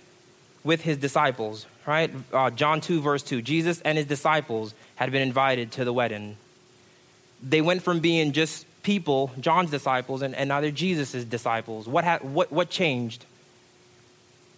with 0.65 0.81
his 0.81 0.97
disciples, 0.97 1.67
right? 1.87 2.11
Uh, 2.33 2.49
John 2.49 2.81
2, 2.81 3.03
verse 3.03 3.23
2. 3.23 3.43
Jesus 3.43 3.83
and 3.83 3.99
his 3.99 4.07
disciples 4.07 4.73
had 4.97 5.13
been 5.13 5.21
invited 5.21 5.71
to 5.73 5.85
the 5.85 5.93
wedding 5.93 6.39
they 7.47 7.61
went 7.61 7.83
from 7.83 8.01
being 8.01 8.33
just 8.33 8.67
people, 8.83 9.31
John's 9.39 9.71
disciples, 9.71 10.23
and, 10.23 10.35
and 10.35 10.49
now 10.49 10.61
they're 10.61 10.71
Jesus' 10.71 11.25
disciples. 11.25 11.87
What, 11.87 12.05
ha- 12.05 12.19
what, 12.23 12.51
what 12.51 12.71
changed? 12.71 13.27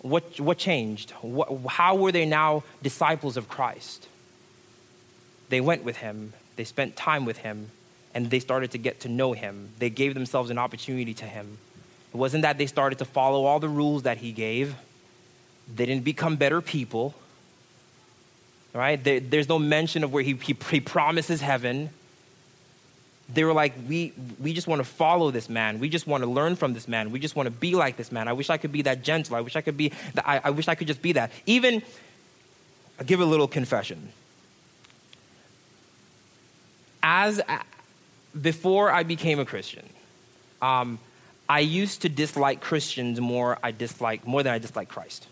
What, 0.01 0.39
what 0.41 0.59
changed? 0.59 1.11
What, 1.23 1.49
how 1.69 1.97
were 1.97 2.13
they 2.13 2.27
now 2.27 2.63
disciples 2.83 3.37
of 3.37 3.49
Christ? 3.49 4.09
They 5.49 5.61
went 5.61 5.85
with 5.85 5.97
him, 5.99 6.33
they 6.57 6.65
spent 6.65 6.97
time 6.97 7.25
with 7.25 7.39
him, 7.39 7.71
and 8.15 8.31
they 8.31 8.41
started 8.41 8.71
to 8.73 8.79
get 8.79 9.01
to 9.01 9.09
know 9.09 9.33
him. 9.33 9.71
They 9.79 9.91
gave 9.91 10.15
themselves 10.15 10.51
an 10.51 10.59
opportunity 10.59 11.15
to 11.15 11.25
him. 11.25 11.59
It 12.13 12.17
wasn't 12.17 12.43
that 12.43 12.59
they 12.59 12.67
started 12.67 12.99
to 12.99 13.05
follow 13.05 13.45
all 13.45 13.61
the 13.61 13.69
rules 13.69 14.03
that 14.05 14.19
he 14.19 14.33
gave, 14.33 14.75
they 15.75 15.87
didn't 15.87 16.05
become 16.05 16.37
better 16.37 16.61
people. 16.61 17.15
Right? 18.73 19.03
There, 19.03 19.21
there's 19.21 19.49
no 19.49 19.59
mention 19.59 20.05
of 20.05 20.13
where 20.13 20.23
he, 20.23 20.35
he, 20.35 20.57
he 20.71 20.81
promises 20.81 21.41
heaven 21.41 21.91
they 23.29 23.43
were 23.43 23.53
like, 23.53 23.75
we, 23.89 24.13
we 24.41 24.53
just 24.53 24.69
want 24.69 24.79
to 24.81 24.85
follow 24.85 25.31
this 25.31 25.49
man. 25.49 25.81
We 25.81 25.89
just 25.89 26.07
want 26.07 26.23
to 26.23 26.31
learn 26.31 26.55
from 26.55 26.75
this 26.75 26.87
man. 26.87 27.11
We 27.11 27.19
just 27.19 27.35
want 27.35 27.49
to 27.49 27.51
be 27.51 27.75
like 27.75 27.97
this 27.97 28.13
man. 28.13 28.29
I 28.29 28.33
wish 28.33 28.51
I 28.51 28.57
could 28.57 28.71
be 28.71 28.83
that 28.83 29.03
gentle. 29.03 29.35
I 29.35 29.41
wish 29.41 29.57
I 29.57 29.63
could 29.63 29.77
be, 29.77 29.93
that, 30.15 30.29
I, 30.29 30.41
I 30.45 30.51
wish 30.51 30.69
I 30.69 30.77
could 30.77 30.87
just 30.87 31.03
be 31.03 31.13
that. 31.13 31.33
Even, 31.45 31.83
I'll 33.01 33.07
give 33.07 33.21
a 33.21 33.25
little 33.25 33.49
confession. 33.49 34.11
As, 37.03 37.41
before 38.41 38.93
I 38.93 39.03
became 39.03 39.41
a 39.41 39.45
Christian, 39.45 39.89
um, 40.63 40.99
I 41.49 41.61
used 41.61 42.03
to 42.03 42.09
dislike 42.09 42.61
Christians 42.61 43.21
more, 43.21 43.59
I 43.63 43.73
dislike, 43.73 44.27
more 44.27 44.43
than 44.43 44.53
I 44.53 44.59
dislike 44.59 44.89
Christ. 44.89 45.27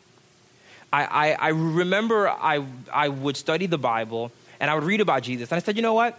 I, 0.92 1.04
I, 1.04 1.32
I 1.32 1.48
remember 1.48 2.28
I, 2.28 2.64
I 2.92 3.08
would 3.08 3.36
study 3.36 3.66
the 3.66 3.78
Bible 3.78 4.30
and 4.60 4.70
I 4.70 4.74
would 4.74 4.84
read 4.84 5.00
about 5.00 5.24
Jesus, 5.24 5.50
and 5.50 5.56
I 5.56 5.60
said, 5.60 5.76
you 5.76 5.82
know 5.82 5.94
what? 5.94 6.18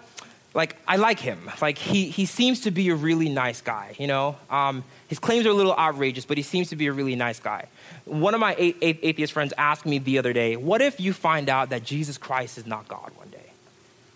Like 0.55 0.77
I 0.87 0.95
like 0.95 1.19
him. 1.19 1.51
Like 1.61 1.77
he 1.77 2.09
he 2.09 2.25
seems 2.25 2.61
to 2.61 2.71
be 2.71 2.89
a 2.89 2.95
really 2.95 3.27
nice 3.29 3.61
guy. 3.61 3.93
You 3.99 4.07
know, 4.07 4.37
um, 4.49 4.85
his 5.09 5.19
claims 5.19 5.45
are 5.45 5.49
a 5.49 5.53
little 5.53 5.75
outrageous, 5.75 6.25
but 6.25 6.37
he 6.37 6.43
seems 6.43 6.69
to 6.69 6.77
be 6.77 6.87
a 6.87 6.93
really 6.93 7.15
nice 7.15 7.39
guy. 7.39 7.67
One 8.05 8.33
of 8.33 8.39
my 8.39 8.55
a- 8.57 8.75
a- 8.81 8.99
atheist 9.03 9.33
friends 9.33 9.53
asked 9.57 9.85
me 9.85 9.99
the 9.99 10.17
other 10.17 10.31
day, 10.31 10.55
"What 10.55 10.81
if 10.81 10.99
you 10.99 11.11
find 11.11 11.49
out 11.49 11.69
that 11.69 11.83
Jesus 11.83 12.17
Christ 12.17 12.57
is 12.57 12.65
not 12.65 12.87
God 12.87 13.11
one 13.17 13.29
day? 13.29 13.51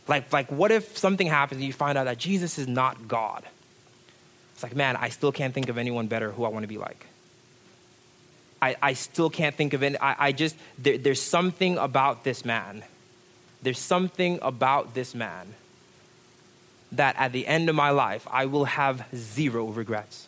Like 0.08 0.32
like 0.32 0.50
what 0.50 0.72
if 0.72 0.98
something 0.98 1.28
happens 1.28 1.60
and 1.60 1.68
you 1.68 1.74
find 1.74 1.98
out 1.98 2.06
that 2.06 2.18
Jesus 2.18 2.58
is 2.58 2.68
not 2.68 3.10
God?" 3.10 3.44
It's 4.54 4.64
like, 4.64 4.76
man, 4.76 4.96
I 4.96 5.10
still 5.10 5.32
can't 5.32 5.54
think 5.54 5.70
of 5.70 5.78
anyone 5.78 6.08
better 6.08 6.32
who 6.32 6.44
I 6.44 6.50
want 6.50 6.64
to 6.64 6.68
be 6.68 6.78
like. 6.78 7.06
I, 8.62 8.76
I 8.82 8.94
still 8.94 9.30
can't 9.30 9.56
think 9.56 9.74
of 9.74 9.84
any. 9.84 9.98
I, 9.98 10.28
I 10.28 10.32
just 10.32 10.56
there, 10.78 10.98
there's 10.98 11.22
something 11.22 11.78
about 11.78 12.24
this 12.24 12.46
man. 12.46 12.84
There's 13.62 13.80
something 13.80 14.40
about 14.42 14.94
this 14.94 15.14
man 15.14 15.56
that 16.92 17.16
at 17.18 17.32
the 17.32 17.48
end 17.48 17.70
of 17.70 17.76
my 17.76 17.92
life, 17.92 18.28
I 18.30 18.46
will 18.46 18.66
have 18.66 19.06
zero 19.16 19.66
regrets. 19.66 20.28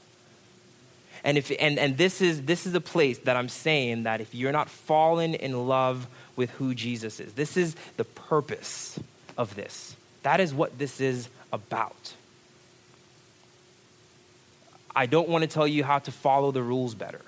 And, 1.24 1.38
if, 1.38 1.52
and, 1.60 1.78
and 1.78 1.98
this, 1.98 2.22
is, 2.22 2.44
this 2.44 2.66
is 2.66 2.74
a 2.74 2.82
place 2.82 3.20
that 3.20 3.38
I'm 3.38 3.50
saying 3.50 4.04
that 4.04 4.22
if 4.22 4.34
you're 4.34 4.52
not 4.52 4.70
falling 4.70 5.36
in 5.36 5.68
love 5.68 6.08
with 6.36 6.50
who 6.52 6.74
Jesus 6.74 7.20
is, 7.20 7.34
this 7.34 7.58
is 7.58 7.76
the 7.98 8.04
purpose 8.04 9.00
of 9.38 9.56
this. 9.56 9.96
That 10.24 10.40
is 10.40 10.54
what 10.54 10.78
this 10.78 11.00
is 11.00 11.30
about. 11.54 12.14
I 14.96 15.06
don't 15.06 15.30
want 15.30 15.44
to 15.44 15.48
tell 15.48 15.68
you 15.68 15.84
how 15.84 16.00
to 16.00 16.12
follow 16.12 16.52
the 16.52 16.62
rules 16.62 16.96
better. 16.96 17.22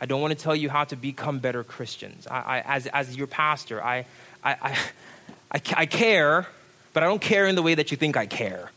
I 0.00 0.06
don't 0.06 0.20
want 0.20 0.36
to 0.36 0.42
tell 0.42 0.56
you 0.56 0.68
how 0.68 0.84
to 0.84 0.96
become 0.96 1.38
better 1.38 1.64
Christians. 1.64 2.26
I, 2.26 2.36
I, 2.36 2.60
as, 2.60 2.86
as 2.88 3.16
your 3.16 3.26
pastor, 3.26 3.82
I, 3.82 4.06
I, 4.42 4.76
I, 5.50 5.60
I 5.76 5.86
care, 5.86 6.46
but 6.94 7.02
I 7.02 7.06
don't 7.06 7.20
care 7.20 7.46
in 7.46 7.56
the 7.56 7.62
way 7.62 7.74
that 7.74 7.90
you 7.90 7.98
think 7.98 8.16
I 8.16 8.24
care 8.24 8.70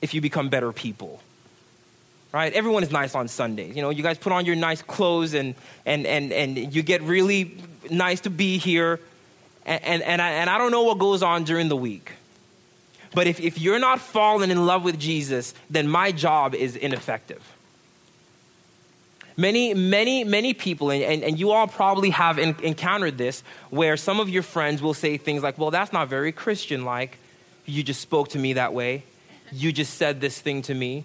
if 0.00 0.14
you 0.14 0.22
become 0.22 0.48
better 0.48 0.72
people. 0.72 1.20
Right? 2.32 2.52
Everyone 2.54 2.82
is 2.82 2.90
nice 2.90 3.14
on 3.14 3.28
Sundays. 3.28 3.76
You 3.76 3.82
know, 3.82 3.90
you 3.90 4.02
guys 4.02 4.16
put 4.16 4.32
on 4.32 4.46
your 4.46 4.56
nice 4.56 4.80
clothes 4.80 5.34
and, 5.34 5.54
and, 5.84 6.06
and, 6.06 6.32
and 6.32 6.74
you 6.74 6.82
get 6.82 7.02
really 7.02 7.58
nice 7.90 8.22
to 8.22 8.30
be 8.30 8.56
here. 8.56 9.00
And, 9.66 9.84
and, 9.84 10.02
and, 10.02 10.22
I, 10.22 10.30
and 10.30 10.48
I 10.48 10.56
don't 10.56 10.70
know 10.70 10.84
what 10.84 10.98
goes 10.98 11.22
on 11.22 11.44
during 11.44 11.68
the 11.68 11.76
week. 11.76 12.12
But 13.14 13.26
if, 13.26 13.38
if 13.40 13.60
you're 13.60 13.78
not 13.78 14.00
falling 14.00 14.50
in 14.50 14.64
love 14.64 14.82
with 14.82 14.98
Jesus, 14.98 15.52
then 15.68 15.88
my 15.88 16.10
job 16.12 16.54
is 16.54 16.76
ineffective. 16.76 17.42
Many, 19.36 19.74
many, 19.74 20.24
many 20.24 20.54
people, 20.54 20.90
and, 20.90 21.02
and, 21.02 21.22
and 21.22 21.38
you 21.38 21.50
all 21.50 21.66
probably 21.66 22.10
have 22.10 22.38
in, 22.38 22.54
encountered 22.62 23.18
this, 23.18 23.42
where 23.70 23.96
some 23.96 24.20
of 24.20 24.28
your 24.28 24.42
friends 24.42 24.80
will 24.80 24.94
say 24.94 25.16
things 25.16 25.42
like, 25.42 25.58
Well, 25.58 25.70
that's 25.70 25.92
not 25.92 26.08
very 26.08 26.32
Christian 26.32 26.84
like. 26.84 27.18
You 27.64 27.82
just 27.82 28.00
spoke 28.00 28.28
to 28.30 28.38
me 28.38 28.54
that 28.54 28.72
way. 28.72 29.04
You 29.52 29.72
just 29.72 29.94
said 29.94 30.20
this 30.20 30.40
thing 30.40 30.62
to 30.62 30.74
me. 30.74 31.04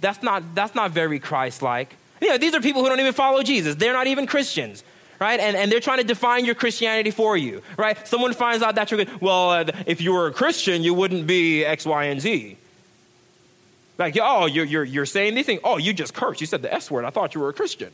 That's 0.00 0.22
not, 0.22 0.54
that's 0.54 0.74
not 0.74 0.90
very 0.90 1.18
Christ 1.18 1.62
like. 1.62 1.94
You 2.20 2.28
know, 2.28 2.38
these 2.38 2.54
are 2.54 2.60
people 2.60 2.82
who 2.82 2.88
don't 2.88 3.00
even 3.00 3.12
follow 3.12 3.42
Jesus, 3.42 3.76
they're 3.76 3.92
not 3.92 4.06
even 4.06 4.26
Christians 4.26 4.82
right? 5.18 5.40
And, 5.40 5.56
and 5.56 5.70
they're 5.70 5.80
trying 5.80 5.98
to 5.98 6.04
define 6.04 6.44
your 6.44 6.54
Christianity 6.54 7.10
for 7.10 7.36
you, 7.36 7.62
right? 7.76 8.06
Someone 8.06 8.32
finds 8.34 8.62
out 8.62 8.74
that 8.74 8.90
you're 8.90 9.04
good. 9.04 9.20
Well, 9.20 9.50
uh, 9.50 9.64
if 9.86 10.00
you 10.00 10.12
were 10.12 10.26
a 10.26 10.32
Christian, 10.32 10.82
you 10.82 10.94
wouldn't 10.94 11.26
be 11.26 11.64
X, 11.64 11.86
Y, 11.86 12.04
and 12.04 12.20
Z. 12.20 12.56
Like, 13.98 14.16
oh, 14.20 14.46
you're, 14.46 14.64
you're, 14.64 14.84
you're 14.84 15.06
saying 15.06 15.34
these 15.34 15.46
things. 15.46 15.60
Oh, 15.64 15.78
you 15.78 15.94
just 15.94 16.12
cursed. 16.12 16.40
You 16.40 16.46
said 16.46 16.62
the 16.62 16.72
S 16.72 16.90
word. 16.90 17.04
I 17.04 17.10
thought 17.10 17.34
you 17.34 17.40
were 17.40 17.48
a 17.48 17.54
Christian. 17.54 17.90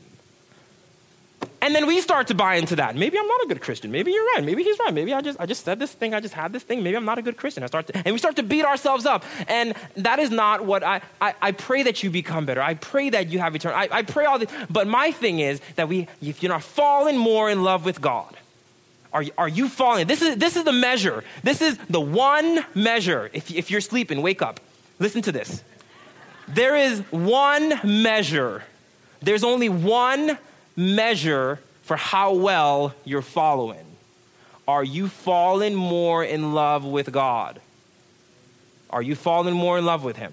And 1.60 1.74
then 1.74 1.86
we 1.86 2.00
start 2.00 2.26
to 2.26 2.34
buy 2.34 2.56
into 2.56 2.74
that. 2.76 2.96
Maybe 2.96 3.16
I'm 3.16 3.26
not 3.26 3.44
a 3.44 3.46
good 3.46 3.60
Christian. 3.60 3.92
Maybe 3.92 4.10
you're 4.10 4.24
right. 4.34 4.42
Maybe 4.44 4.64
he's 4.64 4.78
right. 4.80 4.92
Maybe 4.92 5.14
I 5.14 5.20
just, 5.20 5.38
I 5.40 5.46
just 5.46 5.64
said 5.64 5.78
this 5.78 5.92
thing. 5.92 6.12
I 6.12 6.18
just 6.18 6.34
had 6.34 6.52
this 6.52 6.64
thing. 6.64 6.82
Maybe 6.82 6.96
I'm 6.96 7.04
not 7.04 7.18
a 7.18 7.22
good 7.22 7.36
Christian. 7.36 7.62
I 7.62 7.66
start 7.66 7.86
to, 7.86 7.96
and 7.96 8.12
we 8.12 8.18
start 8.18 8.34
to 8.36 8.42
beat 8.42 8.64
ourselves 8.64 9.06
up. 9.06 9.24
And 9.46 9.74
that 9.96 10.18
is 10.18 10.30
not 10.30 10.64
what 10.64 10.82
I, 10.82 11.02
I, 11.20 11.34
I 11.40 11.52
pray 11.52 11.84
that 11.84 12.02
you 12.02 12.10
become 12.10 12.46
better. 12.46 12.60
I 12.60 12.74
pray 12.74 13.10
that 13.10 13.28
you 13.28 13.38
have 13.38 13.54
eternal. 13.54 13.78
I, 13.78 13.88
I 13.92 14.02
pray 14.02 14.24
all 14.24 14.40
this. 14.40 14.50
But 14.70 14.88
my 14.88 15.12
thing 15.12 15.38
is 15.38 15.60
that 15.76 15.88
we, 15.88 16.08
if 16.20 16.42
you're 16.42 16.52
not 16.52 16.64
falling 16.64 17.16
more 17.16 17.48
in 17.48 17.62
love 17.62 17.84
with 17.84 18.00
God, 18.00 18.36
are, 19.12 19.24
are 19.38 19.48
you 19.48 19.68
falling? 19.68 20.08
This 20.08 20.22
is, 20.22 20.36
this 20.36 20.56
is 20.56 20.64
the 20.64 20.72
measure. 20.72 21.22
This 21.44 21.62
is 21.62 21.78
the 21.88 22.00
one 22.00 22.64
measure. 22.74 23.30
If, 23.32 23.52
if 23.52 23.70
you're 23.70 23.80
sleeping, 23.80 24.20
wake 24.20 24.42
up. 24.42 24.58
Listen 24.98 25.22
to 25.22 25.32
this. 25.32 25.62
There 26.48 26.76
is 26.76 27.00
one 27.10 27.80
measure. 27.84 28.64
There's 29.20 29.44
only 29.44 29.68
one 29.68 30.38
measure 30.76 31.60
for 31.82 31.96
how 31.96 32.34
well 32.34 32.94
you're 33.04 33.22
following. 33.22 33.84
Are 34.66 34.84
you 34.84 35.08
falling 35.08 35.74
more 35.74 36.24
in 36.24 36.54
love 36.54 36.84
with 36.84 37.10
God? 37.12 37.60
Are 38.90 39.02
you 39.02 39.14
falling 39.14 39.54
more 39.54 39.78
in 39.78 39.84
love 39.84 40.04
with 40.04 40.16
Him? 40.16 40.32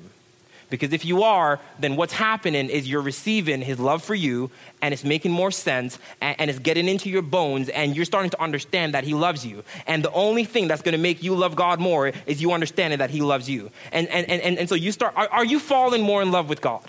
Because 0.69 0.93
if 0.93 1.03
you 1.03 1.23
are, 1.23 1.59
then 1.79 1.95
what's 1.95 2.13
happening 2.13 2.69
is 2.69 2.87
you're 2.87 3.01
receiving 3.01 3.61
His 3.61 3.79
love 3.79 4.03
for 4.03 4.13
you, 4.13 4.51
and 4.81 4.93
it's 4.93 5.03
making 5.03 5.31
more 5.31 5.49
sense, 5.49 5.97
and, 6.21 6.49
it's 6.49 6.59
getting 6.59 6.87
into 6.87 7.09
your 7.09 7.23
bones, 7.23 7.69
and 7.69 7.95
you're 7.95 8.05
starting 8.05 8.29
to 8.29 8.41
understand 8.41 8.93
that 8.93 9.03
He 9.03 9.15
loves 9.15 9.43
you. 9.43 9.63
And 9.87 10.03
the 10.03 10.11
only 10.11 10.43
thing 10.43 10.67
that's 10.67 10.83
going 10.83 10.93
to 10.93 11.01
make 11.01 11.23
you 11.23 11.35
love 11.35 11.55
God 11.55 11.79
more 11.79 12.11
is 12.27 12.41
you 12.41 12.51
understanding 12.51 12.99
that 12.99 13.09
He 13.09 13.21
loves 13.21 13.49
you. 13.49 13.71
And, 13.91 14.07
and, 14.09 14.29
and, 14.29 14.59
and 14.59 14.69
so 14.69 14.75
you 14.75 14.91
start, 14.91 15.13
are, 15.15 15.27
are 15.29 15.45
you 15.45 15.59
falling 15.59 16.03
more 16.03 16.21
in 16.21 16.31
love 16.31 16.47
with 16.47 16.61
God? 16.61 16.87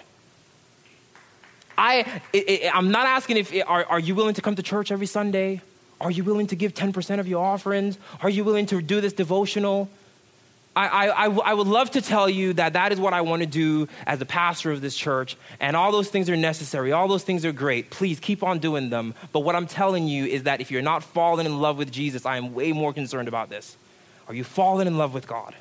I, 1.80 2.20
it, 2.34 2.70
I'm 2.74 2.90
not 2.90 3.06
asking 3.06 3.38
if, 3.38 3.54
are, 3.66 3.86
are 3.86 3.98
you 3.98 4.14
willing 4.14 4.34
to 4.34 4.42
come 4.42 4.54
to 4.54 4.62
church 4.62 4.92
every 4.92 5.06
Sunday? 5.06 5.62
Are 5.98 6.10
you 6.10 6.24
willing 6.24 6.46
to 6.48 6.56
give 6.56 6.74
10% 6.74 7.18
of 7.18 7.26
your 7.26 7.42
offerings? 7.42 7.96
Are 8.20 8.28
you 8.28 8.44
willing 8.44 8.66
to 8.66 8.82
do 8.82 9.00
this 9.00 9.14
devotional? 9.14 9.88
I, 10.76 11.08
I, 11.08 11.26
I, 11.26 11.54
would 11.54 11.66
love 11.66 11.90
to 11.92 12.02
tell 12.02 12.28
you 12.28 12.52
that 12.52 12.74
that 12.74 12.92
is 12.92 13.00
what 13.00 13.12
I 13.12 13.22
want 13.22 13.40
to 13.40 13.46
do 13.46 13.88
as 14.06 14.18
the 14.18 14.26
pastor 14.26 14.70
of 14.70 14.80
this 14.80 14.96
church, 14.96 15.36
and 15.58 15.74
all 15.74 15.90
those 15.90 16.08
things 16.08 16.30
are 16.30 16.36
necessary. 16.36 16.92
All 16.92 17.08
those 17.08 17.24
things 17.24 17.44
are 17.44 17.52
great. 17.52 17.90
Please 17.90 18.20
keep 18.20 18.42
on 18.42 18.60
doing 18.60 18.90
them. 18.90 19.14
But 19.32 19.40
what 19.40 19.56
I'm 19.56 19.66
telling 19.66 20.06
you 20.06 20.26
is 20.26 20.44
that 20.44 20.60
if 20.60 20.70
you're 20.70 20.82
not 20.82 21.02
falling 21.02 21.44
in 21.46 21.60
love 21.60 21.76
with 21.76 21.90
Jesus, 21.90 22.24
I 22.24 22.36
am 22.36 22.54
way 22.54 22.72
more 22.72 22.92
concerned 22.92 23.26
about 23.26 23.50
this. 23.50 23.76
Are 24.28 24.34
you 24.34 24.44
falling 24.44 24.86
in 24.86 24.96
love 24.96 25.12
with 25.12 25.26
God? 25.26 25.54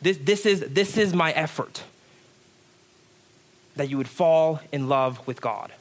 This, 0.00 0.18
this, 0.18 0.46
is, 0.46 0.60
this 0.60 0.96
is 0.96 1.12
my 1.12 1.32
effort 1.32 1.82
that 3.76 3.88
you 3.88 3.96
would 3.96 4.08
fall 4.08 4.60
in 4.72 4.88
love 4.88 5.24
with 5.26 5.40
God. 5.40 5.72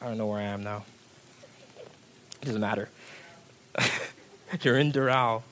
I 0.00 0.06
don't 0.06 0.18
know 0.18 0.26
where 0.26 0.40
I 0.40 0.44
am 0.44 0.62
now. 0.62 0.84
It 2.40 2.46
doesn't 2.46 2.60
matter. 2.60 2.88
You're 4.62 4.78
in 4.78 4.92
Doral. 4.92 5.42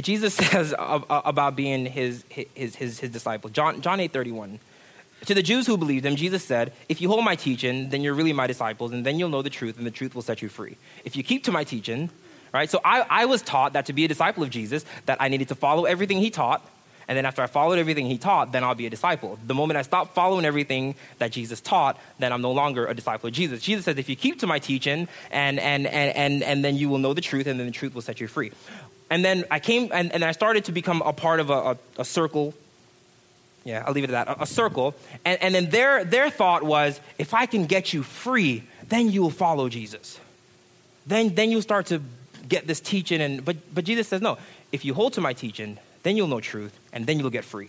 Jesus 0.00 0.34
says 0.34 0.74
about 0.78 1.56
being 1.56 1.86
his, 1.86 2.24
his, 2.28 2.76
his, 2.76 3.00
his 3.00 3.10
disciple. 3.10 3.50
John, 3.50 3.80
John 3.80 4.00
8 4.00 4.12
31. 4.12 4.60
To 5.26 5.34
the 5.34 5.42
Jews 5.42 5.66
who 5.66 5.76
believed 5.76 6.06
him, 6.06 6.16
Jesus 6.16 6.44
said, 6.44 6.72
If 6.88 7.00
you 7.00 7.08
hold 7.08 7.24
my 7.24 7.34
teaching, 7.34 7.90
then 7.90 8.02
you're 8.02 8.14
really 8.14 8.32
my 8.32 8.46
disciples, 8.46 8.92
and 8.92 9.04
then 9.04 9.18
you'll 9.18 9.28
know 9.28 9.42
the 9.42 9.50
truth, 9.50 9.76
and 9.76 9.86
the 9.86 9.90
truth 9.90 10.14
will 10.14 10.22
set 10.22 10.42
you 10.42 10.48
free. 10.48 10.76
If 11.04 11.16
you 11.16 11.22
keep 11.22 11.44
to 11.44 11.52
my 11.52 11.64
teaching, 11.64 12.10
right? 12.52 12.70
So 12.70 12.80
I, 12.84 13.04
I 13.08 13.24
was 13.26 13.42
taught 13.42 13.72
that 13.72 13.86
to 13.86 13.92
be 13.92 14.04
a 14.04 14.08
disciple 14.08 14.42
of 14.42 14.50
Jesus, 14.50 14.84
that 15.06 15.20
I 15.20 15.28
needed 15.28 15.48
to 15.48 15.54
follow 15.54 15.84
everything 15.84 16.18
he 16.18 16.30
taught, 16.30 16.66
and 17.08 17.16
then 17.16 17.24
after 17.24 17.40
I 17.40 17.46
followed 17.46 17.78
everything 17.78 18.06
he 18.06 18.18
taught, 18.18 18.52
then 18.52 18.62
I'll 18.62 18.74
be 18.74 18.86
a 18.86 18.90
disciple. 18.90 19.38
The 19.46 19.54
moment 19.54 19.78
I 19.78 19.82
stop 19.82 20.14
following 20.14 20.44
everything 20.44 20.94
that 21.16 21.32
Jesus 21.32 21.60
taught, 21.60 21.98
then 22.18 22.34
I'm 22.34 22.42
no 22.42 22.52
longer 22.52 22.86
a 22.86 22.94
disciple 22.94 23.28
of 23.28 23.32
Jesus. 23.32 23.62
Jesus 23.62 23.86
says, 23.86 23.96
if 23.96 24.10
you 24.10 24.16
keep 24.16 24.40
to 24.40 24.46
my 24.46 24.58
teaching, 24.58 25.08
and, 25.30 25.58
and, 25.58 25.86
and, 25.86 26.16
and, 26.16 26.42
and 26.42 26.64
then 26.64 26.76
you 26.76 26.90
will 26.90 26.98
know 26.98 27.14
the 27.14 27.22
truth, 27.22 27.46
and 27.46 27.58
then 27.58 27.66
the 27.66 27.72
truth 27.72 27.94
will 27.94 28.02
set 28.02 28.20
you 28.20 28.28
free. 28.28 28.52
And 29.10 29.24
then 29.24 29.46
I 29.50 29.58
came, 29.58 29.90
and, 29.90 30.12
and 30.12 30.22
I 30.22 30.32
started 30.32 30.66
to 30.66 30.72
become 30.72 31.00
a 31.00 31.14
part 31.14 31.40
of 31.40 31.48
a, 31.48 31.54
a, 31.54 31.78
a 31.98 32.04
circle 32.04 32.52
yeah, 33.68 33.84
I'll 33.86 33.92
leave 33.92 34.04
it 34.04 34.10
at 34.10 34.26
that, 34.26 34.38
a, 34.38 34.42
a 34.44 34.46
circle. 34.46 34.94
And, 35.26 35.42
and 35.42 35.54
then 35.54 35.68
their, 35.68 36.02
their 36.02 36.30
thought 36.30 36.62
was 36.62 36.98
if 37.18 37.34
I 37.34 37.44
can 37.44 37.66
get 37.66 37.92
you 37.92 38.02
free, 38.02 38.62
then 38.88 39.10
you 39.10 39.20
will 39.20 39.30
follow 39.30 39.68
Jesus. 39.68 40.18
Then, 41.06 41.34
then 41.34 41.50
you'll 41.50 41.60
start 41.60 41.84
to 41.86 42.00
get 42.48 42.66
this 42.66 42.80
teaching. 42.80 43.20
And, 43.20 43.44
but, 43.44 43.56
but 43.74 43.84
Jesus 43.84 44.08
says, 44.08 44.22
no, 44.22 44.38
if 44.72 44.86
you 44.86 44.94
hold 44.94 45.12
to 45.12 45.20
my 45.20 45.34
teaching, 45.34 45.76
then 46.02 46.16
you'll 46.16 46.28
know 46.28 46.40
truth, 46.40 46.80
and 46.94 47.06
then 47.06 47.18
you'll 47.18 47.28
get 47.28 47.44
free. 47.44 47.68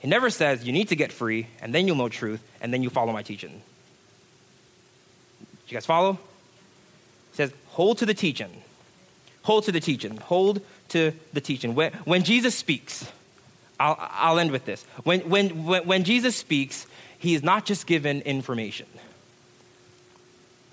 He 0.00 0.08
never 0.08 0.28
says 0.28 0.66
you 0.66 0.72
need 0.74 0.88
to 0.88 0.96
get 0.96 1.12
free, 1.12 1.46
and 1.62 1.74
then 1.74 1.86
you'll 1.86 1.96
know 1.96 2.10
truth, 2.10 2.42
and 2.60 2.70
then 2.70 2.82
you 2.82 2.90
follow 2.90 3.12
my 3.14 3.22
teaching. 3.22 3.62
you 5.66 5.72
guys 5.72 5.86
follow? 5.86 6.12
He 7.32 7.36
says, 7.36 7.54
hold 7.68 7.96
to 7.98 8.06
the 8.06 8.12
teaching. 8.12 8.50
Hold 9.44 9.64
to 9.64 9.72
the 9.72 9.80
teaching. 9.80 10.18
Hold 10.18 10.60
to 10.90 11.12
the 11.32 11.40
teaching. 11.40 11.74
When, 11.74 11.90
when 12.04 12.22
Jesus 12.22 12.54
speaks, 12.54 13.10
I'll, 13.80 13.96
I'll 13.98 14.38
end 14.38 14.50
with 14.50 14.64
this. 14.64 14.84
When, 15.04 15.20
when, 15.28 15.64
when, 15.64 15.86
when 15.86 16.04
Jesus 16.04 16.36
speaks, 16.36 16.86
he 17.18 17.34
is 17.34 17.42
not 17.42 17.64
just 17.64 17.86
given 17.86 18.20
information. 18.22 18.86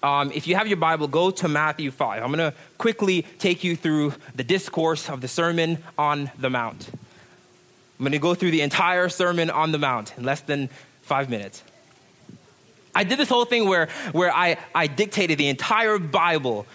Um, 0.03 0.31
if 0.33 0.47
you 0.47 0.55
have 0.55 0.67
your 0.67 0.77
Bible, 0.77 1.07
go 1.07 1.31
to 1.31 1.47
Matthew 1.47 1.89
5. 1.89 2.21
I'm 2.21 2.31
going 2.31 2.51
to 2.51 2.55
quickly 2.77 3.23
take 3.39 3.63
you 3.63 3.75
through 3.75 4.13
the 4.35 4.43
discourse 4.43 5.09
of 5.09 5.21
the 5.21 5.27
Sermon 5.27 5.83
on 5.97 6.29
the 6.37 6.49
Mount. 6.49 6.89
I'm 6.91 8.03
going 8.03 8.11
to 8.11 8.19
go 8.19 8.35
through 8.35 8.51
the 8.51 8.61
entire 8.61 9.09
Sermon 9.09 9.49
on 9.49 9.71
the 9.71 9.79
Mount 9.79 10.13
in 10.17 10.23
less 10.23 10.41
than 10.41 10.69
five 11.01 11.29
minutes. 11.29 11.63
I 12.93 13.03
did 13.03 13.17
this 13.17 13.29
whole 13.29 13.45
thing 13.45 13.67
where, 13.67 13.89
where 14.11 14.31
I, 14.31 14.57
I 14.73 14.87
dictated 14.87 15.37
the 15.37 15.49
entire 15.49 15.97
Bible 15.97 16.65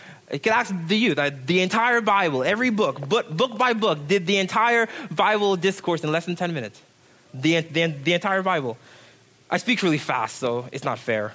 ask 0.47 0.75
the 0.87 0.97
youth. 0.97 1.19
the 1.47 1.61
entire 1.61 2.01
Bible, 2.01 2.45
every 2.45 2.71
book, 2.71 3.01
book, 3.09 3.31
book 3.31 3.59
by 3.59 3.73
book, 3.73 4.07
did 4.07 4.27
the 4.27 4.39
entire 4.39 4.89
Bible 5.11 5.57
discourse 5.57 6.05
in 6.05 6.13
less 6.13 6.27
than 6.27 6.37
10 6.37 6.55
minutes. 6.55 6.81
The, 7.35 7.61
the, 7.61 7.87
the 7.87 8.13
entire 8.15 8.43
Bible. 8.43 8.77
I 9.51 9.59
speak 9.59 9.83
really 9.83 9.99
fast, 9.99 10.37
so 10.37 10.69
it's 10.73 10.85
not 10.85 10.99
fair. 10.99 11.33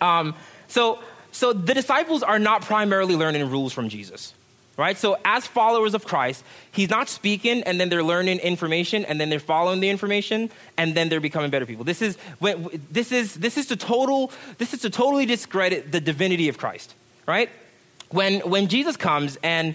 Um, 0.00 0.34
so, 0.68 0.98
so 1.32 1.52
the 1.52 1.74
disciples 1.74 2.22
are 2.22 2.38
not 2.38 2.62
primarily 2.62 3.16
learning 3.16 3.48
rules 3.50 3.72
from 3.72 3.88
Jesus, 3.88 4.34
right? 4.76 4.96
So 4.96 5.18
as 5.24 5.46
followers 5.46 5.94
of 5.94 6.06
Christ, 6.06 6.42
he's 6.72 6.90
not 6.90 7.08
speaking 7.08 7.62
and 7.64 7.78
then 7.80 7.88
they're 7.88 8.02
learning 8.02 8.38
information 8.38 9.04
and 9.04 9.20
then 9.20 9.28
they're 9.28 9.38
following 9.38 9.80
the 9.80 9.90
information 9.90 10.50
and 10.76 10.94
then 10.94 11.08
they're 11.08 11.20
becoming 11.20 11.50
better 11.50 11.66
people. 11.66 11.84
This 11.84 12.02
is, 12.02 12.16
this 12.90 13.12
is, 13.12 13.34
this 13.34 13.58
is 13.58 13.66
to 13.66 13.76
total, 13.76 14.32
this 14.58 14.72
is 14.72 14.80
to 14.80 14.90
totally 14.90 15.26
discredit 15.26 15.92
the 15.92 16.00
divinity 16.00 16.48
of 16.48 16.58
Christ, 16.58 16.94
right? 17.26 17.50
When, 18.10 18.40
when 18.40 18.68
Jesus 18.68 18.96
comes 18.96 19.38
and 19.42 19.74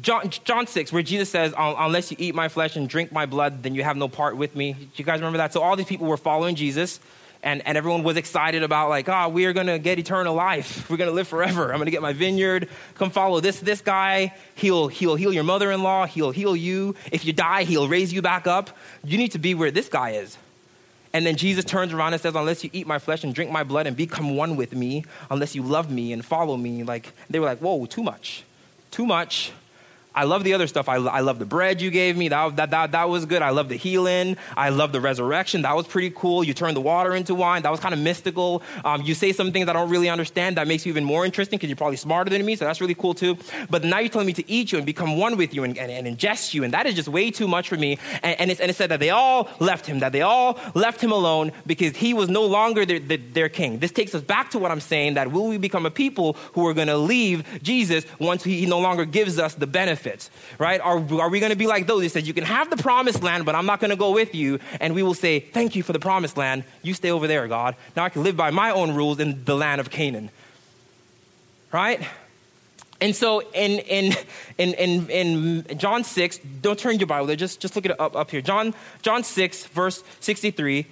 John, 0.00 0.30
John 0.44 0.66
6, 0.66 0.92
where 0.92 1.02
Jesus 1.02 1.30
says, 1.30 1.54
Unless 1.56 2.10
you 2.10 2.16
eat 2.18 2.34
my 2.34 2.48
flesh 2.48 2.76
and 2.76 2.88
drink 2.88 3.12
my 3.12 3.26
blood, 3.26 3.62
then 3.62 3.74
you 3.74 3.84
have 3.84 3.96
no 3.96 4.08
part 4.08 4.36
with 4.36 4.56
me. 4.56 4.72
Do 4.72 4.88
you 4.96 5.04
guys 5.04 5.20
remember 5.20 5.38
that? 5.38 5.52
So 5.52 5.62
all 5.62 5.76
these 5.76 5.86
people 5.86 6.06
were 6.06 6.16
following 6.16 6.56
Jesus. 6.56 6.98
and, 7.42 7.66
and 7.66 7.78
everyone 7.78 8.02
was 8.02 8.16
excited 8.16 8.62
about 8.62 8.88
like, 8.88 9.08
oh, 9.08 9.28
we 9.28 9.46
are 9.46 9.52
gonna 9.52 9.78
get 9.78 9.98
eternal 9.98 10.34
life. 10.34 10.88
We're 10.90 10.96
gonna 10.96 11.10
live 11.10 11.28
forever. 11.28 11.72
I'm 11.72 11.78
gonna 11.78 11.90
get 11.90 12.02
my 12.02 12.12
vineyard. 12.12 12.68
Come 12.94 13.10
follow 13.10 13.40
this 13.40 13.60
this 13.60 13.80
guy. 13.80 14.34
He'll 14.54 14.88
he'll 14.88 15.16
heal 15.16 15.32
your 15.32 15.44
mother-in-law. 15.44 16.06
He'll 16.06 16.32
heal 16.32 16.54
you. 16.54 16.94
If 17.10 17.24
you 17.24 17.32
die, 17.32 17.64
he'll 17.64 17.88
raise 17.88 18.12
you 18.12 18.22
back 18.22 18.46
up. 18.46 18.76
You 19.04 19.18
need 19.18 19.32
to 19.32 19.38
be 19.38 19.54
where 19.54 19.70
this 19.70 19.88
guy 19.88 20.10
is. 20.10 20.36
And 21.12 21.26
then 21.26 21.36
Jesus 21.36 21.64
turns 21.64 21.92
around 21.92 22.12
and 22.12 22.22
says, 22.22 22.34
Unless 22.34 22.64
you 22.64 22.70
eat 22.72 22.86
my 22.86 22.98
flesh 22.98 23.24
and 23.24 23.34
drink 23.34 23.50
my 23.50 23.64
blood 23.64 23.86
and 23.86 23.96
become 23.96 24.36
one 24.36 24.56
with 24.56 24.74
me, 24.74 25.04
unless 25.30 25.54
you 25.54 25.62
love 25.62 25.90
me 25.90 26.12
and 26.12 26.24
follow 26.24 26.56
me, 26.56 26.84
like 26.84 27.12
they 27.28 27.38
were 27.40 27.46
like, 27.46 27.58
Whoa, 27.58 27.86
too 27.86 28.02
much. 28.02 28.44
Too 28.90 29.06
much. 29.06 29.52
I 30.14 30.24
love 30.24 30.44
the 30.44 30.54
other 30.54 30.66
stuff. 30.66 30.88
I, 30.88 30.96
I 30.96 31.20
love 31.20 31.38
the 31.38 31.46
bread 31.46 31.80
you 31.80 31.90
gave 31.90 32.16
me. 32.16 32.28
That, 32.28 32.56
that, 32.56 32.70
that, 32.70 32.92
that 32.92 33.08
was 33.08 33.26
good. 33.26 33.42
I 33.42 33.50
love 33.50 33.68
the 33.68 33.76
healing. 33.76 34.36
I 34.56 34.70
love 34.70 34.92
the 34.92 35.00
resurrection. 35.00 35.62
That 35.62 35.76
was 35.76 35.86
pretty 35.86 36.10
cool. 36.10 36.42
You 36.42 36.52
turned 36.52 36.76
the 36.76 36.80
water 36.80 37.14
into 37.14 37.34
wine. 37.34 37.62
That 37.62 37.70
was 37.70 37.80
kind 37.80 37.94
of 37.94 38.00
mystical. 38.00 38.62
Um, 38.84 39.02
you 39.02 39.14
say 39.14 39.32
some 39.32 39.52
things 39.52 39.68
I 39.68 39.72
don't 39.72 39.88
really 39.88 40.08
understand. 40.08 40.56
That 40.56 40.66
makes 40.66 40.84
you 40.84 40.90
even 40.90 41.04
more 41.04 41.24
interesting 41.24 41.58
because 41.58 41.68
you're 41.68 41.76
probably 41.76 41.96
smarter 41.96 42.28
than 42.30 42.44
me. 42.44 42.56
So 42.56 42.64
that's 42.64 42.80
really 42.80 42.94
cool 42.94 43.14
too. 43.14 43.36
But 43.68 43.84
now 43.84 44.00
you're 44.00 44.08
telling 44.08 44.26
me 44.26 44.32
to 44.34 44.50
eat 44.50 44.72
you 44.72 44.78
and 44.78 44.86
become 44.86 45.16
one 45.16 45.36
with 45.36 45.54
you 45.54 45.62
and, 45.62 45.78
and, 45.78 45.90
and 45.90 46.18
ingest 46.18 46.54
you. 46.54 46.64
And 46.64 46.74
that 46.74 46.86
is 46.86 46.94
just 46.94 47.08
way 47.08 47.30
too 47.30 47.46
much 47.46 47.68
for 47.68 47.76
me. 47.76 47.98
And, 48.22 48.40
and, 48.40 48.60
and, 48.60 48.70
it 48.70 48.74
said 48.74 48.90
that 48.90 49.00
they 49.00 49.10
all 49.10 49.48
left 49.60 49.86
him, 49.86 50.00
that 50.00 50.12
they 50.12 50.22
all 50.22 50.58
left 50.74 51.00
him 51.00 51.12
alone 51.12 51.52
because 51.66 51.96
he 51.96 52.14
was 52.14 52.28
no 52.28 52.44
longer 52.46 52.84
their, 52.84 52.98
their, 52.98 53.18
their 53.18 53.48
king. 53.48 53.78
This 53.78 53.92
takes 53.92 54.14
us 54.14 54.22
back 54.22 54.50
to 54.50 54.58
what 54.58 54.70
I'm 54.70 54.80
saying 54.80 55.14
that 55.14 55.30
will 55.30 55.46
we 55.46 55.58
become 55.58 55.86
a 55.86 55.90
people 55.90 56.34
who 56.54 56.66
are 56.66 56.74
going 56.74 56.88
to 56.88 56.98
leave 56.98 57.44
Jesus 57.62 58.04
once 58.18 58.42
he 58.42 58.66
no 58.66 58.80
longer 58.80 59.04
gives 59.04 59.38
us 59.38 59.54
the 59.54 59.66
benefit? 59.66 60.09
Benefits, 60.10 60.30
right? 60.58 60.80
Are, 60.80 60.98
are 61.20 61.28
we 61.28 61.40
going 61.40 61.50
to 61.50 61.56
be 61.56 61.66
like 61.66 61.86
those? 61.86 62.02
He 62.02 62.08
said, 62.08 62.26
You 62.26 62.34
can 62.34 62.44
have 62.44 62.70
the 62.70 62.76
promised 62.76 63.22
land, 63.22 63.44
but 63.44 63.54
I'm 63.54 63.66
not 63.66 63.80
going 63.80 63.90
to 63.90 63.96
go 63.96 64.12
with 64.12 64.34
you. 64.34 64.58
And 64.80 64.94
we 64.94 65.02
will 65.02 65.14
say, 65.14 65.40
Thank 65.40 65.76
you 65.76 65.82
for 65.82 65.92
the 65.92 65.98
promised 65.98 66.36
land. 66.36 66.64
You 66.82 66.94
stay 66.94 67.10
over 67.10 67.26
there, 67.26 67.46
God. 67.48 67.76
Now 67.96 68.04
I 68.04 68.08
can 68.08 68.22
live 68.22 68.36
by 68.36 68.50
my 68.50 68.70
own 68.70 68.94
rules 68.94 69.20
in 69.20 69.44
the 69.44 69.54
land 69.54 69.80
of 69.80 69.90
Canaan, 69.90 70.30
right? 71.72 72.00
And 73.02 73.16
so 73.16 73.40
in, 73.52 73.78
in, 73.80 74.14
in, 74.58 74.74
in, 74.74 75.10
in 75.10 75.78
John 75.78 76.04
6, 76.04 76.38
don't 76.60 76.78
turn 76.78 76.98
your 76.98 77.06
Bible 77.06 77.26
there, 77.26 77.36
just, 77.36 77.58
just 77.58 77.74
look 77.74 77.86
it 77.86 77.98
up, 77.98 78.14
up 78.14 78.30
here. 78.30 78.42
John, 78.42 78.74
John 79.00 79.24
6, 79.24 79.64
verse 79.66 80.04
63, 80.20 80.86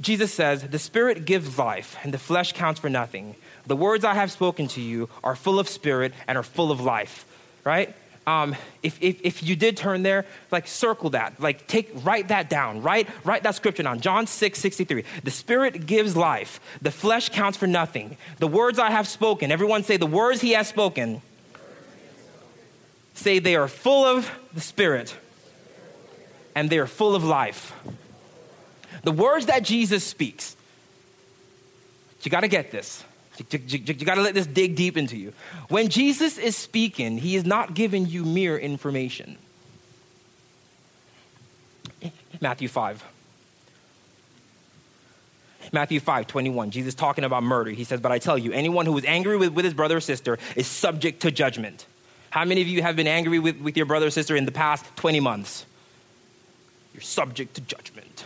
Jesus 0.00 0.34
says, 0.34 0.62
The 0.62 0.80
Spirit 0.80 1.26
gives 1.26 1.58
life, 1.58 1.96
and 2.02 2.12
the 2.12 2.18
flesh 2.18 2.54
counts 2.54 2.80
for 2.80 2.90
nothing. 2.90 3.36
The 3.68 3.76
words 3.76 4.04
I 4.04 4.14
have 4.14 4.32
spoken 4.32 4.66
to 4.68 4.80
you 4.80 5.08
are 5.22 5.36
full 5.36 5.60
of 5.60 5.68
spirit 5.68 6.12
and 6.26 6.36
are 6.36 6.42
full 6.42 6.72
of 6.72 6.80
life 6.80 7.24
right? 7.68 7.94
Um, 8.26 8.56
if, 8.82 8.98
if, 9.02 9.20
if 9.22 9.42
you 9.42 9.54
did 9.54 9.76
turn 9.76 10.02
there, 10.02 10.24
like 10.50 10.66
circle 10.66 11.10
that, 11.10 11.38
like 11.38 11.66
take, 11.66 11.90
write 12.02 12.28
that 12.28 12.48
down, 12.48 12.80
write, 12.82 13.08
write 13.24 13.42
that 13.42 13.56
scripture 13.56 13.82
down. 13.82 14.00
John 14.00 14.26
6, 14.26 14.58
63. 14.58 15.04
The 15.22 15.30
spirit 15.30 15.84
gives 15.84 16.16
life. 16.16 16.60
The 16.80 16.90
flesh 16.90 17.28
counts 17.28 17.58
for 17.58 17.66
nothing. 17.66 18.16
The 18.38 18.48
words 18.48 18.78
I 18.78 18.90
have 18.90 19.06
spoken, 19.06 19.52
everyone 19.52 19.82
say 19.82 19.98
the 19.98 20.06
words 20.06 20.40
he 20.40 20.52
has 20.52 20.66
spoken. 20.66 21.20
Say 23.12 23.38
they 23.38 23.54
are 23.54 23.68
full 23.68 24.04
of 24.04 24.30
the 24.54 24.62
spirit 24.62 25.14
and 26.54 26.70
they 26.70 26.78
are 26.78 26.86
full 26.86 27.14
of 27.14 27.24
life. 27.24 27.74
The 29.04 29.12
words 29.12 29.46
that 29.46 29.62
Jesus 29.62 30.04
speaks, 30.04 30.56
you 32.22 32.30
got 32.30 32.40
to 32.40 32.48
get 32.48 32.70
this. 32.70 33.04
You, 33.50 33.94
got 33.94 34.16
to 34.16 34.22
let 34.22 34.34
this 34.34 34.46
dig 34.46 34.74
deep 34.76 34.96
into 34.96 35.16
you. 35.16 35.32
When 35.68 35.88
Jesus 35.88 36.38
is 36.38 36.56
speaking, 36.56 37.18
he 37.18 37.36
is 37.36 37.44
not 37.44 37.74
giving 37.74 38.06
you 38.06 38.24
mere 38.24 38.58
information. 38.58 39.38
Matthew 42.40 42.68
5. 42.68 43.04
Matthew 45.72 46.00
5, 46.00 46.26
21, 46.26 46.70
Jesus 46.70 46.94
talking 46.94 47.24
about 47.24 47.42
murder. 47.42 47.70
He 47.70 47.84
says, 47.84 48.00
But 48.00 48.12
I 48.12 48.18
tell 48.18 48.38
you, 48.38 48.52
anyone 48.52 48.86
who 48.86 48.96
is 48.96 49.04
angry 49.04 49.36
with, 49.36 49.52
with 49.52 49.64
his 49.64 49.74
brother 49.74 49.98
or 49.98 50.00
sister 50.00 50.38
is 50.56 50.66
subject 50.66 51.22
to 51.22 51.30
judgment. 51.30 51.86
How 52.30 52.44
many 52.44 52.62
of 52.62 52.68
you 52.68 52.82
have 52.82 52.96
been 52.96 53.06
angry 53.06 53.38
with, 53.38 53.58
with 53.58 53.76
your 53.76 53.86
brother 53.86 54.06
or 54.06 54.10
sister 54.10 54.36
in 54.36 54.44
the 54.44 54.52
past 54.52 54.84
20 54.96 55.20
months? 55.20 55.66
You're 56.94 57.02
subject 57.02 57.54
to 57.54 57.60
judgment. 57.60 58.24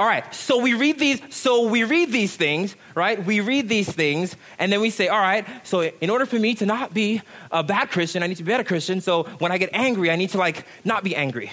All 0.00 0.06
right, 0.06 0.34
so 0.34 0.56
we 0.56 0.72
read 0.72 0.98
these, 0.98 1.20
so 1.28 1.68
we 1.68 1.84
read 1.84 2.10
these 2.10 2.34
things, 2.34 2.74
right? 2.94 3.22
We 3.22 3.40
read 3.40 3.68
these 3.68 3.92
things, 3.92 4.34
and 4.58 4.72
then 4.72 4.80
we 4.80 4.88
say, 4.88 5.08
all 5.08 5.20
right, 5.20 5.46
so 5.62 5.82
in 5.82 6.08
order 6.08 6.24
for 6.24 6.38
me 6.38 6.54
to 6.54 6.64
not 6.64 6.94
be 6.94 7.20
a 7.50 7.62
bad 7.62 7.90
Christian, 7.90 8.22
I 8.22 8.26
need 8.26 8.38
to 8.38 8.42
be 8.42 8.50
a 8.50 8.54
better 8.54 8.66
Christian. 8.66 9.02
So 9.02 9.24
when 9.40 9.52
I 9.52 9.58
get 9.58 9.68
angry, 9.74 10.10
I 10.10 10.16
need 10.16 10.30
to 10.30 10.38
like 10.38 10.64
not 10.86 11.04
be 11.04 11.14
angry. 11.14 11.50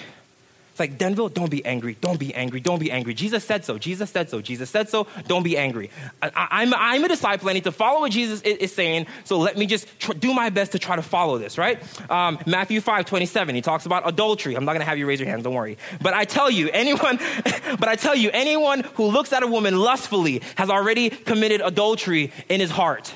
It's 0.78 0.80
like, 0.88 0.96
Denville, 0.96 1.28
don't 1.28 1.50
be 1.50 1.66
angry. 1.66 1.96
Don't 2.00 2.20
be 2.20 2.32
angry. 2.36 2.60
Don't 2.60 2.78
be 2.78 2.92
angry. 2.92 3.12
Jesus 3.12 3.42
said 3.42 3.64
so. 3.64 3.78
Jesus 3.78 4.10
said 4.10 4.30
so. 4.30 4.40
Jesus 4.40 4.70
said 4.70 4.88
so. 4.88 5.08
Don't 5.26 5.42
be 5.42 5.58
angry. 5.58 5.90
I, 6.22 6.28
am 6.62 6.72
I'm, 6.72 6.74
I'm 6.74 7.04
a 7.04 7.08
disciple. 7.08 7.48
I 7.48 7.52
need 7.52 7.64
to 7.64 7.72
follow 7.72 7.98
what 7.98 8.12
Jesus 8.12 8.42
is, 8.42 8.58
is 8.58 8.72
saying. 8.72 9.08
So 9.24 9.40
let 9.40 9.58
me 9.58 9.66
just 9.66 9.88
tr- 9.98 10.12
do 10.12 10.32
my 10.32 10.50
best 10.50 10.70
to 10.72 10.78
try 10.78 10.94
to 10.94 11.02
follow 11.02 11.36
this, 11.36 11.58
right? 11.58 11.82
Um, 12.08 12.38
Matthew 12.46 12.80
5, 12.80 13.06
27, 13.06 13.56
he 13.56 13.60
talks 13.60 13.86
about 13.86 14.06
adultery. 14.06 14.54
I'm 14.54 14.64
not 14.64 14.74
going 14.74 14.82
to 14.82 14.86
have 14.86 14.98
you 14.98 15.06
raise 15.06 15.18
your 15.18 15.28
hands. 15.28 15.42
Don't 15.42 15.52
worry. 15.52 15.78
But 16.00 16.14
I 16.14 16.24
tell 16.24 16.48
you, 16.48 16.70
anyone, 16.72 17.16
but 17.80 17.88
I 17.88 17.96
tell 17.96 18.14
you, 18.14 18.30
anyone 18.32 18.84
who 18.94 19.06
looks 19.06 19.32
at 19.32 19.42
a 19.42 19.48
woman 19.48 19.76
lustfully 19.76 20.42
has 20.54 20.70
already 20.70 21.10
committed 21.10 21.60
adultery 21.60 22.32
in 22.48 22.60
his 22.60 22.70
heart, 22.70 23.12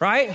right? 0.00 0.34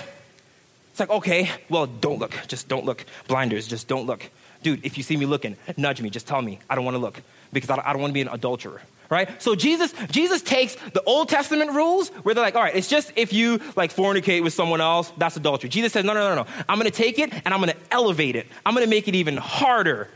It's 0.92 1.00
like, 1.00 1.10
okay, 1.10 1.50
well, 1.70 1.88
don't 1.88 2.20
look. 2.20 2.38
Just 2.46 2.68
don't 2.68 2.86
look. 2.86 3.04
Blinders, 3.28 3.68
just 3.68 3.88
don't 3.88 4.06
look 4.06 4.30
dude, 4.68 4.86
if 4.86 4.98
you 4.98 5.04
see 5.04 5.16
me 5.16 5.26
looking, 5.26 5.56
nudge 5.78 6.02
me, 6.02 6.10
just 6.10 6.28
tell 6.28 6.42
me. 6.42 6.60
I 6.70 6.76
don't 6.76 6.84
want 6.84 6.96
to 6.96 7.00
look 7.00 7.22
because 7.54 7.70
I 7.70 7.94
don't 7.94 8.02
want 8.02 8.10
to 8.10 8.14
be 8.14 8.22
an 8.22 8.28
adulterer. 8.28 8.82
Right? 9.10 9.42
So 9.42 9.56
Jesus, 9.56 9.94
Jesus 10.12 10.42
takes 10.42 10.76
the 10.92 11.02
Old 11.04 11.30
Testament 11.30 11.72
rules 11.72 12.10
where 12.10 12.36
they're 12.36 12.44
like, 12.44 12.56
all 12.56 12.62
right, 12.62 12.76
it's 12.76 12.90
just 12.90 13.14
if 13.16 13.32
you 13.32 13.62
like 13.78 13.94
fornicate 13.94 14.44
with 14.44 14.52
someone 14.52 14.82
else, 14.82 15.14
that's 15.18 15.38
adultery. 15.38 15.70
Jesus 15.70 15.94
says, 15.94 16.04
no, 16.04 16.14
no, 16.14 16.36
no, 16.36 16.44
no. 16.44 16.50
I'm 16.68 16.78
gonna 16.78 16.92
take 16.92 17.18
it 17.18 17.32
and 17.34 17.54
I'm 17.54 17.62
gonna 17.62 17.76
elevate 17.90 18.36
it. 18.36 18.48
I'm 18.66 18.74
gonna 18.74 18.88
make 18.88 19.08
it 19.08 19.16
even 19.16 19.38
harder. 19.38 20.10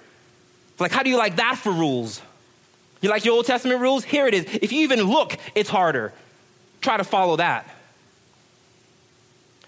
Like, 0.78 0.92
how 0.92 1.04
do 1.04 1.10
you 1.10 1.18
like 1.18 1.38
that 1.38 1.58
for 1.58 1.72
rules? 1.72 2.22
You 3.00 3.10
like 3.10 3.24
your 3.24 3.36
Old 3.36 3.46
Testament 3.46 3.80
rules? 3.80 4.04
Here 4.04 4.28
it 4.28 4.34
is. 4.34 4.44
If 4.62 4.74
you 4.74 4.82
even 4.82 5.04
look, 5.04 5.38
it's 5.56 5.70
harder. 5.70 6.12
Try 6.82 6.98
to 6.98 7.06
follow 7.06 7.38
that. 7.38 7.70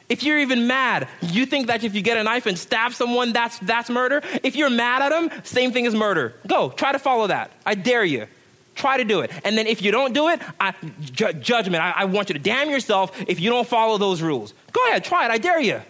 If 0.10 0.24
you're 0.24 0.40
even 0.40 0.68
mad, 0.68 1.08
you 1.22 1.46
think 1.46 1.68
that 1.68 1.84
if 1.84 1.96
you 1.96 2.02
get 2.02 2.18
a 2.18 2.24
knife 2.24 2.46
and 2.46 2.58
stab 2.58 2.94
someone, 2.94 3.34
that's, 3.34 3.58
that's 3.60 3.90
murder? 3.90 4.22
If 4.44 4.56
you're 4.56 4.70
mad 4.70 5.02
at 5.02 5.10
them, 5.10 5.30
same 5.44 5.72
thing 5.72 5.88
as 5.88 5.96
murder. 5.96 6.36
Go, 6.46 6.70
try 6.70 6.92
to 6.92 7.00
follow 7.00 7.28
that. 7.28 7.52
I 7.66 7.76
dare 7.76 8.04
you. 8.04 8.28
Try 8.76 8.98
to 8.98 9.04
do 9.04 9.22
it. 9.22 9.32
And 9.46 9.58
then 9.58 9.68
if 9.68 9.82
you 9.82 9.92
don't 9.92 10.14
do 10.14 10.30
it, 10.30 10.42
I, 10.60 10.74
ju- 11.02 11.34
judgment. 11.34 11.84
I, 11.84 11.92
I 11.92 12.06
want 12.06 12.30
you 12.30 12.34
to 12.34 12.40
damn 12.40 12.70
yourself 12.70 13.12
if 13.28 13.40
you 13.40 13.50
don't 13.50 13.68
follow 13.68 13.98
those 13.98 14.22
rules. 14.22 14.54
Go 14.72 14.84
ahead, 14.88 15.04
try 15.04 15.26
it. 15.26 15.32
I 15.32 15.38
dare 15.38 15.60
you. 15.60 15.82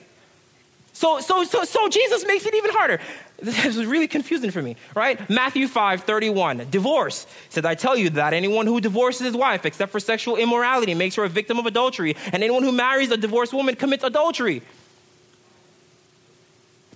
So, 0.91 1.19
so, 1.21 1.43
so, 1.43 1.63
so 1.63 1.87
Jesus 1.87 2.25
makes 2.25 2.45
it 2.45 2.53
even 2.53 2.71
harder. 2.71 2.99
This 3.43 3.75
is 3.75 3.85
really 3.85 4.07
confusing 4.07 4.51
for 4.51 4.61
me, 4.61 4.77
right? 4.95 5.29
Matthew 5.29 5.67
5, 5.67 6.03
31. 6.03 6.67
Divorce. 6.69 7.27
said, 7.49 7.65
I 7.65 7.75
tell 7.75 7.97
you 7.97 8.09
that 8.11 8.33
anyone 8.33 8.67
who 8.67 8.79
divorces 8.79 9.27
his 9.27 9.35
wife, 9.35 9.65
except 9.65 9.91
for 9.91 9.99
sexual 9.99 10.37
immorality, 10.37 10.93
makes 10.93 11.15
her 11.15 11.25
a 11.25 11.29
victim 11.29 11.59
of 11.59 11.65
adultery, 11.65 12.15
and 12.31 12.41
anyone 12.41 12.63
who 12.63 12.71
marries 12.71 13.11
a 13.11 13.17
divorced 13.17 13.51
woman 13.51 13.75
commits 13.75 14.05
adultery. 14.05 14.61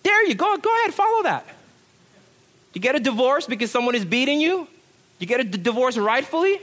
Dare 0.04 0.26
you, 0.26 0.36
go, 0.36 0.56
go 0.56 0.74
ahead, 0.74 0.94
follow 0.94 1.24
that. 1.24 1.46
You 2.74 2.80
get 2.80 2.96
a 2.96 3.00
divorce 3.02 3.46
because 3.46 3.70
someone 3.70 3.96
is 3.96 4.06
beating 4.06 4.40
you? 4.40 4.70
You 5.20 5.28
get 5.28 5.42
a 5.42 5.44
d- 5.44 5.58
divorce 5.58 5.98
rightfully? 5.98 6.62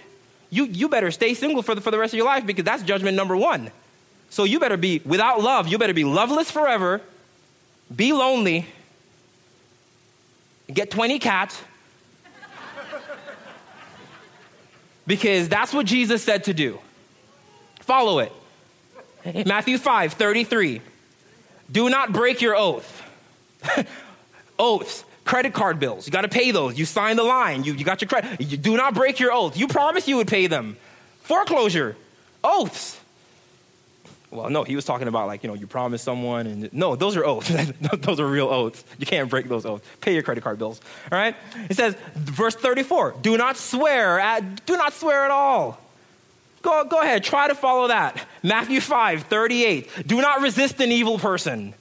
You, 0.48 0.64
you 0.64 0.88
better 0.88 1.10
stay 1.10 1.34
single 1.34 1.62
for 1.62 1.74
the, 1.74 1.82
for 1.82 1.90
the 1.90 1.98
rest 1.98 2.14
of 2.14 2.16
your 2.16 2.26
life 2.26 2.46
because 2.46 2.64
that's 2.64 2.82
judgment 2.82 3.16
number 3.16 3.36
one. 3.36 3.70
So 4.30 4.44
you 4.44 4.58
better 4.58 4.78
be 4.78 5.02
without 5.04 5.42
love, 5.42 5.68
you 5.68 5.76
better 5.76 5.92
be 5.92 6.04
loveless 6.04 6.50
forever, 6.50 7.02
be 7.94 8.14
lonely, 8.14 8.66
get 10.74 10.90
20 10.90 11.18
cats. 11.18 11.62
because 15.06 15.48
that's 15.48 15.72
what 15.72 15.86
Jesus 15.86 16.22
said 16.22 16.44
to 16.44 16.54
do. 16.54 16.78
Follow 17.80 18.18
it. 18.18 18.32
Matthew 19.46 19.78
5 19.78 20.14
33. 20.14 20.80
Do 21.70 21.88
not 21.88 22.12
break 22.12 22.42
your 22.42 22.56
oath. 22.56 23.02
Oaths, 24.58 25.04
credit 25.24 25.52
card 25.52 25.80
bills. 25.80 26.06
You 26.06 26.12
got 26.12 26.20
to 26.20 26.28
pay 26.28 26.50
those. 26.50 26.78
You 26.78 26.84
sign 26.84 27.16
the 27.16 27.24
line. 27.24 27.64
You, 27.64 27.74
you 27.74 27.84
got 27.84 28.00
your 28.00 28.08
credit. 28.08 28.40
You 28.40 28.56
do 28.56 28.76
not 28.76 28.94
break 28.94 29.18
your 29.18 29.32
oath. 29.32 29.56
You 29.56 29.66
promise 29.66 30.06
you 30.06 30.16
would 30.16 30.28
pay 30.28 30.46
them. 30.46 30.76
Foreclosure, 31.22 31.96
oaths. 32.44 33.00
Well, 34.34 34.50
no, 34.50 34.64
he 34.64 34.74
was 34.74 34.84
talking 34.84 35.06
about 35.06 35.28
like, 35.28 35.44
you 35.44 35.48
know, 35.48 35.54
you 35.54 35.68
promise 35.68 36.02
someone 36.02 36.46
and 36.48 36.72
no, 36.72 36.96
those 36.96 37.16
are 37.16 37.24
oaths. 37.24 37.52
those 37.98 38.18
are 38.18 38.26
real 38.26 38.48
oaths. 38.48 38.84
You 38.98 39.06
can't 39.06 39.30
break 39.30 39.48
those 39.48 39.64
oaths. 39.64 39.86
Pay 40.00 40.12
your 40.12 40.22
credit 40.22 40.42
card 40.42 40.58
bills. 40.58 40.80
All 41.12 41.18
right? 41.18 41.36
It 41.70 41.76
says, 41.76 41.94
verse 42.14 42.56
34, 42.56 43.16
do 43.22 43.36
not 43.36 43.56
swear 43.56 44.18
at, 44.18 44.66
do 44.66 44.76
not 44.76 44.92
swear 44.92 45.24
at 45.24 45.30
all. 45.30 45.80
Go, 46.62 46.84
go 46.84 47.00
ahead, 47.00 47.22
try 47.22 47.46
to 47.46 47.54
follow 47.54 47.88
that. 47.88 48.26
Matthew 48.42 48.80
5, 48.80 49.24
38. 49.24 50.06
Do 50.06 50.20
not 50.20 50.40
resist 50.40 50.80
an 50.80 50.90
evil 50.90 51.18
person. 51.18 51.74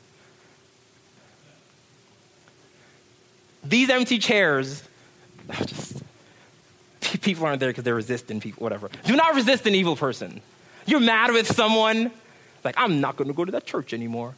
These 3.63 3.89
empty 3.89 4.19
chairs, 4.19 4.83
just, 5.65 6.03
people 7.21 7.45
aren't 7.45 7.61
there 7.61 7.69
because 7.69 7.83
they're 7.83 7.95
resisting 7.95 8.41
people, 8.41 8.61
whatever. 8.61 8.89
Do 9.05 9.15
not 9.15 9.35
resist 9.35 9.65
an 9.65 9.73
evil 9.73 9.95
person. 9.95 10.41
You're 10.85 10.99
mad 10.99 11.31
with 11.31 11.47
someone, 11.47 12.11
like, 12.63 12.75
I'm 12.77 13.01
not 13.01 13.15
going 13.15 13.27
to 13.27 13.33
go 13.33 13.45
to 13.45 13.51
that 13.53 13.65
church 13.65 13.93
anymore 13.93 14.35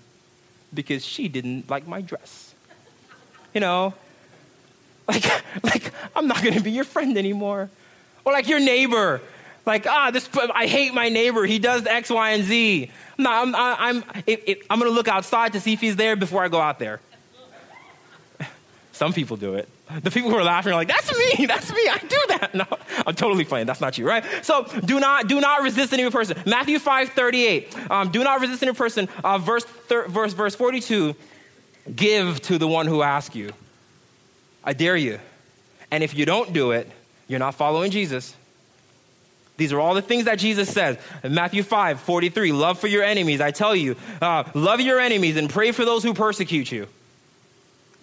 because 0.73 1.05
she 1.05 1.27
didn't 1.27 1.69
like 1.69 1.87
my 1.87 2.01
dress. 2.01 2.53
You 3.53 3.61
know, 3.61 3.93
like, 5.07 5.25
like 5.63 5.93
I'm 6.15 6.27
not 6.27 6.41
going 6.41 6.55
to 6.55 6.61
be 6.61 6.71
your 6.71 6.83
friend 6.83 7.17
anymore. 7.17 7.69
Or 8.23 8.33
like 8.33 8.47
your 8.47 8.59
neighbor, 8.59 9.21
like, 9.65 9.87
ah, 9.87 10.11
this, 10.11 10.27
I 10.53 10.67
hate 10.67 10.93
my 10.93 11.09
neighbor. 11.09 11.45
He 11.45 11.59
does 11.59 11.85
X, 11.85 12.09
Y, 12.09 12.31
and 12.31 12.43
Z. 12.43 12.91
No, 13.17 13.31
I'm, 13.31 13.55
I'm, 13.55 14.03
I'm 14.69 14.79
going 14.79 14.91
to 14.91 14.95
look 14.95 15.07
outside 15.07 15.53
to 15.53 15.59
see 15.59 15.73
if 15.73 15.81
he's 15.81 15.95
there 15.95 16.15
before 16.15 16.43
I 16.43 16.47
go 16.47 16.59
out 16.59 16.79
there. 16.79 16.99
Some 18.91 19.13
people 19.13 19.37
do 19.37 19.55
it. 19.55 19.69
The 20.01 20.09
people 20.09 20.31
who 20.31 20.37
are 20.37 20.43
laughing 20.43 20.71
are 20.73 20.75
like, 20.75 20.87
"That's 20.87 21.15
me. 21.17 21.45
That's 21.47 21.71
me. 21.71 21.87
I 21.87 21.97
do 21.99 22.21
that." 22.29 22.55
No, 22.55 22.65
I'm 23.05 23.13
totally 23.13 23.45
playing. 23.45 23.67
That's 23.67 23.81
not 23.81 23.97
you, 23.97 24.07
right? 24.07 24.23
So 24.41 24.63
do 24.83 24.99
not 24.99 25.27
do 25.27 25.39
not 25.39 25.61
resist 25.61 25.93
any 25.93 26.09
person. 26.09 26.41
Matthew 26.45 26.79
five 26.79 27.09
thirty 27.09 27.45
eight. 27.45 27.75
Um, 27.91 28.09
do 28.09 28.23
not 28.23 28.41
resist 28.41 28.63
any 28.63 28.73
person. 28.73 29.07
Uh, 29.23 29.37
verse 29.37 29.63
thir- 29.63 30.07
verse 30.07 30.33
verse 30.33 30.55
forty 30.55 30.79
two. 30.79 31.15
Give 31.93 32.41
to 32.43 32.57
the 32.57 32.67
one 32.67 32.87
who 32.87 33.03
asks 33.03 33.35
you. 33.35 33.51
I 34.63 34.73
dare 34.73 34.97
you. 34.97 35.19
And 35.91 36.03
if 36.03 36.15
you 36.15 36.25
don't 36.25 36.51
do 36.51 36.71
it, 36.71 36.89
you're 37.27 37.39
not 37.39 37.53
following 37.53 37.91
Jesus. 37.91 38.35
These 39.57 39.71
are 39.71 39.79
all 39.79 39.93
the 39.93 40.01
things 40.01 40.25
that 40.25 40.39
Jesus 40.39 40.69
says. 40.69 40.97
In 41.23 41.33
Matthew 41.33 41.63
5 41.63 41.99
43, 42.01 42.51
love 42.51 42.79
for 42.79 42.87
your 42.87 43.03
enemies. 43.03 43.39
I 43.39 43.51
tell 43.51 43.75
you, 43.75 43.95
uh, 44.21 44.43
love 44.53 44.81
your 44.81 44.99
enemies 44.99 45.37
and 45.37 45.49
pray 45.49 45.71
for 45.71 45.85
those 45.85 46.03
who 46.03 46.13
persecute 46.13 46.71
you. 46.71 46.87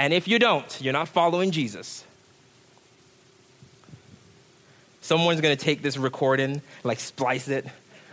And 0.02 0.12
if 0.12 0.26
you 0.26 0.40
don't, 0.40 0.80
you're 0.80 0.92
not 0.92 1.06
following 1.06 1.52
Jesus. 1.52 2.04
Someone's 5.00 5.40
to 5.56 5.64
take 5.64 5.80
this 5.80 5.96
recording, 5.96 6.60
like 6.82 6.98
splice 6.98 7.46
it. 7.46 7.66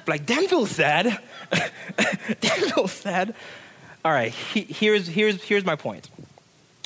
Like 0.06 0.28
Denville 0.28 0.68
said. 0.68 1.18
Denville 2.42 2.90
said. 2.90 3.34
All 4.06 4.12
right, 4.12 4.32
he, 4.32 4.62
here's, 4.62 5.08
here's, 5.08 5.42
here's 5.42 5.66
my 5.66 5.76
point. 5.76 6.12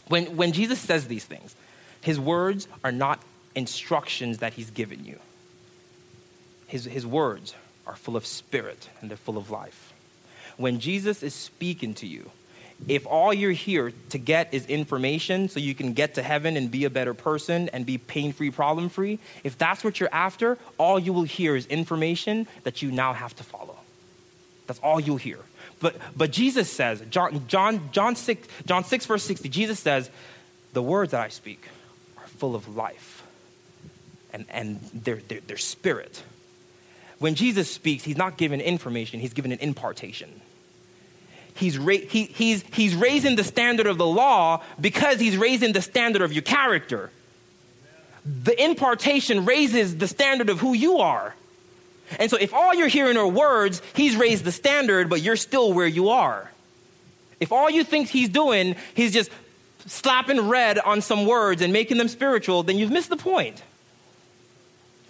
When, 0.07 0.37
when 0.37 0.53
Jesus 0.53 0.79
says 0.79 1.05
these 1.09 1.25
things, 1.25 1.53
his 1.99 2.17
words 2.17 2.69
are 2.81 2.93
not 2.93 3.21
instructions 3.55 4.37
that 4.37 4.53
he's 4.53 4.71
given 4.71 5.03
you. 5.03 5.19
His, 6.67 6.85
his 6.85 7.05
words 7.05 7.55
are 7.85 7.97
full 7.97 8.15
of 8.15 8.25
spirit 8.25 8.87
and 9.01 9.09
they're 9.09 9.17
full 9.17 9.37
of 9.37 9.49
life. 9.51 9.91
When 10.55 10.79
Jesus 10.79 11.23
is 11.23 11.33
speaking 11.33 11.93
to 11.95 12.07
you, 12.07 12.31
if 12.87 13.07
all 13.07 13.33
you're 13.33 13.51
here 13.51 13.93
to 14.09 14.17
get 14.17 14.53
is 14.53 14.65
information 14.65 15.47
so 15.47 15.59
you 15.59 15.73
can 15.73 15.93
get 15.93 16.15
to 16.15 16.23
heaven 16.23 16.57
and 16.57 16.69
be 16.69 16.85
a 16.85 16.89
better 16.89 17.13
person 17.13 17.69
and 17.69 17.85
be 17.85 17.97
pain 17.97 18.33
free, 18.33 18.51
problem 18.51 18.89
free, 18.89 19.19
if 19.43 19.57
that's 19.57 19.83
what 19.83 19.99
you're 19.99 20.13
after, 20.13 20.57
all 20.77 20.99
you 20.99 21.13
will 21.13 21.23
hear 21.23 21.55
is 21.55 21.65
information 21.67 22.47
that 22.63 22.81
you 22.81 22.91
now 22.91 23.13
have 23.13 23.35
to 23.35 23.43
follow. 23.43 23.77
That's 24.67 24.79
all 24.79 24.99
you'll 24.99 25.17
hear. 25.17 25.39
But, 25.79 25.95
but 26.15 26.31
Jesus 26.31 26.71
says, 26.71 27.01
John, 27.09 27.45
John, 27.47 27.89
John, 27.91 28.15
6, 28.15 28.47
John 28.65 28.83
6, 28.83 29.05
verse 29.05 29.23
60, 29.23 29.49
Jesus 29.49 29.79
says, 29.79 30.09
The 30.73 30.81
words 30.81 31.11
that 31.11 31.21
I 31.21 31.29
speak 31.29 31.67
are 32.17 32.27
full 32.27 32.55
of 32.55 32.75
life 32.75 33.23
and, 34.33 34.45
and 34.49 34.79
they're, 34.93 35.21
they're, 35.27 35.41
they're 35.45 35.57
spirit. 35.57 36.23
When 37.19 37.35
Jesus 37.35 37.71
speaks, 37.71 38.03
he's 38.03 38.17
not 38.17 38.37
given 38.37 38.59
information, 38.59 39.19
he's 39.19 39.33
given 39.33 39.51
an 39.51 39.59
impartation 39.59 40.41
he's, 41.55 41.77
ra- 41.77 41.95
he, 41.95 42.25
he's, 42.25 42.63
he's 42.73 42.95
raising 42.95 43.35
the 43.35 43.43
standard 43.43 43.87
of 43.87 43.97
the 43.97 44.05
law 44.05 44.61
because 44.79 45.19
he's 45.19 45.37
raising 45.37 45.73
the 45.73 45.81
standard 45.81 46.21
of 46.21 46.33
your 46.33 46.41
character. 46.41 47.11
The 48.25 48.61
impartation 48.63 49.45
raises 49.45 49.97
the 49.97 50.07
standard 50.07 50.49
of 50.49 50.59
who 50.59 50.73
you 50.73 50.99
are. 50.99 51.35
And 52.19 52.29
so, 52.29 52.37
if 52.37 52.53
all 52.53 52.73
you're 52.73 52.87
hearing 52.87 53.17
are 53.17 53.27
words, 53.27 53.81
he's 53.95 54.15
raised 54.15 54.43
the 54.43 54.51
standard, 54.51 55.09
but 55.09 55.21
you're 55.21 55.35
still 55.35 55.73
where 55.73 55.87
you 55.87 56.09
are. 56.09 56.51
If 57.39 57.51
all 57.51 57.69
you 57.69 57.83
think 57.83 58.09
he's 58.09 58.29
doing, 58.29 58.75
he's 58.93 59.13
just 59.13 59.29
slapping 59.85 60.47
red 60.47 60.79
on 60.79 61.01
some 61.01 61.25
words 61.25 61.61
and 61.61 61.73
making 61.73 61.97
them 61.97 62.07
spiritual, 62.07 62.63
then 62.63 62.77
you've 62.77 62.91
missed 62.91 63.09
the 63.09 63.17
point. 63.17 63.63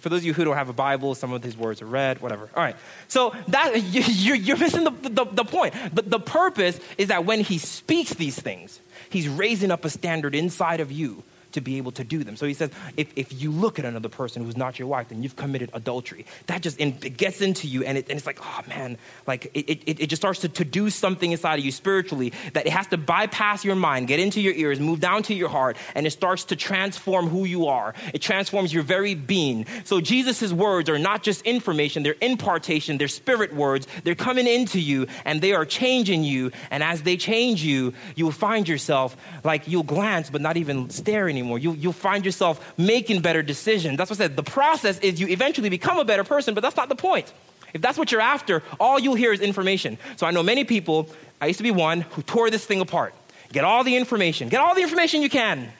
For 0.04 0.10
those 0.10 0.18
of 0.18 0.26
you 0.26 0.34
who 0.34 0.44
don't 0.44 0.56
have 0.56 0.68
a 0.68 0.74
Bible, 0.74 1.14
some 1.14 1.32
of 1.32 1.40
these 1.40 1.56
words 1.56 1.80
are 1.80 1.86
red, 1.86 2.20
whatever. 2.20 2.50
All 2.54 2.62
right. 2.62 2.76
So 3.08 3.34
that 3.48 3.82
you're, 3.90 4.36
you're 4.36 4.58
missing 4.58 4.84
the, 4.84 4.90
the, 4.90 5.24
the 5.24 5.44
point. 5.44 5.72
But 5.94 6.10
the 6.10 6.20
purpose 6.20 6.78
is 6.98 7.08
that 7.08 7.24
when 7.24 7.40
he 7.40 7.56
speaks 7.56 8.12
these 8.12 8.38
things, 8.38 8.80
he's 9.08 9.30
raising 9.30 9.70
up 9.70 9.82
a 9.86 9.88
standard 9.88 10.34
inside 10.34 10.80
of 10.80 10.92
you 10.92 11.22
to 11.54 11.60
be 11.60 11.78
able 11.78 11.92
to 11.92 12.04
do 12.04 12.22
them. 12.22 12.36
So 12.36 12.46
he 12.46 12.54
says, 12.54 12.70
if, 12.96 13.12
if 13.16 13.40
you 13.40 13.50
look 13.50 13.78
at 13.78 13.84
another 13.84 14.08
person 14.08 14.44
who's 14.44 14.56
not 14.56 14.78
your 14.78 14.88
wife, 14.88 15.08
then 15.08 15.22
you've 15.22 15.36
committed 15.36 15.70
adultery. 15.72 16.26
That 16.46 16.62
just 16.62 16.80
it 16.80 17.16
gets 17.16 17.40
into 17.40 17.66
you, 17.66 17.84
and, 17.84 17.98
it, 17.98 18.08
and 18.08 18.16
it's 18.16 18.26
like, 18.26 18.38
oh 18.42 18.60
man, 18.68 18.98
like 19.26 19.50
it, 19.54 19.82
it, 19.86 20.00
it 20.00 20.06
just 20.08 20.20
starts 20.20 20.40
to, 20.40 20.48
to 20.48 20.64
do 20.64 20.90
something 20.90 21.32
inside 21.32 21.58
of 21.58 21.64
you 21.64 21.72
spiritually 21.72 22.32
that 22.52 22.66
it 22.66 22.72
has 22.72 22.86
to 22.88 22.96
bypass 22.96 23.64
your 23.64 23.76
mind, 23.76 24.08
get 24.08 24.20
into 24.20 24.40
your 24.40 24.54
ears, 24.54 24.78
move 24.80 25.00
down 25.00 25.22
to 25.24 25.34
your 25.34 25.48
heart, 25.48 25.76
and 25.94 26.06
it 26.06 26.10
starts 26.10 26.44
to 26.44 26.56
transform 26.56 27.28
who 27.28 27.44
you 27.44 27.66
are. 27.66 27.94
It 28.12 28.20
transforms 28.20 28.72
your 28.72 28.82
very 28.82 29.14
being. 29.14 29.66
So 29.84 30.00
Jesus' 30.00 30.52
words 30.52 30.88
are 30.88 30.98
not 30.98 31.22
just 31.22 31.42
information, 31.42 32.02
they're 32.02 32.16
impartation, 32.20 32.98
they're 32.98 33.08
spirit 33.08 33.54
words. 33.54 33.86
They're 34.02 34.14
coming 34.14 34.46
into 34.46 34.80
you, 34.80 35.06
and 35.24 35.40
they 35.40 35.52
are 35.52 35.64
changing 35.64 36.24
you. 36.24 36.50
And 36.70 36.82
as 36.82 37.02
they 37.02 37.16
change 37.16 37.62
you, 37.62 37.94
you'll 38.16 38.32
find 38.32 38.68
yourself 38.68 39.16
like 39.44 39.68
you'll 39.68 39.82
glance, 39.82 40.30
but 40.30 40.40
not 40.40 40.56
even 40.56 40.90
stare 40.90 41.28
anymore 41.28 41.43
anymore. 41.44 41.58
You, 41.58 41.72
you'll 41.72 41.92
find 41.92 42.24
yourself 42.24 42.74
making 42.78 43.20
better 43.20 43.42
decisions. 43.42 43.98
That's 43.98 44.10
what 44.10 44.18
I 44.18 44.24
said. 44.24 44.36
The 44.36 44.42
process 44.42 44.98
is 45.00 45.20
you 45.20 45.28
eventually 45.28 45.68
become 45.68 45.98
a 45.98 46.04
better 46.04 46.24
person, 46.24 46.54
but 46.54 46.62
that's 46.62 46.76
not 46.76 46.88
the 46.88 46.96
point. 46.96 47.32
If 47.72 47.80
that's 47.82 47.98
what 47.98 48.10
you're 48.12 48.20
after, 48.20 48.62
all 48.80 48.98
you'll 48.98 49.16
hear 49.16 49.32
is 49.32 49.40
information. 49.40 49.98
So 50.16 50.26
I 50.26 50.30
know 50.30 50.42
many 50.42 50.64
people, 50.64 51.10
I 51.40 51.46
used 51.46 51.58
to 51.58 51.64
be 51.64 51.70
one, 51.70 52.02
who 52.02 52.22
tore 52.22 52.50
this 52.50 52.64
thing 52.64 52.80
apart. 52.80 53.14
Get 53.52 53.64
all 53.64 53.84
the 53.84 53.96
information, 53.96 54.48
get 54.48 54.60
all 54.60 54.74
the 54.74 54.82
information 54.82 55.22
you 55.22 55.30
can. 55.30 55.70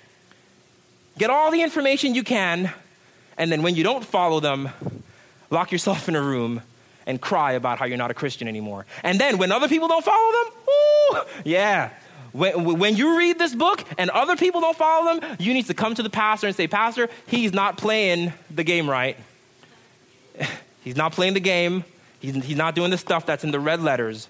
Get 1.17 1.31
all 1.31 1.53
the 1.53 1.63
information 1.63 2.17
you 2.17 2.25
can, 2.25 2.73
and 3.39 3.51
then 3.51 3.63
when 3.63 3.77
you 3.77 3.85
don't 3.85 4.05
follow 4.05 4.41
them, 4.41 4.69
lock 5.49 5.71
yourself 5.71 6.09
in 6.09 6.17
a 6.17 6.21
room 6.21 6.61
and 7.07 7.21
cry 7.21 7.53
about 7.53 7.79
how 7.79 7.85
you're 7.85 7.99
not 7.99 8.11
a 8.11 8.15
Christian 8.15 8.49
anymore. 8.49 8.85
And 9.05 9.21
then 9.21 9.39
when 9.39 9.53
other 9.53 9.69
people 9.69 9.87
don't 9.87 10.05
follow 10.05 10.33
them, 10.33 10.53
ooh, 10.69 11.21
yeah, 11.45 11.91
when, 12.35 12.79
when 12.81 12.97
you 12.97 13.17
read 13.17 13.39
this 13.39 13.55
book 13.55 13.85
and 13.97 14.11
other 14.11 14.35
people 14.35 14.61
don't 14.61 14.77
follow 14.77 15.15
them, 15.15 15.37
you 15.39 15.55
need 15.55 15.67
to 15.67 15.75
come 15.75 15.95
to 15.95 16.03
the 16.03 16.11
pastor 16.11 16.49
and 16.49 16.57
say, 16.57 16.67
Pastor, 16.67 17.09
he's 17.29 17.53
not 17.53 17.79
playing 17.79 18.33
the 18.51 18.65
game 18.65 18.91
right. 18.91 19.17
he's 20.83 20.97
not 20.97 21.13
playing 21.13 21.35
the 21.35 21.41
game. 21.41 21.85
He's, 22.19 22.35
he's 22.45 22.57
not 22.57 22.75
doing 22.75 22.91
the 22.91 22.99
stuff 22.99 23.25
that's 23.25 23.45
in 23.45 23.53
the 23.53 23.61
red 23.61 23.81
letters 23.81 24.29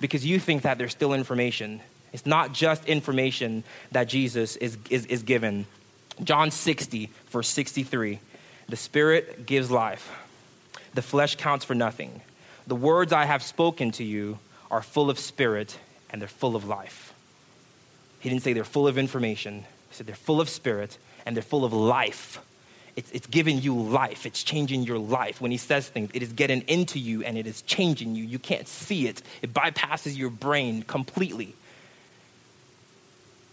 because 0.00 0.26
you 0.26 0.38
think 0.38 0.62
that 0.62 0.76
there's 0.76 0.92
still 0.92 1.14
information. 1.14 1.80
It's 2.12 2.26
not 2.26 2.52
just 2.52 2.84
information 2.84 3.64
that 3.90 4.04
Jesus 4.04 4.56
is, 4.56 4.76
is, 4.90 5.06
is 5.06 5.22
given. 5.22 5.64
John 6.22 6.50
60, 6.50 7.10
verse 7.30 7.48
63 7.48 8.18
The 8.68 8.76
Spirit 8.76 9.46
gives 9.46 9.70
life, 9.70 10.12
the 10.92 11.00
flesh 11.00 11.36
counts 11.36 11.64
for 11.64 11.74
nothing. 11.74 12.20
The 12.66 12.76
words 12.76 13.14
I 13.14 13.24
have 13.24 13.42
spoken 13.42 13.92
to 13.92 14.04
you 14.04 14.40
are 14.70 14.82
full 14.82 15.08
of 15.08 15.18
spirit 15.18 15.78
and 16.10 16.20
they're 16.20 16.28
full 16.28 16.54
of 16.54 16.66
life. 16.66 17.09
He 18.20 18.28
didn't 18.28 18.42
say 18.42 18.52
they're 18.52 18.64
full 18.64 18.86
of 18.86 18.96
information. 18.96 19.62
He 19.88 19.96
said 19.96 20.06
they're 20.06 20.14
full 20.14 20.40
of 20.40 20.48
spirit 20.48 20.98
and 21.26 21.34
they're 21.34 21.42
full 21.42 21.64
of 21.64 21.72
life. 21.72 22.40
It's, 22.96 23.10
it's 23.12 23.26
giving 23.26 23.60
you 23.60 23.74
life. 23.74 24.26
It's 24.26 24.42
changing 24.42 24.82
your 24.82 24.98
life. 24.98 25.40
When 25.40 25.50
he 25.50 25.56
says 25.56 25.88
things, 25.88 26.10
it 26.12 26.22
is 26.22 26.32
getting 26.32 26.62
into 26.62 26.98
you 26.98 27.24
and 27.24 27.38
it 27.38 27.46
is 27.46 27.62
changing 27.62 28.14
you. 28.14 28.24
You 28.24 28.38
can't 28.38 28.68
see 28.68 29.08
it, 29.08 29.22
it 29.42 29.52
bypasses 29.54 30.16
your 30.16 30.30
brain 30.30 30.82
completely. 30.82 31.54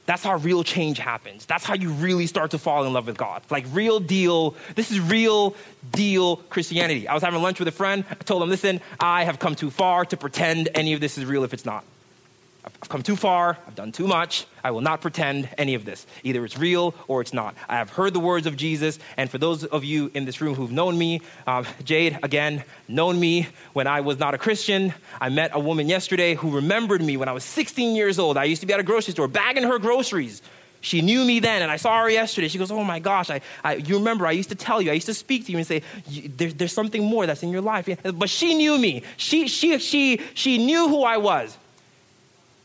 That's 0.05 0.23
how 0.23 0.37
real 0.37 0.63
change 0.63 0.99
happens. 0.99 1.45
That's 1.45 1.65
how 1.65 1.73
you 1.73 1.89
really 1.89 2.27
start 2.27 2.51
to 2.51 2.57
fall 2.57 2.85
in 2.85 2.93
love 2.93 3.07
with 3.07 3.17
God. 3.17 3.41
Like 3.49 3.65
real 3.73 3.99
deal, 3.99 4.55
this 4.75 4.89
is 4.89 5.01
real 5.01 5.53
deal 5.91 6.37
Christianity. 6.37 7.09
I 7.09 7.13
was 7.13 7.23
having 7.23 7.41
lunch 7.41 7.59
with 7.59 7.67
a 7.67 7.73
friend. 7.73 8.05
I 8.09 8.15
told 8.15 8.41
him, 8.41 8.49
listen, 8.49 8.79
I 9.01 9.25
have 9.25 9.37
come 9.37 9.55
too 9.55 9.69
far 9.69 10.05
to 10.05 10.15
pretend 10.15 10.69
any 10.75 10.93
of 10.93 11.01
this 11.01 11.17
is 11.17 11.25
real 11.25 11.43
if 11.43 11.53
it's 11.53 11.65
not. 11.65 11.83
I've 12.81 12.89
come 12.89 13.01
too 13.01 13.15
far. 13.15 13.57
I've 13.65 13.75
done 13.75 13.91
too 13.91 14.07
much. 14.07 14.45
I 14.63 14.71
will 14.71 14.81
not 14.81 14.99
pretend 14.99 15.47
any 15.57 15.73
of 15.73 15.85
this. 15.85 16.05
Either 16.23 16.43
it's 16.43 16.57
real 16.57 16.93
or 17.07 17.21
it's 17.21 17.33
not. 17.33 17.55
I 17.69 17.77
have 17.77 17.91
heard 17.91 18.13
the 18.13 18.19
words 18.19 18.45
of 18.45 18.57
Jesus. 18.57 18.99
And 19.15 19.29
for 19.29 19.37
those 19.37 19.63
of 19.63 19.85
you 19.85 20.11
in 20.13 20.25
this 20.25 20.41
room 20.41 20.53
who've 20.53 20.71
known 20.71 20.97
me, 20.97 21.21
um, 21.45 21.65
Jade, 21.83 22.19
again, 22.23 22.63
known 22.87 23.19
me 23.19 23.47
when 23.71 23.87
I 23.87 24.01
was 24.01 24.19
not 24.19 24.33
a 24.33 24.37
Christian. 24.37 24.93
I 25.21 25.29
met 25.29 25.51
a 25.53 25.59
woman 25.59 25.87
yesterday 25.87 26.35
who 26.35 26.53
remembered 26.53 27.01
me 27.01 27.15
when 27.15 27.29
I 27.29 27.31
was 27.31 27.45
16 27.45 27.95
years 27.95 28.19
old. 28.19 28.35
I 28.35 28.43
used 28.43 28.61
to 28.61 28.67
be 28.67 28.73
at 28.73 28.79
a 28.79 28.83
grocery 28.83 29.13
store 29.13 29.29
bagging 29.29 29.63
her 29.63 29.79
groceries. 29.79 30.41
She 30.81 31.01
knew 31.01 31.25
me 31.25 31.39
then, 31.39 31.61
and 31.61 31.71
I 31.71 31.77
saw 31.77 32.01
her 32.01 32.09
yesterday. 32.09 32.49
She 32.49 32.57
goes, 32.57 32.69
Oh 32.69 32.83
my 32.83 32.99
gosh, 32.99 33.29
I, 33.29 33.41
I, 33.63 33.75
you 33.75 33.97
remember 33.97 34.27
I 34.27 34.31
used 34.31 34.49
to 34.49 34.55
tell 34.55 34.81
you, 34.81 34.91
I 34.91 34.93
used 34.93 35.07
to 35.07 35.13
speak 35.13 35.45
to 35.45 35.51
you 35.51 35.57
and 35.57 35.65
say, 35.65 35.81
there, 36.07 36.51
There's 36.51 36.73
something 36.73 37.03
more 37.03 37.25
that's 37.25 37.43
in 37.43 37.49
your 37.49 37.61
life. 37.61 37.89
But 38.03 38.29
she 38.29 38.53
knew 38.55 38.77
me. 38.77 39.03
She, 39.17 39.47
she, 39.47 39.79
she, 39.79 40.21
she 40.33 40.57
knew 40.57 40.87
who 40.87 41.03
I 41.03 41.17
was. 41.17 41.57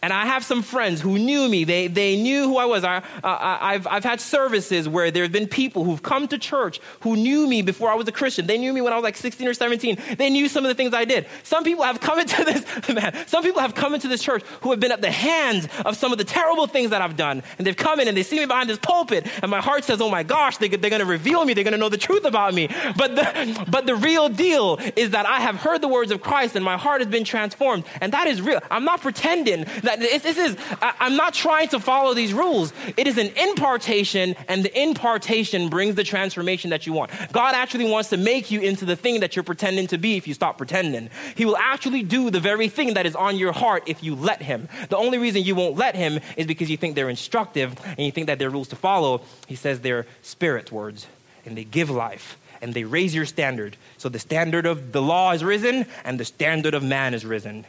And 0.03 0.13
I 0.13 0.27
have 0.27 0.45
some 0.45 0.63
friends 0.63 1.01
who 1.01 1.17
knew 1.17 1.49
me. 1.49 1.63
They, 1.63 1.87
they 1.87 2.17
knew 2.17 2.43
who 2.49 2.57
I 2.57 2.65
was. 2.65 2.83
I, 2.83 3.03
have 3.23 3.87
I've 3.87 4.03
had 4.03 4.21
services 4.21 4.89
where 4.89 5.13
there 5.13 5.23
have 5.23 5.31
been 5.31 5.47
people 5.47 5.85
who've 5.85 6.03
come 6.03 6.27
to 6.29 6.39
church 6.39 6.81
who 7.01 7.15
knew 7.15 7.47
me 7.47 7.63
before 7.63 7.89
I 7.89 7.95
was 7.95 8.09
a 8.09 8.13
Christian. 8.13 8.49
They 8.49 8.59
knew 8.59 8.73
me 8.73 8.81
when 8.81 8.93
I 8.93 8.97
was 8.97 9.05
like 9.05 9.17
16 9.17 9.47
or 9.47 9.55
17. 9.55 9.99
They 10.19 10.29
knew 10.29 10.49
some 10.49 10.65
of 10.65 10.69
the 10.69 10.75
things 10.75 10.93
I 10.93 11.05
did. 11.05 11.27
Some 11.45 11.63
people 11.63 11.85
have 11.85 12.01
come 12.01 12.19
into 12.19 12.45
this, 12.45 12.65
man, 12.95 13.17
some 13.29 13.45
people 13.45 13.61
have 13.61 13.77
come 13.77 13.95
into 13.95 14.09
this 14.09 14.23
church 14.25 14.43
who 14.63 14.73
have 14.73 14.81
been 14.81 14.91
at 14.91 15.03
the 15.03 15.11
hands 15.11 15.69
of 15.85 15.97
some 15.97 16.11
of 16.11 16.19
the 16.19 16.25
terrible 16.25 16.67
things 16.67 16.91
that 16.91 17.01
I've 17.01 17.17
done. 17.17 17.45
And 17.59 17.67
they've 17.67 17.77
come 17.77 18.01
in 18.01 18.09
and 18.09 18.17
they 18.17 18.25
see 18.25 18.41
me 18.41 18.47
behind 18.47 18.69
this 18.69 18.79
pulpit. 18.79 19.29
And 19.41 19.53
my 19.53 19.61
heart 19.61 19.85
says, 19.85 20.01
oh 20.01 20.11
my 20.11 20.25
gosh, 20.25 20.57
they, 20.57 20.67
they're 20.69 20.91
going 20.91 21.01
to 21.01 21.07
reveal 21.07 21.45
me. 21.45 21.55
They're 21.55 21.63
going 21.63 21.73
to 21.73 21.79
know 21.79 21.89
the 21.89 21.97
truth 21.97 22.25
about 22.25 22.55
me. 22.55 22.69
But 22.97 23.15
the, 23.15 23.67
but 23.71 23.87
the 23.87 23.95
real 23.95 24.29
deal 24.29 24.81
is 24.97 25.11
that 25.11 25.27
I 25.27 25.39
have 25.39 25.57
heard 25.57 25.81
the 25.81 25.89
words 25.89 26.11
of 26.11 26.21
Christ 26.21 26.57
and 26.57 26.65
my 26.65 26.77
heart 26.77 27.03
has 27.03 27.09
been 27.09 27.25
transformed. 27.25 27.85
And 28.01 28.13
that 28.13 28.27
is 28.27 28.43
real. 28.43 28.61
I'm 28.69 28.85
not 28.85 29.01
pretending 29.01 29.67
that 29.83 29.92
this, 29.97 30.23
this 30.23 30.39
is, 30.39 30.57
I, 30.81 30.95
I'm 31.01 31.17
not 31.17 31.35
trying 31.35 31.69
to 31.69 31.81
follow 31.81 32.15
these 32.15 32.33
rules. 32.33 32.73
It 32.97 33.07
is 33.07 33.19
an 33.19 33.29
impartation, 33.37 34.35
and 34.49 34.65
the 34.65 34.81
impartation 34.81 35.69
brings 35.69 35.95
the 35.95 36.05
transformation 36.05 36.71
that 36.71 36.87
you 36.87 36.93
want. 36.93 37.11
God 37.33 37.55
actually 37.55 37.91
wants 37.91 38.11
to 38.11 38.17
make 38.17 38.51
you 38.51 38.61
into 38.61 38.85
the 38.85 38.97
thing 38.97 39.21
that 39.21 39.37
you're 39.37 39.43
pretending 39.43 39.87
to 39.89 39.99
be 39.99 40.17
if 40.17 40.27
you 40.27 40.35
stop 40.35 40.59
pretending. 40.59 41.11
He 41.35 41.45
will 41.45 41.57
actually 41.57 42.03
do 42.03 42.31
the 42.31 42.41
very 42.41 42.69
thing 42.69 42.95
that 42.95 43.07
is 43.07 43.17
on 43.17 43.37
your 43.37 43.53
heart 43.53 43.85
if 43.87 44.03
you 44.03 44.15
let 44.15 44.43
Him. 44.43 44.69
The 44.89 44.97
only 44.97 45.19
reason 45.19 45.43
you 45.43 45.55
won't 45.55 45.77
let 45.77 45.95
Him 45.95 46.21
is 46.37 46.47
because 46.47 46.71
you 46.71 46.77
think 46.77 46.95
they're 46.95 47.11
instructive 47.11 47.79
and 47.85 48.01
you 48.01 48.13
think 48.13 48.27
that 48.27 48.39
they're 48.39 48.51
rules 48.51 48.69
to 48.69 48.77
follow. 48.77 49.23
He 49.47 49.57
says 49.57 49.81
they're 49.81 50.07
spirit 50.23 50.71
words 50.73 51.07
and 51.45 51.57
they 51.57 51.65
give 51.65 51.91
life 51.91 52.39
and 52.61 52.73
they 52.73 52.85
raise 52.85 53.15
your 53.15 53.27
standard. 53.27 53.77
So 53.99 54.09
the 54.09 54.19
standard 54.19 54.67
of 54.67 54.93
the 54.93 55.03
law 55.03 55.33
is 55.33 55.43
risen 55.43 55.87
and 56.05 56.19
the 56.19 56.25
standard 56.25 56.75
of 56.75 56.83
man 56.83 57.13
is 57.13 57.27
risen. 57.27 57.67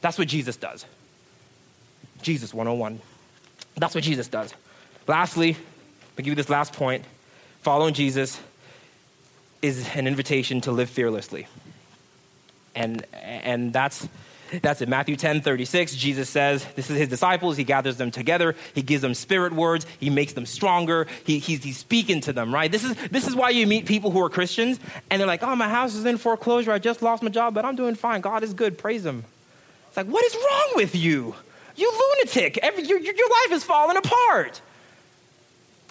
That's 0.00 0.18
what 0.18 0.28
Jesus 0.28 0.56
does. 0.56 0.86
Jesus 2.22 2.52
101. 2.54 3.00
That's 3.76 3.94
what 3.94 4.04
Jesus 4.04 4.28
does. 4.28 4.54
Lastly, 5.06 5.56
I'll 5.56 6.16
give 6.16 6.28
you 6.28 6.34
this 6.34 6.50
last 6.50 6.72
point. 6.72 7.04
Following 7.62 7.94
Jesus 7.94 8.40
is 9.62 9.88
an 9.94 10.06
invitation 10.06 10.60
to 10.62 10.72
live 10.72 10.88
fearlessly. 10.88 11.46
And, 12.74 13.04
and 13.12 13.72
that's, 13.72 14.08
that's 14.62 14.80
it. 14.80 14.88
Matthew 14.88 15.16
10 15.16 15.40
36, 15.40 15.96
Jesus 15.96 16.28
says, 16.28 16.64
This 16.76 16.90
is 16.90 16.96
his 16.96 17.08
disciples. 17.08 17.56
He 17.56 17.64
gathers 17.64 17.96
them 17.96 18.10
together. 18.10 18.54
He 18.74 18.82
gives 18.82 19.02
them 19.02 19.14
spirit 19.14 19.52
words. 19.52 19.86
He 19.98 20.10
makes 20.10 20.34
them 20.34 20.46
stronger. 20.46 21.06
He, 21.24 21.38
he's, 21.38 21.64
he's 21.64 21.78
speaking 21.78 22.20
to 22.22 22.32
them, 22.32 22.54
right? 22.54 22.70
This 22.70 22.84
is, 22.84 22.94
this 23.08 23.26
is 23.26 23.34
why 23.34 23.50
you 23.50 23.66
meet 23.66 23.86
people 23.86 24.10
who 24.10 24.22
are 24.22 24.30
Christians 24.30 24.78
and 25.10 25.20
they're 25.20 25.26
like, 25.26 25.42
Oh, 25.42 25.56
my 25.56 25.68
house 25.68 25.94
is 25.94 26.04
in 26.04 26.18
foreclosure. 26.18 26.72
I 26.72 26.78
just 26.78 27.02
lost 27.02 27.22
my 27.22 27.30
job, 27.30 27.54
but 27.54 27.64
I'm 27.64 27.76
doing 27.76 27.94
fine. 27.94 28.20
God 28.20 28.42
is 28.42 28.54
good. 28.54 28.78
Praise 28.78 29.04
him. 29.04 29.24
It's 29.88 29.96
like, 29.96 30.06
What 30.06 30.24
is 30.24 30.34
wrong 30.34 30.72
with 30.76 30.94
you? 30.94 31.34
You 31.76 31.92
lunatic. 31.92 32.58
Every, 32.58 32.84
your, 32.84 32.98
your 32.98 33.14
life 33.14 33.52
is 33.52 33.64
falling 33.64 33.96
apart. 33.96 34.60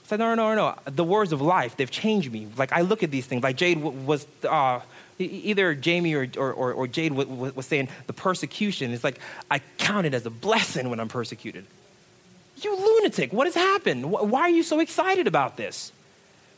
I 0.03 0.07
said, 0.07 0.19
no, 0.19 0.35
no, 0.35 0.53
no, 0.53 0.55
no. 0.55 0.91
The 0.91 1.03
words 1.03 1.31
of 1.31 1.41
life, 1.41 1.77
they've 1.77 1.89
changed 1.89 2.31
me. 2.31 2.47
Like, 2.57 2.71
I 2.71 2.81
look 2.81 3.03
at 3.03 3.11
these 3.11 3.25
things. 3.25 3.43
Like, 3.43 3.55
Jade 3.55 3.81
was, 3.81 4.27
uh, 4.47 4.81
either 5.17 5.73
Jamie 5.73 6.13
or, 6.13 6.27
or, 6.37 6.73
or 6.73 6.87
Jade 6.87 7.11
was 7.13 7.65
saying, 7.65 7.87
the 8.07 8.13
persecution 8.13 8.91
is 8.91 9.03
like, 9.03 9.19
I 9.49 9.59
count 9.77 10.05
it 10.05 10.13
as 10.13 10.25
a 10.25 10.29
blessing 10.29 10.89
when 10.89 10.99
I'm 10.99 11.07
persecuted. 11.07 11.65
You 12.61 12.75
lunatic. 12.75 13.33
What 13.33 13.47
has 13.47 13.55
happened? 13.55 14.11
Why 14.11 14.41
are 14.41 14.49
you 14.49 14.63
so 14.63 14.79
excited 14.79 15.27
about 15.27 15.57
this? 15.57 15.91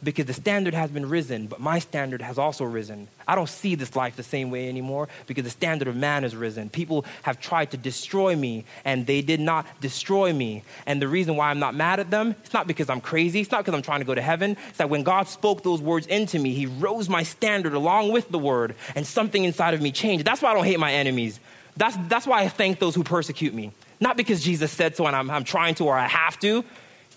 Because 0.03 0.25
the 0.25 0.33
standard 0.33 0.73
has 0.73 0.91
been 0.91 1.09
risen, 1.09 1.47
but 1.47 1.59
my 1.59 1.79
standard 1.79 2.21
has 2.21 2.37
also 2.37 2.63
risen. 2.65 3.07
I 3.27 3.35
don't 3.35 3.49
see 3.49 3.75
this 3.75 3.95
life 3.95 4.15
the 4.15 4.23
same 4.23 4.51
way 4.51 4.69
anymore 4.69 5.09
because 5.25 5.43
the 5.43 5.49
standard 5.49 5.87
of 5.87 5.95
man 5.95 6.23
has 6.23 6.35
risen. 6.35 6.69
People 6.69 7.05
have 7.23 7.39
tried 7.39 7.71
to 7.71 7.77
destroy 7.77 8.35
me, 8.35 8.65
and 8.85 9.07
they 9.07 9.21
did 9.21 9.39
not 9.39 9.65
destroy 9.81 10.31
me. 10.31 10.63
And 10.85 11.01
the 11.01 11.07
reason 11.07 11.35
why 11.35 11.49
I'm 11.49 11.59
not 11.59 11.73
mad 11.75 11.99
at 11.99 12.11
them, 12.11 12.35
it's 12.43 12.53
not 12.53 12.67
because 12.67 12.89
I'm 12.89 13.01
crazy, 13.01 13.41
it's 13.41 13.51
not 13.51 13.65
because 13.65 13.73
I'm 13.73 13.81
trying 13.81 13.99
to 13.99 14.05
go 14.05 14.15
to 14.15 14.21
heaven. 14.21 14.55
It's 14.69 14.77
that 14.77 14.89
when 14.89 15.03
God 15.03 15.27
spoke 15.27 15.63
those 15.63 15.81
words 15.81 16.07
into 16.07 16.37
me, 16.39 16.53
He 16.53 16.65
rose 16.65 17.09
my 17.09 17.23
standard 17.23 17.73
along 17.73 18.11
with 18.11 18.29
the 18.29 18.39
word, 18.39 18.75
and 18.95 19.05
something 19.05 19.43
inside 19.43 19.73
of 19.73 19.81
me 19.81 19.91
changed. 19.91 20.25
That's 20.25 20.41
why 20.41 20.51
I 20.51 20.53
don't 20.53 20.65
hate 20.65 20.79
my 20.79 20.93
enemies. 20.93 21.39
That's, 21.75 21.97
that's 22.07 22.25
why 22.25 22.41
I 22.41 22.49
thank 22.49 22.79
those 22.79 22.95
who 22.95 23.03
persecute 23.03 23.53
me. 23.53 23.71
Not 23.99 24.17
because 24.17 24.43
Jesus 24.43 24.71
said 24.71 24.95
so 24.95 25.05
and 25.07 25.15
I'm, 25.15 25.29
I'm 25.29 25.43
trying 25.43 25.75
to 25.75 25.85
or 25.85 25.97
I 25.97 26.07
have 26.07 26.39
to 26.39 26.63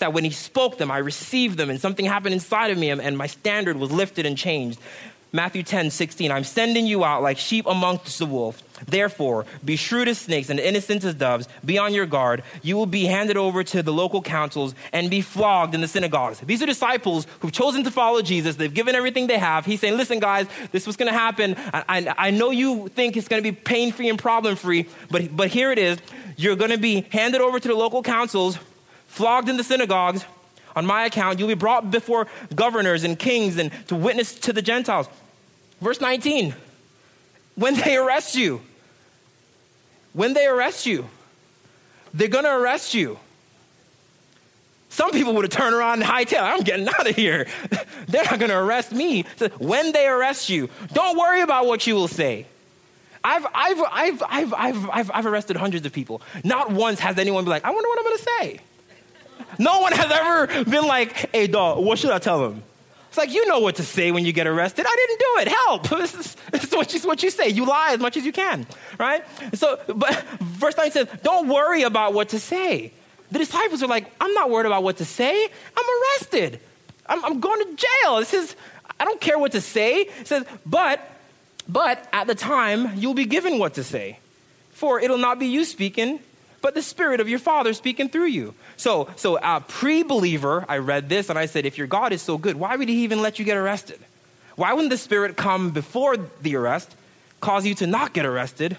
that 0.01 0.13
when 0.13 0.25
he 0.25 0.31
spoke 0.31 0.79
them, 0.79 0.91
I 0.91 0.99
received 0.99 1.57
them, 1.57 1.71
and 1.71 1.81
something 1.81 2.05
happened 2.05 2.35
inside 2.35 2.71
of 2.71 2.79
me, 2.79 2.91
and 2.91 3.17
my 3.17 3.27
standard 3.27 3.77
was 3.77 3.91
lifted 3.91 4.27
and 4.27 4.37
changed. 4.37 4.79
Matthew 5.33 5.63
10, 5.63 5.91
16, 5.91 6.33
I'm 6.33 6.43
sending 6.43 6.87
you 6.87 7.05
out 7.05 7.23
like 7.23 7.39
sheep 7.39 7.67
amongst 7.67 8.19
the 8.19 8.27
wolf. 8.27 8.61
Therefore, 8.87 9.47
be 9.65 9.77
shrewd 9.77 10.09
as 10.09 10.19
snakes 10.19 10.51
and 10.51 10.59
innocent 10.59 11.05
as 11.05 11.15
doves. 11.15 11.47
Be 11.65 11.79
on 11.79 11.95
your 11.95 12.07
guard. 12.07 12.43
You 12.63 12.77
will 12.77 12.87
be 12.87 13.05
handed 13.05 13.37
over 13.37 13.63
to 13.63 13.83
the 13.83 13.93
local 13.93 14.23
councils 14.23 14.75
and 14.93 15.09
be 15.09 15.21
flogged 15.21 15.75
in 15.75 15.83
the 15.83 15.89
synagogues. 15.89 16.41
These 16.41 16.63
are 16.63 16.67
disciples 16.67 17.29
who've 17.41 17.53
chosen 17.53 17.85
to 17.85 17.93
follow 17.93 18.23
Jesus. 18.23 18.57
They've 18.57 18.73
given 18.73 18.97
everything 18.97 19.29
they 19.29 19.39
have. 19.39 19.67
He's 19.67 19.81
saying, 19.81 19.97
Listen, 19.97 20.19
guys, 20.19 20.49
this 20.73 20.87
was 20.87 20.97
going 20.97 21.13
to 21.13 21.17
happen. 21.17 21.55
I, 21.73 21.85
I, 21.89 22.15
I 22.19 22.31
know 22.31 22.51
you 22.51 22.89
think 22.89 23.17
it's 23.17 23.29
going 23.29 23.43
to 23.43 23.53
be 23.53 23.57
pain 23.57 23.93
free 23.93 24.09
and 24.09 24.19
problem 24.19 24.57
free, 24.57 24.89
but, 25.11 25.37
but 25.37 25.49
here 25.49 25.71
it 25.71 25.79
is. 25.79 25.99
You're 26.37 26.57
going 26.57 26.71
to 26.71 26.79
be 26.79 27.07
handed 27.11 27.41
over 27.43 27.61
to 27.61 27.69
the 27.69 27.75
local 27.75 28.03
councils 28.03 28.59
flogged 29.11 29.49
in 29.49 29.57
the 29.57 29.65
synagogues 29.65 30.25
on 30.77 30.87
my 30.87 31.05
account. 31.05 31.39
You'll 31.39 31.49
be 31.49 31.55
brought 31.55 31.91
before 31.91 32.29
governors 32.55 33.03
and 33.05 33.19
kings 33.19 33.59
and 33.59 33.71
to 33.89 33.97
witness 33.97 34.35
to 34.41 34.53
the 34.53 34.63
Gentiles. 34.63 35.09
Verse 35.81 36.01
19 36.01 36.55
when 37.57 37.75
they 37.75 37.97
arrest 37.97 38.37
you, 38.37 38.63
when 40.15 40.33
they 40.33 40.47
arrest 40.47 40.87
you, 40.87 41.09
they're 42.15 42.29
going 42.29 42.45
to 42.45 42.57
arrest 42.57 42.95
you. 42.95 43.19
Some 44.89 45.11
people 45.11 45.35
would 45.35 45.45
have 45.45 45.53
turned 45.53 45.75
around 45.75 46.01
and 46.01 46.11
hightail. 46.11 46.43
I'm 46.43 46.63
getting 46.63 46.89
out 46.89 47.07
of 47.07 47.15
here. 47.15 47.47
They're 48.09 48.25
not 48.25 48.39
going 48.39 48.51
to 48.51 48.59
arrest 48.59 48.93
me. 48.93 49.25
When 49.59 49.93
they 49.93 50.07
arrest 50.09 50.49
you, 50.49 50.71
don't 50.93 51.17
worry 51.17 51.43
about 51.43 51.67
what 51.67 51.87
you 51.87 51.95
will 51.95 52.09
say. 52.09 52.47
I've, 53.23 53.47
I've, 53.55 53.83
I've, 53.93 54.23
I've, 54.23 54.55
I've, 54.55 54.91
I've, 54.91 55.11
I've 55.13 55.27
arrested 55.27 55.57
hundreds 55.57 55.87
of 55.87 55.93
people. 55.93 56.23
Not 56.43 56.73
once 56.73 56.99
has 57.01 57.19
anyone 57.19 57.45
been 57.45 57.51
like, 57.51 57.65
I 57.65 57.71
wonder 57.71 57.89
what 57.89 57.99
I'm 57.99 58.05
going 58.05 58.17
to 58.17 58.25
say. 58.25 58.61
No 59.59 59.81
one 59.81 59.93
has 59.93 60.11
ever 60.11 60.65
been 60.65 60.87
like, 60.87 61.31
hey, 61.33 61.47
dog, 61.47 61.85
what 61.85 61.99
should 61.99 62.11
I 62.11 62.19
tell 62.19 62.47
him? 62.47 62.63
It's 63.11 63.19
like, 63.19 63.33
you 63.33 63.47
know 63.49 63.59
what 63.59 63.77
to 63.77 63.83
say 63.83 64.13
when 64.13 64.25
you 64.25 64.33
get 64.33 64.47
arrested. 64.47 64.87
I 64.89 64.95
didn't 64.95 65.19
do 65.19 65.41
it. 65.41 65.49
Help. 65.49 65.91
This 66.01 66.15
is, 66.15 66.37
this 66.53 66.65
is 66.65 66.73
what, 66.73 66.95
you, 66.95 67.01
what 67.01 67.23
you 67.25 67.31
say. 67.31 67.49
You 67.49 67.67
lie 67.67 67.93
as 67.93 67.99
much 67.99 68.17
as 68.17 68.25
you 68.25 68.33
can, 68.33 68.67
right? 68.99 69.25
So, 69.55 69.81
but 69.89 70.23
verse 70.41 70.77
9 70.77 70.93
says, 70.93 71.09
don't 71.25 71.49
worry 71.49 71.83
about 71.83 72.15
what 72.15 72.29
to 72.31 72.39
say. 72.39 72.93
The 73.33 73.39
disciples 73.39 73.83
are 73.83 73.89
like, 73.89 74.07
I'm 74.21 74.33
not 74.35 74.49
worried 74.51 74.67
about 74.67 74.85
what 74.85 74.99
to 74.99 75.05
say. 75.05 75.45
I'm 75.45 75.85
arrested. 76.03 76.61
I'm, 77.07 77.25
I'm 77.25 77.41
going 77.41 77.61
to 77.65 77.85
jail. 77.85 78.19
This 78.19 78.35
is, 78.35 78.57
I 79.01 79.05
don't 79.05 79.21
care 79.21 79.39
what 79.39 79.53
to 79.53 79.61
say. 79.61 80.03
It 80.03 80.29
says, 80.29 80.45
but, 80.65 81.01
but 81.69 82.09
at 82.13 82.29
the 82.29 82.37
time, 82.37 82.97
you'll 82.97 83.15
be 83.15 83.27
given 83.27 83.59
what 83.59 83.75
to 83.75 83.85
say. 83.85 84.21
For 84.71 85.01
it'll 85.01 85.19
not 85.19 85.39
be 85.41 85.47
you 85.47 85.65
speaking, 85.65 86.21
but 86.63 86.75
the 86.75 86.83
Spirit 86.83 87.21
of 87.21 87.29
your 87.29 87.39
Father 87.39 87.73
speaking 87.73 88.09
through 88.09 88.27
you. 88.27 88.55
So, 88.77 89.09
so 89.17 89.39
a 89.39 89.61
pre-believer, 89.61 90.65
I 90.69 90.79
read 90.79 91.09
this 91.09 91.31
and 91.31 91.39
I 91.39 91.47
said, 91.47 91.67
if 91.67 91.79
your 91.79 91.87
God 91.87 92.13
is 92.13 92.23
so 92.23 92.39
good, 92.39 92.57
why 92.57 92.77
would 92.77 92.89
he 92.89 93.05
even 93.05 93.23
let 93.23 93.39
you 93.39 93.45
get 93.45 93.57
arrested? 93.57 93.99
Why 94.57 94.73
wouldn't 94.73 94.91
the 94.91 94.99
Spirit 94.99 95.37
come 95.37 95.71
before 95.71 96.17
the 96.17 96.57
arrest, 96.57 96.95
cause 97.41 97.65
you 97.65 97.75
to 97.77 97.87
not 97.87 98.13
get 98.13 98.27
arrested? 98.27 98.77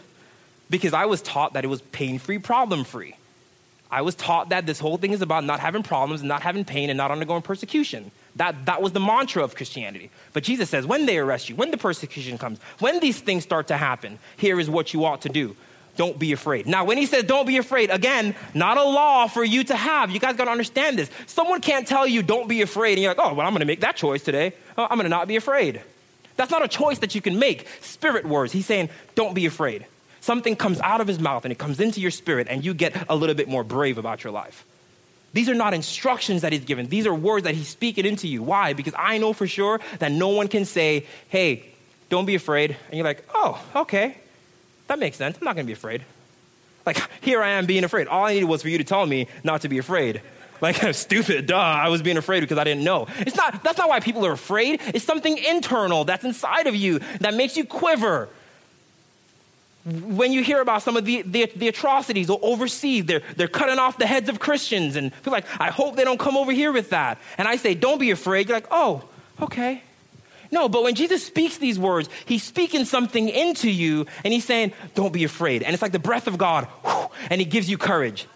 Because 0.70 0.94
I 0.94 1.06
was 1.06 1.22
taught 1.22 1.54
that 1.54 1.64
it 1.64 1.68
was 1.68 1.82
pain-free, 1.82 2.40
problem-free. 2.40 3.16
I 3.90 4.04
was 4.04 4.16
taught 4.16 4.50
that 4.50 4.66
this 4.66 4.80
whole 4.80 4.98
thing 4.98 5.12
is 5.12 5.22
about 5.22 5.44
not 5.44 5.60
having 5.60 5.84
problems 5.84 6.22
and 6.22 6.30
not 6.30 6.44
having 6.44 6.64
pain 6.64 6.90
and 6.90 6.96
not 6.96 7.12
undergoing 7.12 7.42
persecution. 7.42 8.12
That, 8.38 8.66
that 8.68 8.82
was 8.82 8.94
the 8.94 9.02
mantra 9.02 9.44
of 9.44 9.56
Christianity. 9.56 10.12
But 10.32 10.44
Jesus 10.44 10.70
says, 10.70 10.86
when 10.86 11.06
they 11.06 11.18
arrest 11.18 11.50
you, 11.50 11.58
when 11.58 11.72
the 11.72 11.78
persecution 11.78 12.38
comes, 12.38 12.60
when 12.80 13.02
these 13.02 13.20
things 13.20 13.44
start 13.44 13.68
to 13.68 13.76
happen, 13.76 14.20
here 14.38 14.62
is 14.62 14.70
what 14.70 14.94
you 14.94 15.04
ought 15.04 15.22
to 15.24 15.30
do 15.30 15.58
don't 15.98 16.18
be 16.18 16.32
afraid. 16.32 16.68
Now, 16.68 16.86
when 16.86 16.98
he 16.98 17.06
says 17.06 17.24
don't 17.24 17.46
be 17.46 17.58
afraid, 17.58 17.90
again, 17.90 18.36
not 18.54 18.78
a 18.78 18.84
law 18.84 19.28
for 19.28 19.44
you 19.44 19.64
to 19.66 19.76
have. 19.76 20.10
You 20.12 20.20
guys 20.20 20.36
got 20.36 20.46
to 20.46 20.52
understand 20.52 20.98
this. 20.98 21.10
Someone 21.28 21.62
can't 21.62 21.88
tell 21.88 22.08
you 22.08 22.24
don't 22.24 22.48
be 22.48 22.62
afraid, 22.62 22.94
and 22.94 23.02
you're 23.02 23.12
like, 23.12 23.20
oh, 23.20 23.34
well, 23.34 23.46
I'm 23.46 23.54
going 23.54 23.60
to 23.62 23.66
make 23.66 23.82
that 23.82 23.96
choice 23.96 24.24
today. 24.24 24.54
Oh, 24.78 24.84
I'm 24.84 24.98
going 24.98 25.04
to 25.04 25.10
not 25.10 25.28
be 25.28 25.36
afraid. 25.36 25.82
That's 26.38 26.52
not 26.52 26.64
a 26.64 26.68
choice 26.68 27.00
that 27.00 27.14
you 27.14 27.22
can 27.22 27.38
make. 27.40 27.68
Spirit 27.82 28.26
words. 28.26 28.52
He's 28.54 28.66
saying, 28.66 28.90
don't 29.16 29.34
be 29.34 29.46
afraid. 29.46 29.86
Something 30.22 30.56
comes 30.56 30.80
out 30.80 31.02
of 31.02 31.08
his 31.08 31.20
mouth 31.20 31.46
and 31.46 31.52
it 31.52 31.58
comes 31.58 31.80
into 31.80 32.00
your 32.00 32.12
spirit, 32.12 32.48
and 32.50 32.64
you 32.64 32.74
get 32.74 33.10
a 33.10 33.16
little 33.16 33.36
bit 33.36 33.48
more 33.48 33.64
brave 33.64 33.98
about 33.98 34.24
your 34.24 34.32
life. 34.32 34.66
These 35.34 35.50
are 35.50 35.56
not 35.56 35.74
instructions 35.74 36.42
that 36.42 36.52
he's 36.52 36.66
given. 36.66 36.88
These 36.88 37.08
are 37.08 37.14
words 37.14 37.46
that 37.46 37.56
he's 37.56 37.70
speaking 37.70 38.06
into 38.06 38.28
you. 38.28 38.44
Why? 38.44 38.74
Because 38.74 38.94
I 38.98 39.18
know 39.18 39.34
for 39.34 39.48
sure 39.48 39.80
that 40.00 40.12
no 40.12 40.30
one 40.30 40.48
can 40.48 40.66
say, 40.66 41.06
hey, 41.30 41.66
don't 42.10 42.26
be 42.26 42.36
afraid. 42.36 42.76
And 42.88 42.98
you're 42.98 43.06
like, 43.06 43.26
oh, 43.34 43.64
okay. 43.76 44.18
That 44.92 45.00
makes 45.00 45.16
sense. 45.16 45.38
I'm 45.38 45.46
not 45.46 45.56
going 45.56 45.66
to 45.66 45.70
be 45.70 45.74
afraid. 45.74 46.04
Like, 46.86 46.98
here 47.22 47.42
I 47.42 47.52
am 47.52 47.66
being 47.66 47.86
afraid. 47.86 48.10
All 48.10 48.26
I 48.26 48.34
needed 48.34 48.44
was 48.44 48.62
for 48.62 48.68
you 48.68 48.78
to 48.78 48.84
tell 48.84 49.06
me 49.06 49.28
not 49.42 49.62
to 49.62 49.70
be 49.70 49.78
afraid. 49.78 50.22
Like, 50.60 50.76
stupid, 50.94 51.46
duh, 51.46 51.56
I 51.56 51.88
was 51.88 52.02
being 52.02 52.18
afraid 52.18 52.42
because 52.42 52.58
I 52.58 52.66
didn't 52.66 52.84
know. 52.84 53.08
It's 53.20 53.38
not, 53.38 53.64
that's 53.64 53.78
not 53.78 53.88
why 53.88 54.02
people 54.02 54.26
are 54.26 54.34
afraid. 54.34 54.82
It's 54.88 55.06
something 55.06 55.38
internal 55.38 56.04
that's 56.04 56.26
inside 56.26 56.68
of 56.68 56.76
you 56.76 57.00
that 57.22 57.36
makes 57.36 57.56
you 57.56 57.64
quiver. 57.64 58.28
when 59.86 60.34
you 60.34 60.44
hear 60.44 60.60
about 60.60 60.82
some 60.82 60.98
of 60.98 61.06
the, 61.06 61.22
the, 61.22 61.50
the, 61.56 61.70
atrocities 61.70 62.30
overseas, 62.30 63.06
they're, 63.06 63.22
they're 63.38 63.48
cutting 63.48 63.80
off 63.80 63.98
the 63.98 64.08
heads 64.08 64.28
of 64.28 64.40
Christians, 64.40 64.98
and 64.98 65.14
feel 65.14 65.32
like, 65.32 65.46
I 65.58 65.70
hope 65.70 65.96
they 65.96 66.04
don't 66.04 66.20
come 66.20 66.36
over 66.36 66.52
here 66.52 66.74
with 66.74 66.90
that. 66.90 67.18
And 67.38 67.48
I 67.48 67.56
say, 67.56 67.76
don't 67.76 67.98
be 67.98 68.12
afraid. 68.12 68.50
You're 68.50 68.58
like, 68.58 68.68
oh, 68.72 69.06
okay. 69.42 69.84
No, 70.52 70.68
but 70.68 70.84
when 70.84 70.96
Jesus 70.96 71.26
speaks 71.26 71.58
these 71.58 71.80
words, 71.80 72.10
he's 72.26 72.44
speaking 72.44 72.84
something 72.84 73.30
into 73.30 73.72
you, 73.72 74.06
and 74.24 74.34
he's 74.34 74.44
saying, 74.44 74.74
don't 74.96 75.14
be 75.14 75.24
afraid. 75.24 75.64
And 75.64 75.74
it's 75.74 75.82
like 75.82 75.94
the 75.94 76.00
breath 76.00 76.28
of 76.28 76.38
God, 76.38 76.68
and 77.30 77.40
he 77.40 77.46
gives 77.46 77.70
you 77.70 77.78
courage. 77.78 78.28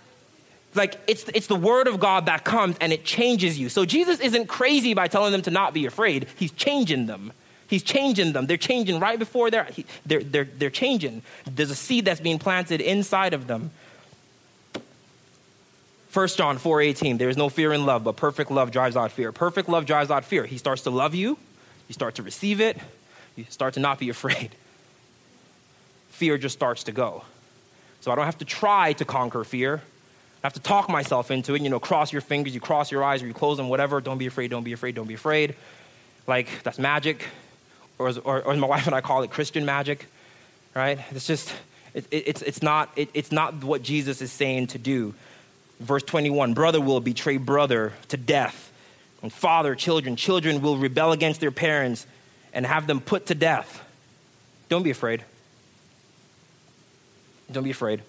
Like 0.75 0.99
it's, 1.07 1.23
it's 1.33 1.47
the 1.47 1.55
word 1.55 1.87
of 1.87 1.99
God 1.99 2.25
that 2.25 2.43
comes 2.43 2.77
and 2.79 2.91
it 2.91 3.05
changes 3.05 3.57
you. 3.57 3.69
So 3.69 3.85
Jesus 3.85 4.19
isn't 4.19 4.47
crazy 4.47 4.93
by 4.93 5.07
telling 5.07 5.31
them 5.31 5.41
to 5.43 5.51
not 5.51 5.73
be 5.73 5.85
afraid, 5.85 6.27
he's 6.35 6.51
changing 6.51 7.05
them. 7.05 7.31
He's 7.67 7.81
changing 7.81 8.33
them. 8.33 8.45
They're 8.45 8.57
changing 8.57 8.99
right 8.99 9.17
before 9.17 9.49
they're, 9.49 9.67
they're, 10.05 10.23
they're, 10.23 10.43
they're 10.45 10.69
changing. 10.69 11.23
There's 11.49 11.71
a 11.71 11.75
seed 11.75 12.05
that's 12.05 12.19
being 12.19 12.37
planted 12.37 12.79
inside 12.79 13.33
of 13.33 13.47
them. 13.47 13.71
1 16.13 16.27
John 16.29 16.57
4:18 16.57 17.17
there 17.17 17.27
is 17.27 17.35
no 17.35 17.49
fear 17.49 17.73
in 17.73 17.85
love 17.85 18.05
but 18.05 18.15
perfect 18.15 18.49
love 18.51 18.71
drives 18.71 18.95
out 18.95 19.11
fear. 19.11 19.31
Perfect 19.31 19.67
love 19.67 19.85
drives 19.85 20.11
out 20.11 20.23
fear. 20.23 20.45
He 20.45 20.57
starts 20.57 20.83
to 20.83 20.89
love 20.89 21.15
you, 21.15 21.37
you 21.87 21.93
start 21.93 22.15
to 22.15 22.23
receive 22.23 22.61
it, 22.61 22.77
you 23.35 23.45
start 23.49 23.75
to 23.75 23.79
not 23.79 23.99
be 23.99 24.09
afraid. 24.09 24.51
Fear 26.09 26.37
just 26.37 26.53
starts 26.53 26.83
to 26.83 26.91
go. 26.91 27.23
So 28.01 28.11
I 28.11 28.15
don't 28.15 28.25
have 28.25 28.37
to 28.37 28.45
try 28.45 28.93
to 28.93 29.05
conquer 29.05 29.43
fear. 29.43 29.81
I 30.43 30.45
have 30.45 30.53
to 30.53 30.59
talk 30.59 30.89
myself 30.89 31.31
into 31.31 31.55
it, 31.55 31.61
you 31.63 31.69
know, 31.69 31.79
cross 31.79 32.13
your 32.13 32.21
fingers, 32.21 32.53
you 32.53 32.61
cross 32.61 32.91
your 32.91 33.03
eyes 33.03 33.23
or 33.23 33.25
you 33.25 33.33
close 33.33 33.57
them 33.57 33.67
whatever, 33.67 33.99
don't 33.99 34.19
be 34.19 34.27
afraid, 34.27 34.51
don't 34.51 34.63
be 34.63 34.73
afraid, 34.73 34.93
don't 34.93 35.07
be 35.07 35.15
afraid. 35.15 35.55
Like 36.27 36.47
that's 36.61 36.77
magic 36.77 37.25
or, 37.97 38.13
or, 38.23 38.43
or 38.43 38.55
my 38.55 38.67
wife 38.75 38.85
and 38.85 38.95
I 38.95 39.01
call 39.01 39.23
it 39.23 39.31
Christian 39.31 39.65
magic, 39.65 40.05
right? 40.75 40.99
It's 41.09 41.25
just, 41.25 41.51
it, 41.95 42.05
it, 42.11 42.27
it's, 42.27 42.41
it's, 42.43 42.61
not, 42.61 42.91
it, 42.95 43.09
it's 43.15 43.31
not 43.31 43.63
what 43.63 43.81
Jesus 43.81 44.21
is 44.21 44.31
saying 44.31 44.67
to 44.67 44.77
do. 44.77 45.15
Verse 45.79 46.03
21 46.03 46.53
Brother 46.53 46.79
will 46.79 46.99
betray 46.99 47.37
brother 47.37 47.93
to 48.09 48.17
death, 48.17 48.71
and 49.25 49.33
father, 49.33 49.73
children. 49.73 50.15
Children 50.15 50.61
will 50.61 50.77
rebel 50.77 51.11
against 51.11 51.39
their 51.39 51.49
parents 51.49 52.05
and 52.53 52.63
have 52.63 52.85
them 52.85 53.01
put 53.01 53.25
to 53.25 53.33
death. 53.33 53.83
Don't 54.69 54.83
be 54.83 54.91
afraid. 54.91 55.23
Don't 57.51 57.63
be 57.63 57.71
afraid. 57.71 58.03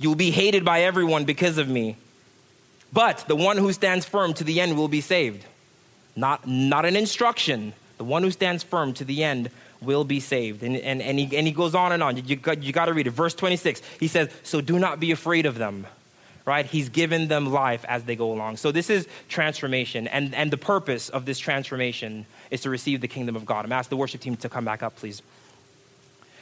You 0.00 0.08
will 0.08 0.16
be 0.16 0.32
hated 0.32 0.64
by 0.64 0.82
everyone 0.82 1.26
because 1.26 1.58
of 1.58 1.68
me. 1.68 1.96
But 2.92 3.18
the 3.28 3.36
one 3.36 3.56
who 3.56 3.72
stands 3.72 4.04
firm 4.04 4.34
to 4.34 4.42
the 4.42 4.60
end 4.60 4.76
will 4.76 4.88
be 4.88 5.00
saved. 5.00 5.44
Not, 6.16 6.44
not 6.44 6.84
an 6.84 6.96
instruction, 6.96 7.72
the 7.96 8.04
one 8.04 8.24
who 8.24 8.32
stands 8.32 8.64
firm 8.64 8.94
to 8.94 9.04
the 9.04 9.22
end 9.22 9.50
will 9.80 10.02
be 10.02 10.18
saved. 10.18 10.64
And, 10.64 10.76
and, 10.76 11.00
and, 11.00 11.20
he, 11.20 11.36
and 11.36 11.46
he 11.46 11.52
goes 11.52 11.76
on 11.76 11.92
and 11.92 12.02
on. 12.02 12.16
You 12.16 12.34
got, 12.34 12.64
you 12.64 12.72
got 12.72 12.86
to 12.86 12.94
read 12.94 13.06
it. 13.06 13.10
Verse 13.10 13.34
26, 13.34 13.80
he 14.00 14.08
says, 14.08 14.28
So 14.42 14.60
do 14.60 14.80
not 14.80 14.98
be 14.98 15.12
afraid 15.12 15.46
of 15.46 15.56
them. 15.56 15.86
Right? 16.46 16.64
He's 16.64 16.88
given 16.88 17.28
them 17.28 17.52
life 17.52 17.84
as 17.88 18.04
they 18.04 18.16
go 18.16 18.32
along. 18.32 18.56
So 18.56 18.72
this 18.72 18.88
is 18.88 19.06
transformation. 19.28 20.06
And, 20.06 20.34
and 20.34 20.50
the 20.50 20.56
purpose 20.56 21.08
of 21.08 21.26
this 21.26 21.38
transformation 21.38 22.24
is 22.50 22.62
to 22.62 22.70
receive 22.70 23.02
the 23.02 23.08
kingdom 23.08 23.36
of 23.36 23.44
God. 23.44 23.64
I'm 23.64 23.72
ask 23.72 23.90
the 23.90 23.96
worship 23.96 24.20
team 24.20 24.36
to 24.36 24.48
come 24.48 24.64
back 24.64 24.82
up, 24.82 24.96
please. 24.96 25.22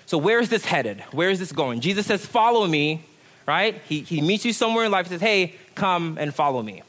So 0.07 0.19
where 0.19 0.41
is 0.41 0.51
this 0.51 0.67
headed? 0.67 1.01
Where 1.13 1.31
is 1.31 1.39
this 1.39 1.53
going? 1.53 1.81
Jesus 1.81 2.07
says, 2.07 2.25
Follow 2.25 2.67
me, 2.67 3.03
right? 3.47 3.81
He, 3.89 4.01
he 4.01 4.21
meets 4.21 4.45
you 4.45 4.53
somewhere 4.53 4.85
in 4.85 4.93
life 4.93 5.07
and 5.07 5.15
says, 5.15 5.21
Hey, 5.23 5.55
come 5.75 6.19
and 6.21 6.35
follow 6.35 6.63
me. 6.63 6.83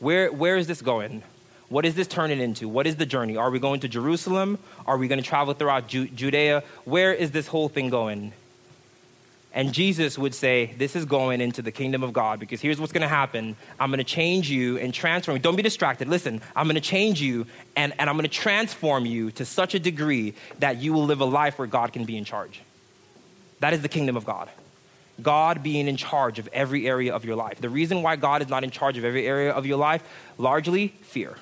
Where, 0.00 0.32
where 0.32 0.56
is 0.56 0.66
this 0.66 0.82
going? 0.82 1.22
What 1.68 1.86
is 1.86 1.94
this 1.94 2.08
turning 2.08 2.40
into? 2.40 2.68
What 2.68 2.88
is 2.88 2.96
the 2.96 3.06
journey? 3.06 3.36
Are 3.36 3.48
we 3.48 3.60
going 3.60 3.78
to 3.80 3.88
Jerusalem? 3.88 4.58
Are 4.86 4.98
we 4.98 5.06
going 5.06 5.22
to 5.22 5.26
travel 5.26 5.54
throughout 5.54 5.86
Ju- 5.86 6.08
Judea? 6.08 6.64
Where 6.84 7.14
is 7.14 7.30
this 7.30 7.46
whole 7.46 7.68
thing 7.68 7.90
going? 7.90 8.32
And 9.52 9.72
Jesus 9.72 10.16
would 10.16 10.34
say, 10.34 10.74
This 10.78 10.94
is 10.94 11.04
going 11.04 11.40
into 11.40 11.62
the 11.62 11.72
kingdom 11.72 12.02
of 12.02 12.12
God 12.12 12.38
because 12.38 12.60
here's 12.60 12.80
what's 12.80 12.92
going 12.92 13.02
to 13.02 13.08
happen. 13.08 13.56
I'm 13.78 13.90
going 13.90 13.98
to 13.98 14.04
change 14.04 14.48
you 14.48 14.78
and 14.78 14.94
transform 14.94 15.36
you. 15.36 15.42
Don't 15.42 15.56
be 15.56 15.62
distracted. 15.62 16.08
Listen, 16.08 16.40
I'm 16.54 16.66
going 16.66 16.76
to 16.76 16.80
change 16.80 17.20
you 17.20 17.46
and, 17.76 17.92
and 17.98 18.08
I'm 18.08 18.16
going 18.16 18.28
to 18.28 18.28
transform 18.28 19.06
you 19.06 19.30
to 19.32 19.44
such 19.44 19.74
a 19.74 19.80
degree 19.80 20.34
that 20.60 20.76
you 20.76 20.92
will 20.92 21.04
live 21.04 21.20
a 21.20 21.24
life 21.24 21.58
where 21.58 21.66
God 21.66 21.92
can 21.92 22.04
be 22.04 22.16
in 22.16 22.24
charge. 22.24 22.60
That 23.58 23.72
is 23.72 23.82
the 23.82 23.88
kingdom 23.88 24.16
of 24.16 24.24
God. 24.24 24.48
God 25.20 25.62
being 25.62 25.88
in 25.88 25.96
charge 25.96 26.38
of 26.38 26.48
every 26.52 26.86
area 26.86 27.14
of 27.14 27.24
your 27.24 27.36
life. 27.36 27.60
The 27.60 27.68
reason 27.68 28.02
why 28.02 28.16
God 28.16 28.40
is 28.40 28.48
not 28.48 28.64
in 28.64 28.70
charge 28.70 28.96
of 28.96 29.04
every 29.04 29.26
area 29.26 29.52
of 29.52 29.66
your 29.66 29.76
life, 29.76 30.02
largely 30.38 30.88
fear 31.02 31.36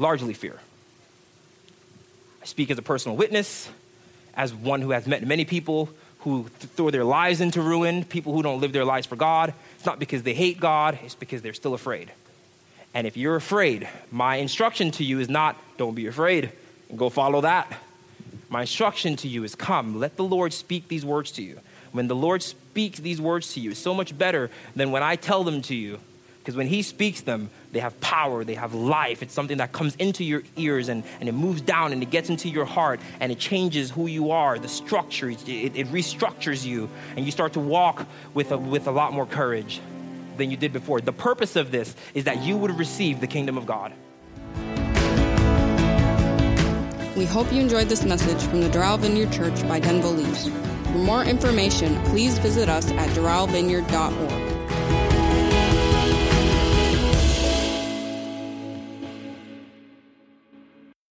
largely 0.00 0.32
fear. 0.32 0.58
I 2.42 2.46
speak 2.46 2.70
as 2.70 2.78
a 2.78 2.82
personal 2.82 3.16
witness, 3.16 3.68
as 4.34 4.52
one 4.52 4.80
who 4.80 4.90
has 4.90 5.06
met 5.06 5.24
many 5.24 5.44
people 5.44 5.90
who 6.20 6.48
th- 6.60 6.72
throw 6.72 6.90
their 6.90 7.04
lives 7.04 7.40
into 7.40 7.60
ruin, 7.62 8.04
people 8.04 8.32
who 8.32 8.42
don't 8.42 8.60
live 8.60 8.72
their 8.72 8.84
lives 8.84 9.06
for 9.06 9.16
God. 9.16 9.54
It's 9.76 9.86
not 9.86 9.98
because 9.98 10.22
they 10.22 10.34
hate 10.34 10.60
God, 10.60 10.98
it's 11.04 11.14
because 11.14 11.42
they're 11.42 11.54
still 11.54 11.74
afraid. 11.74 12.10
And 12.92 13.06
if 13.06 13.16
you're 13.16 13.36
afraid, 13.36 13.88
my 14.10 14.36
instruction 14.36 14.90
to 14.92 15.04
you 15.04 15.20
is 15.20 15.28
not 15.28 15.56
don't 15.76 15.94
be 15.94 16.06
afraid 16.06 16.50
and 16.88 16.98
go 16.98 17.08
follow 17.08 17.40
that. 17.42 17.72
My 18.48 18.62
instruction 18.62 19.16
to 19.16 19.28
you 19.28 19.44
is 19.44 19.54
come, 19.54 19.98
let 19.98 20.16
the 20.16 20.24
Lord 20.24 20.52
speak 20.52 20.88
these 20.88 21.04
words 21.04 21.30
to 21.32 21.42
you. 21.42 21.60
When 21.92 22.08
the 22.08 22.16
Lord 22.16 22.42
speaks 22.42 22.98
these 22.98 23.20
words 23.20 23.54
to 23.54 23.60
you, 23.60 23.70
it's 23.70 23.80
so 23.80 23.94
much 23.94 24.16
better 24.16 24.50
than 24.76 24.90
when 24.90 25.02
I 25.02 25.16
tell 25.16 25.44
them 25.44 25.62
to 25.62 25.74
you 25.74 26.00
because 26.40 26.56
when 26.56 26.66
he 26.66 26.82
speaks 26.82 27.20
them, 27.20 27.50
they 27.72 27.80
have 27.80 27.98
power, 28.00 28.44
they 28.44 28.54
have 28.54 28.74
life. 28.74 29.22
It's 29.22 29.34
something 29.34 29.58
that 29.58 29.72
comes 29.72 29.94
into 29.96 30.24
your 30.24 30.42
ears 30.56 30.88
and, 30.88 31.04
and 31.20 31.28
it 31.28 31.32
moves 31.32 31.60
down 31.60 31.92
and 31.92 32.02
it 32.02 32.10
gets 32.10 32.28
into 32.28 32.48
your 32.48 32.64
heart 32.64 33.00
and 33.20 33.30
it 33.30 33.38
changes 33.38 33.90
who 33.90 34.06
you 34.06 34.30
are, 34.32 34.58
the 34.58 34.68
structure, 34.68 35.30
it, 35.30 35.48
it 35.48 35.86
restructures 35.88 36.64
you, 36.64 36.88
and 37.16 37.24
you 37.24 37.32
start 37.32 37.52
to 37.54 37.60
walk 37.60 38.06
with 38.34 38.50
a, 38.52 38.58
with 38.58 38.86
a 38.86 38.90
lot 38.90 39.12
more 39.12 39.26
courage 39.26 39.80
than 40.36 40.50
you 40.50 40.56
did 40.56 40.72
before. 40.72 41.00
The 41.00 41.12
purpose 41.12 41.56
of 41.56 41.70
this 41.70 41.94
is 42.14 42.24
that 42.24 42.42
you 42.42 42.56
would 42.56 42.76
receive 42.78 43.20
the 43.20 43.26
kingdom 43.26 43.56
of 43.56 43.66
God. 43.66 43.92
We 47.16 47.26
hope 47.26 47.52
you 47.52 47.60
enjoyed 47.60 47.88
this 47.88 48.04
message 48.04 48.42
from 48.48 48.62
the 48.62 48.68
Doral 48.68 48.98
Vineyard 48.98 49.30
Church 49.30 49.62
by 49.68 49.78
Denville 49.78 50.12
Leaf. 50.12 50.52
For 50.84 50.98
more 50.98 51.22
information, 51.22 52.02
please 52.04 52.38
visit 52.38 52.68
us 52.68 52.90
at 52.92 53.10
doralvineyard.org. 53.10 54.49